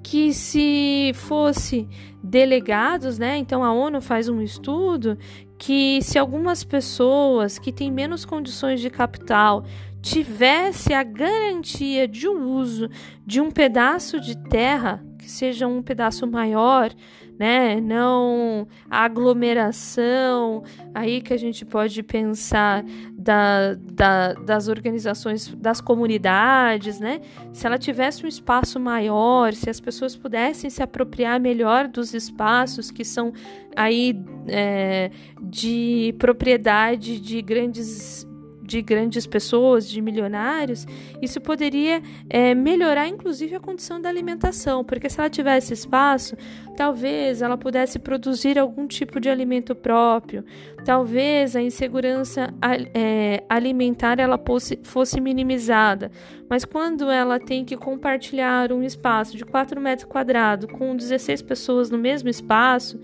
que 0.03 0.35
se 0.35 1.13
fosse 1.15 1.89
delegados, 2.23 3.19
né? 3.19 3.39
Então 3.39 3.65
a 3.65 3.73
ONU 3.73 4.01
faz 4.01 4.29
um 4.29 4.43
estudo 4.43 5.17
que 5.59 6.01
se 6.03 6.19
algumas 6.19 6.65
pessoas 6.65 7.59
que 7.59 7.73
têm 7.73 7.91
menos 7.91 8.25
condições 8.25 8.81
de 8.81 8.91
capital 8.91 9.65
tivesse 10.03 10.93
a 10.95 11.03
garantia 11.03 12.09
de 12.09 12.29
uso 12.29 12.89
de 13.27 13.41
um 13.41 13.51
pedaço 13.51 14.21
de 14.21 14.37
terra 14.37 15.05
que 15.19 15.31
seja 15.31 15.67
um 15.67 15.83
pedaço 15.83 16.27
maior, 16.27 16.91
né? 17.39 17.81
Não 17.81 18.67
a 18.91 19.05
aglomeração, 19.05 20.63
aí 20.95 21.21
que 21.21 21.33
a 21.33 21.37
gente 21.37 21.65
pode 21.65 22.03
pensar 22.03 22.85
da, 23.13 23.75
da, 23.75 24.33
das 24.33 24.69
organizações, 24.69 25.49
das 25.55 25.81
comunidades, 25.81 26.99
né? 26.99 27.21
Se 27.53 27.67
ela 27.67 27.79
tivesse 27.79 28.25
um 28.25 28.29
espaço 28.29 28.81
maior, 28.81 29.53
se 29.53 29.69
as 29.69 29.81
pessoas 29.81 30.17
pudessem 30.17 30.71
se 30.71 30.83
apropriar 30.83 31.39
melhor 31.39 31.87
dos 31.87 32.15
espaços 32.15 32.91
que 32.91 33.05
são 33.05 33.33
aí 33.77 34.15
é, 34.49 35.11
de 35.41 36.15
propriedade 36.19 37.21
de 37.21 37.41
grandes 37.43 38.27
de 38.71 38.81
grandes 38.81 39.27
pessoas, 39.27 39.89
de 39.89 40.01
milionários, 40.01 40.87
isso 41.21 41.41
poderia 41.41 42.01
é, 42.29 42.55
melhorar 42.55 43.09
inclusive 43.09 43.57
a 43.57 43.61
condição 43.61 44.01
da 44.01 44.09
alimentação, 44.09 44.85
porque 44.85 45.11
se 45.11 45.19
ela 45.19 45.29
tivesse 45.29 45.75
espaço, 45.75 46.37
talvez 46.77 47.43
ela 47.43 47.59
pudesse 47.59 47.99
produzir 47.99 48.61
algum 48.61 48.87
tipo 48.87 49.19
de 49.19 49.29
alimento 49.29 49.75
próprio, 49.75 50.45
talvez 50.85 51.57
a 51.57 51.61
insegurança 51.61 52.55
é, 52.95 53.43
alimentar 53.49 54.21
ela 54.21 54.39
fosse, 54.39 54.79
fosse 54.85 55.21
minimizada, 55.21 56.13
mas 56.49 56.65
quando 56.65 57.11
ela 57.11 57.41
tem 57.41 57.65
que 57.65 57.77
compartilhar 57.77 58.71
um 58.71 58.85
espaço 58.85 59.37
de 59.37 59.45
4 59.45 59.81
metros 59.81 60.09
quadrados 60.09 60.71
com 60.71 60.95
16 60.95 61.43
pessoas 61.43 61.91
no 61.91 61.99
mesmo 61.99 62.29
espaço, 62.29 63.01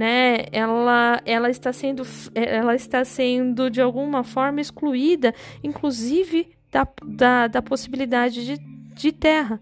né? 0.00 0.46
Ela, 0.50 1.20
ela 1.26 1.50
está 1.50 1.74
sendo, 1.74 2.06
ela 2.34 2.74
está 2.74 3.04
sendo 3.04 3.68
de 3.68 3.82
alguma 3.82 4.24
forma 4.24 4.58
excluída, 4.58 5.34
inclusive 5.62 6.48
da, 6.72 6.88
da, 7.04 7.46
da 7.46 7.60
possibilidade 7.60 8.46
de, 8.46 8.58
de 8.94 9.12
terra. 9.12 9.60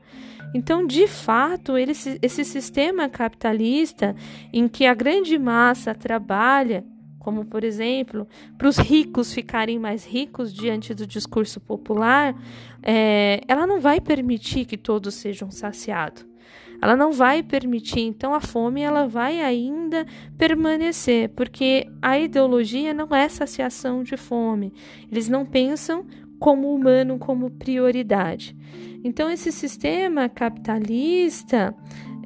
Então, 0.54 0.86
de 0.86 1.08
fato, 1.08 1.76
ele, 1.76 1.90
esse 2.22 2.44
sistema 2.44 3.08
capitalista 3.08 4.14
em 4.52 4.68
que 4.68 4.86
a 4.86 4.94
grande 4.94 5.36
massa 5.36 5.92
trabalha, 5.92 6.84
como 7.18 7.44
por 7.44 7.64
exemplo, 7.64 8.24
para 8.56 8.68
os 8.68 8.78
ricos 8.78 9.34
ficarem 9.34 9.76
mais 9.76 10.06
ricos 10.06 10.54
diante 10.54 10.94
do 10.94 11.04
discurso 11.04 11.58
popular, 11.58 12.32
é, 12.80 13.40
ela 13.48 13.66
não 13.66 13.80
vai 13.80 14.00
permitir 14.00 14.66
que 14.66 14.76
todos 14.76 15.14
sejam 15.14 15.50
saciados 15.50 16.27
ela 16.80 16.96
não 16.96 17.12
vai 17.12 17.42
permitir, 17.42 18.00
então 18.00 18.34
a 18.34 18.40
fome 18.40 18.82
ela 18.82 19.06
vai 19.06 19.40
ainda 19.40 20.06
permanecer, 20.36 21.28
porque 21.30 21.86
a 22.00 22.18
ideologia 22.18 22.94
não 22.94 23.08
é 23.14 23.28
saciação 23.28 24.02
de 24.02 24.16
fome. 24.16 24.72
Eles 25.10 25.28
não 25.28 25.44
pensam 25.44 26.06
como 26.38 26.72
humano 26.72 27.18
como 27.18 27.50
prioridade. 27.50 28.56
Então 29.02 29.28
esse 29.28 29.50
sistema 29.50 30.28
capitalista 30.28 31.74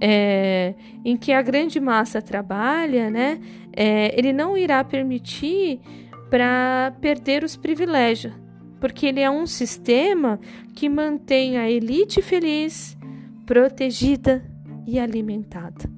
é, 0.01 0.75
em 1.05 1.17
que 1.17 1.33
a 1.33 1.41
grande 1.41 1.81
massa 1.81 2.21
trabalha, 2.21 3.11
né, 3.11 3.41
é, 3.75 4.19
ele 4.19 4.33
não 4.33 4.57
irá 4.57 4.85
permitir 4.85 5.81
para 6.29 6.95
perder 7.01 7.45
os 7.45 7.57
privilégios, 7.57 8.35
porque 8.81 9.07
ele 9.07 9.21
é 9.21 9.31
um 9.31 9.47
sistema 9.47 10.39
que 10.75 10.89
mantém 10.89 11.57
a 11.57 11.71
elite 11.71 12.21
feliz 12.21 12.99
protegida 13.47 14.45
e 14.87 14.99
alimentada, 14.99 15.91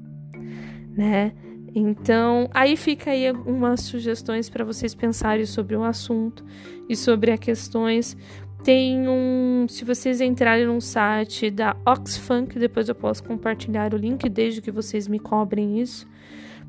né? 0.97 1.33
Então, 1.75 2.49
aí 2.55 2.77
fica 2.77 3.11
aí 3.11 3.33
umas 3.33 3.81
sugestões 3.81 4.49
para 4.49 4.65
vocês 4.65 4.95
pensarem 4.95 5.45
sobre 5.45 5.75
o 5.75 5.83
assunto 5.83 6.45
e 6.89 6.95
sobre 6.95 7.33
as 7.33 7.41
questões. 7.41 8.17
Tem 8.63 9.09
um, 9.09 9.67
se 9.69 9.85
vocês 9.85 10.21
entrarem 10.21 10.67
no 10.67 10.81
site 10.81 11.51
da 11.51 11.77
Oxfam, 11.85 12.47
que 12.47 12.59
depois 12.59 12.89
eu 12.89 12.95
posso 12.95 13.25
compartilhar 13.25 13.93
o 13.93 13.97
link 13.97 14.29
desde 14.29 14.63
que 14.63 14.71
vocês 14.71 15.09
me 15.09 15.19
cobrem 15.19 15.81
isso 15.81 16.07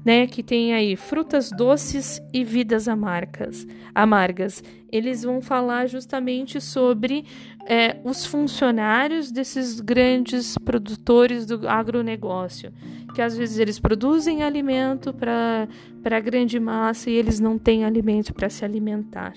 né, 0.06 0.28
que 0.28 0.44
tem 0.44 0.72
aí 0.72 0.96
frutas 0.96 1.50
doces 1.50 2.22
e 2.32 2.44
vidas 2.44 2.88
amargas. 2.88 3.66
amargas. 3.94 4.64
Eles 4.92 5.24
vão 5.24 5.42
falar 5.42 5.88
justamente 5.88 6.62
sobre 6.62 7.26
é, 7.66 7.98
os 8.04 8.24
funcionários 8.24 9.32
desses 9.32 9.82
grandes 9.82 10.56
produtores 10.60 11.48
do 11.48 11.68
agronegócio, 11.68 12.72
que 13.16 13.22
às 13.22 13.36
vezes 13.36 13.58
eles 13.58 13.80
produzem 13.80 14.44
alimento 14.44 15.12
para 15.12 15.68
a 16.06 16.20
grande 16.20 16.60
massa 16.60 17.10
e 17.10 17.14
eles 17.16 17.40
não 17.40 17.58
têm 17.58 17.84
alimento 17.84 18.32
para 18.32 18.48
se 18.48 18.64
alimentar. 18.64 19.34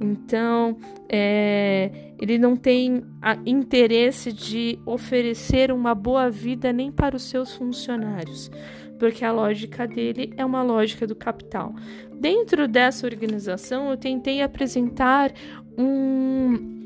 Então, 0.00 0.78
é, 1.08 2.12
ele 2.18 2.38
não 2.38 2.56
tem 2.56 3.02
interesse 3.44 4.32
de 4.32 4.78
oferecer 4.86 5.70
uma 5.70 5.94
boa 5.94 6.30
vida 6.30 6.72
nem 6.72 6.90
para 6.90 7.16
os 7.16 7.24
seus 7.24 7.54
funcionários 7.54 8.50
porque 8.98 9.24
a 9.24 9.32
lógica 9.32 9.86
dele 9.86 10.32
é 10.36 10.44
uma 10.44 10.62
lógica 10.62 11.06
do 11.06 11.14
capital. 11.14 11.74
Dentro 12.14 12.66
dessa 12.66 13.06
organização, 13.06 13.90
eu 13.90 13.96
tentei 13.96 14.42
apresentar 14.42 15.32
um 15.76 16.76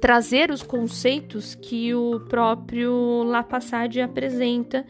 trazer 0.00 0.50
os 0.50 0.62
conceitos 0.62 1.54
que 1.54 1.94
o 1.94 2.20
próprio 2.28 3.22
Lapassade 3.22 4.00
apresenta, 4.00 4.84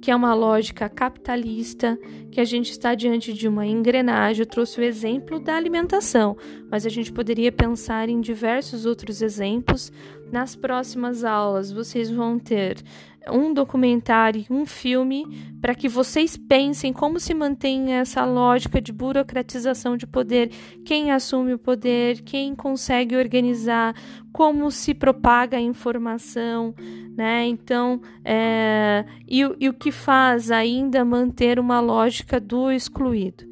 que 0.00 0.10
é 0.10 0.16
uma 0.16 0.34
lógica 0.34 0.88
capitalista, 0.88 1.98
que 2.30 2.40
a 2.40 2.44
gente 2.44 2.70
está 2.70 2.94
diante 2.94 3.32
de 3.32 3.48
uma 3.48 3.66
engrenagem. 3.66 4.42
Eu 4.42 4.46
trouxe 4.46 4.80
o 4.80 4.84
exemplo 4.84 5.40
da 5.40 5.56
alimentação, 5.56 6.36
mas 6.70 6.84
a 6.84 6.88
gente 6.88 7.12
poderia 7.12 7.50
pensar 7.50 8.08
em 8.08 8.20
diversos 8.20 8.84
outros 8.86 9.22
exemplos. 9.22 9.92
Nas 10.30 10.56
próximas 10.56 11.24
aulas, 11.24 11.70
vocês 11.70 12.10
vão 12.10 12.38
ter 12.38 12.78
um 13.30 13.52
documentário, 13.52 14.44
um 14.50 14.66
filme, 14.66 15.24
para 15.60 15.74
que 15.74 15.88
vocês 15.88 16.36
pensem 16.36 16.92
como 16.92 17.20
se 17.20 17.32
mantém 17.34 17.92
essa 17.94 18.24
lógica 18.24 18.80
de 18.80 18.92
burocratização 18.92 19.96
de 19.96 20.06
poder, 20.06 20.48
quem 20.84 21.10
assume 21.10 21.54
o 21.54 21.58
poder, 21.58 22.22
quem 22.22 22.54
consegue 22.54 23.16
organizar, 23.16 23.94
como 24.32 24.70
se 24.70 24.94
propaga 24.94 25.56
a 25.56 25.60
informação, 25.60 26.74
né? 27.16 27.46
Então, 27.46 28.00
é, 28.24 29.04
e, 29.28 29.40
e 29.60 29.68
o 29.68 29.74
que 29.74 29.92
faz 29.92 30.50
ainda 30.50 31.04
manter 31.04 31.58
uma 31.58 31.80
lógica 31.80 32.40
do 32.40 32.70
excluído. 32.70 33.44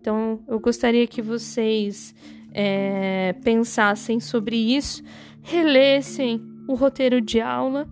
Então, 0.00 0.40
eu 0.48 0.58
gostaria 0.60 1.06
que 1.06 1.20
vocês 1.20 2.14
é, 2.52 3.34
pensassem 3.44 4.20
sobre 4.20 4.56
isso, 4.56 5.02
relessem 5.42 6.40
o 6.66 6.74
roteiro 6.74 7.20
de 7.20 7.40
aula 7.40 7.88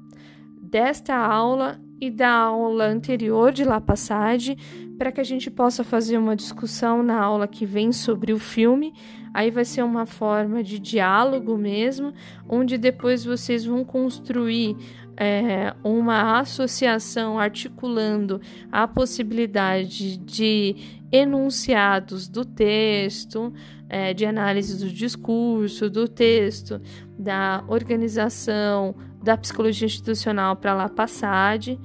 desta 0.77 1.17
aula 1.17 1.81
e 1.99 2.11
da 2.11 2.31
aula 2.31 2.85
anterior 2.85 3.51
de 3.51 3.65
La 3.65 3.81
Passage, 3.81 4.59
para 4.99 5.11
que 5.11 5.23
a 5.23 5.25
gente 5.25 5.51
possa 5.51 5.83
fazer 5.83 6.19
uma 6.19 6.37
discussão 6.37 7.03
na 7.03 7.19
aula 7.19 7.49
que 7.49 7.65
vem 7.65 7.93
sobre 7.93 8.31
o 8.31 8.39
filme. 8.39 8.93
Aí 9.33 9.51
vai 9.51 9.65
ser 9.65 9.83
uma 9.83 10.05
forma 10.05 10.63
de 10.63 10.79
diálogo 10.79 11.57
mesmo, 11.57 12.13
onde 12.47 12.77
depois 12.77 13.25
vocês 13.25 13.65
vão 13.65 13.87
construir 13.87 14.77
é, 15.17 15.75
uma 15.83 16.41
associação 16.41 17.39
articulando 17.39 18.39
a 18.71 18.87
possibilidade 18.87 20.19
de 20.19 20.77
enunciados 21.11 22.29
do 22.29 22.45
texto, 22.45 23.51
é, 23.89 24.13
de 24.13 24.27
análise 24.27 24.79
do 24.79 24.93
discurso, 24.93 25.89
do 25.89 26.07
texto, 26.07 26.83
da 27.19 27.65
organização, 27.67 28.95
da 29.27 29.37
psicologia 29.37 29.87
institucional 29.87 30.55
para 30.57 30.73
lá 30.73 30.89
Passade, 30.89 31.79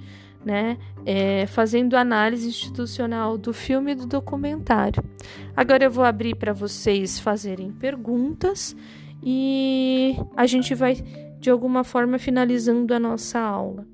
né? 0.46 0.78
É, 1.06 1.48
fazendo 1.48 1.96
análise 1.98 2.48
institucional 2.48 3.38
do 3.38 3.52
filme 3.52 3.92
e 3.92 3.96
do 3.96 4.06
documentário. 4.06 5.04
Agora 5.56 5.84
eu 5.84 5.92
vou 5.92 6.06
abrir 6.06 6.36
para 6.36 6.54
vocês 6.54 7.20
fazerem 7.20 7.72
perguntas 7.72 8.76
e 9.24 10.16
a 10.38 10.46
gente 10.46 10.76
vai 10.76 10.96
de 11.40 11.50
alguma 11.50 11.84
forma 11.84 12.20
finalizando 12.20 12.94
a 12.94 13.00
nossa 13.00 13.40
aula. 13.40 13.88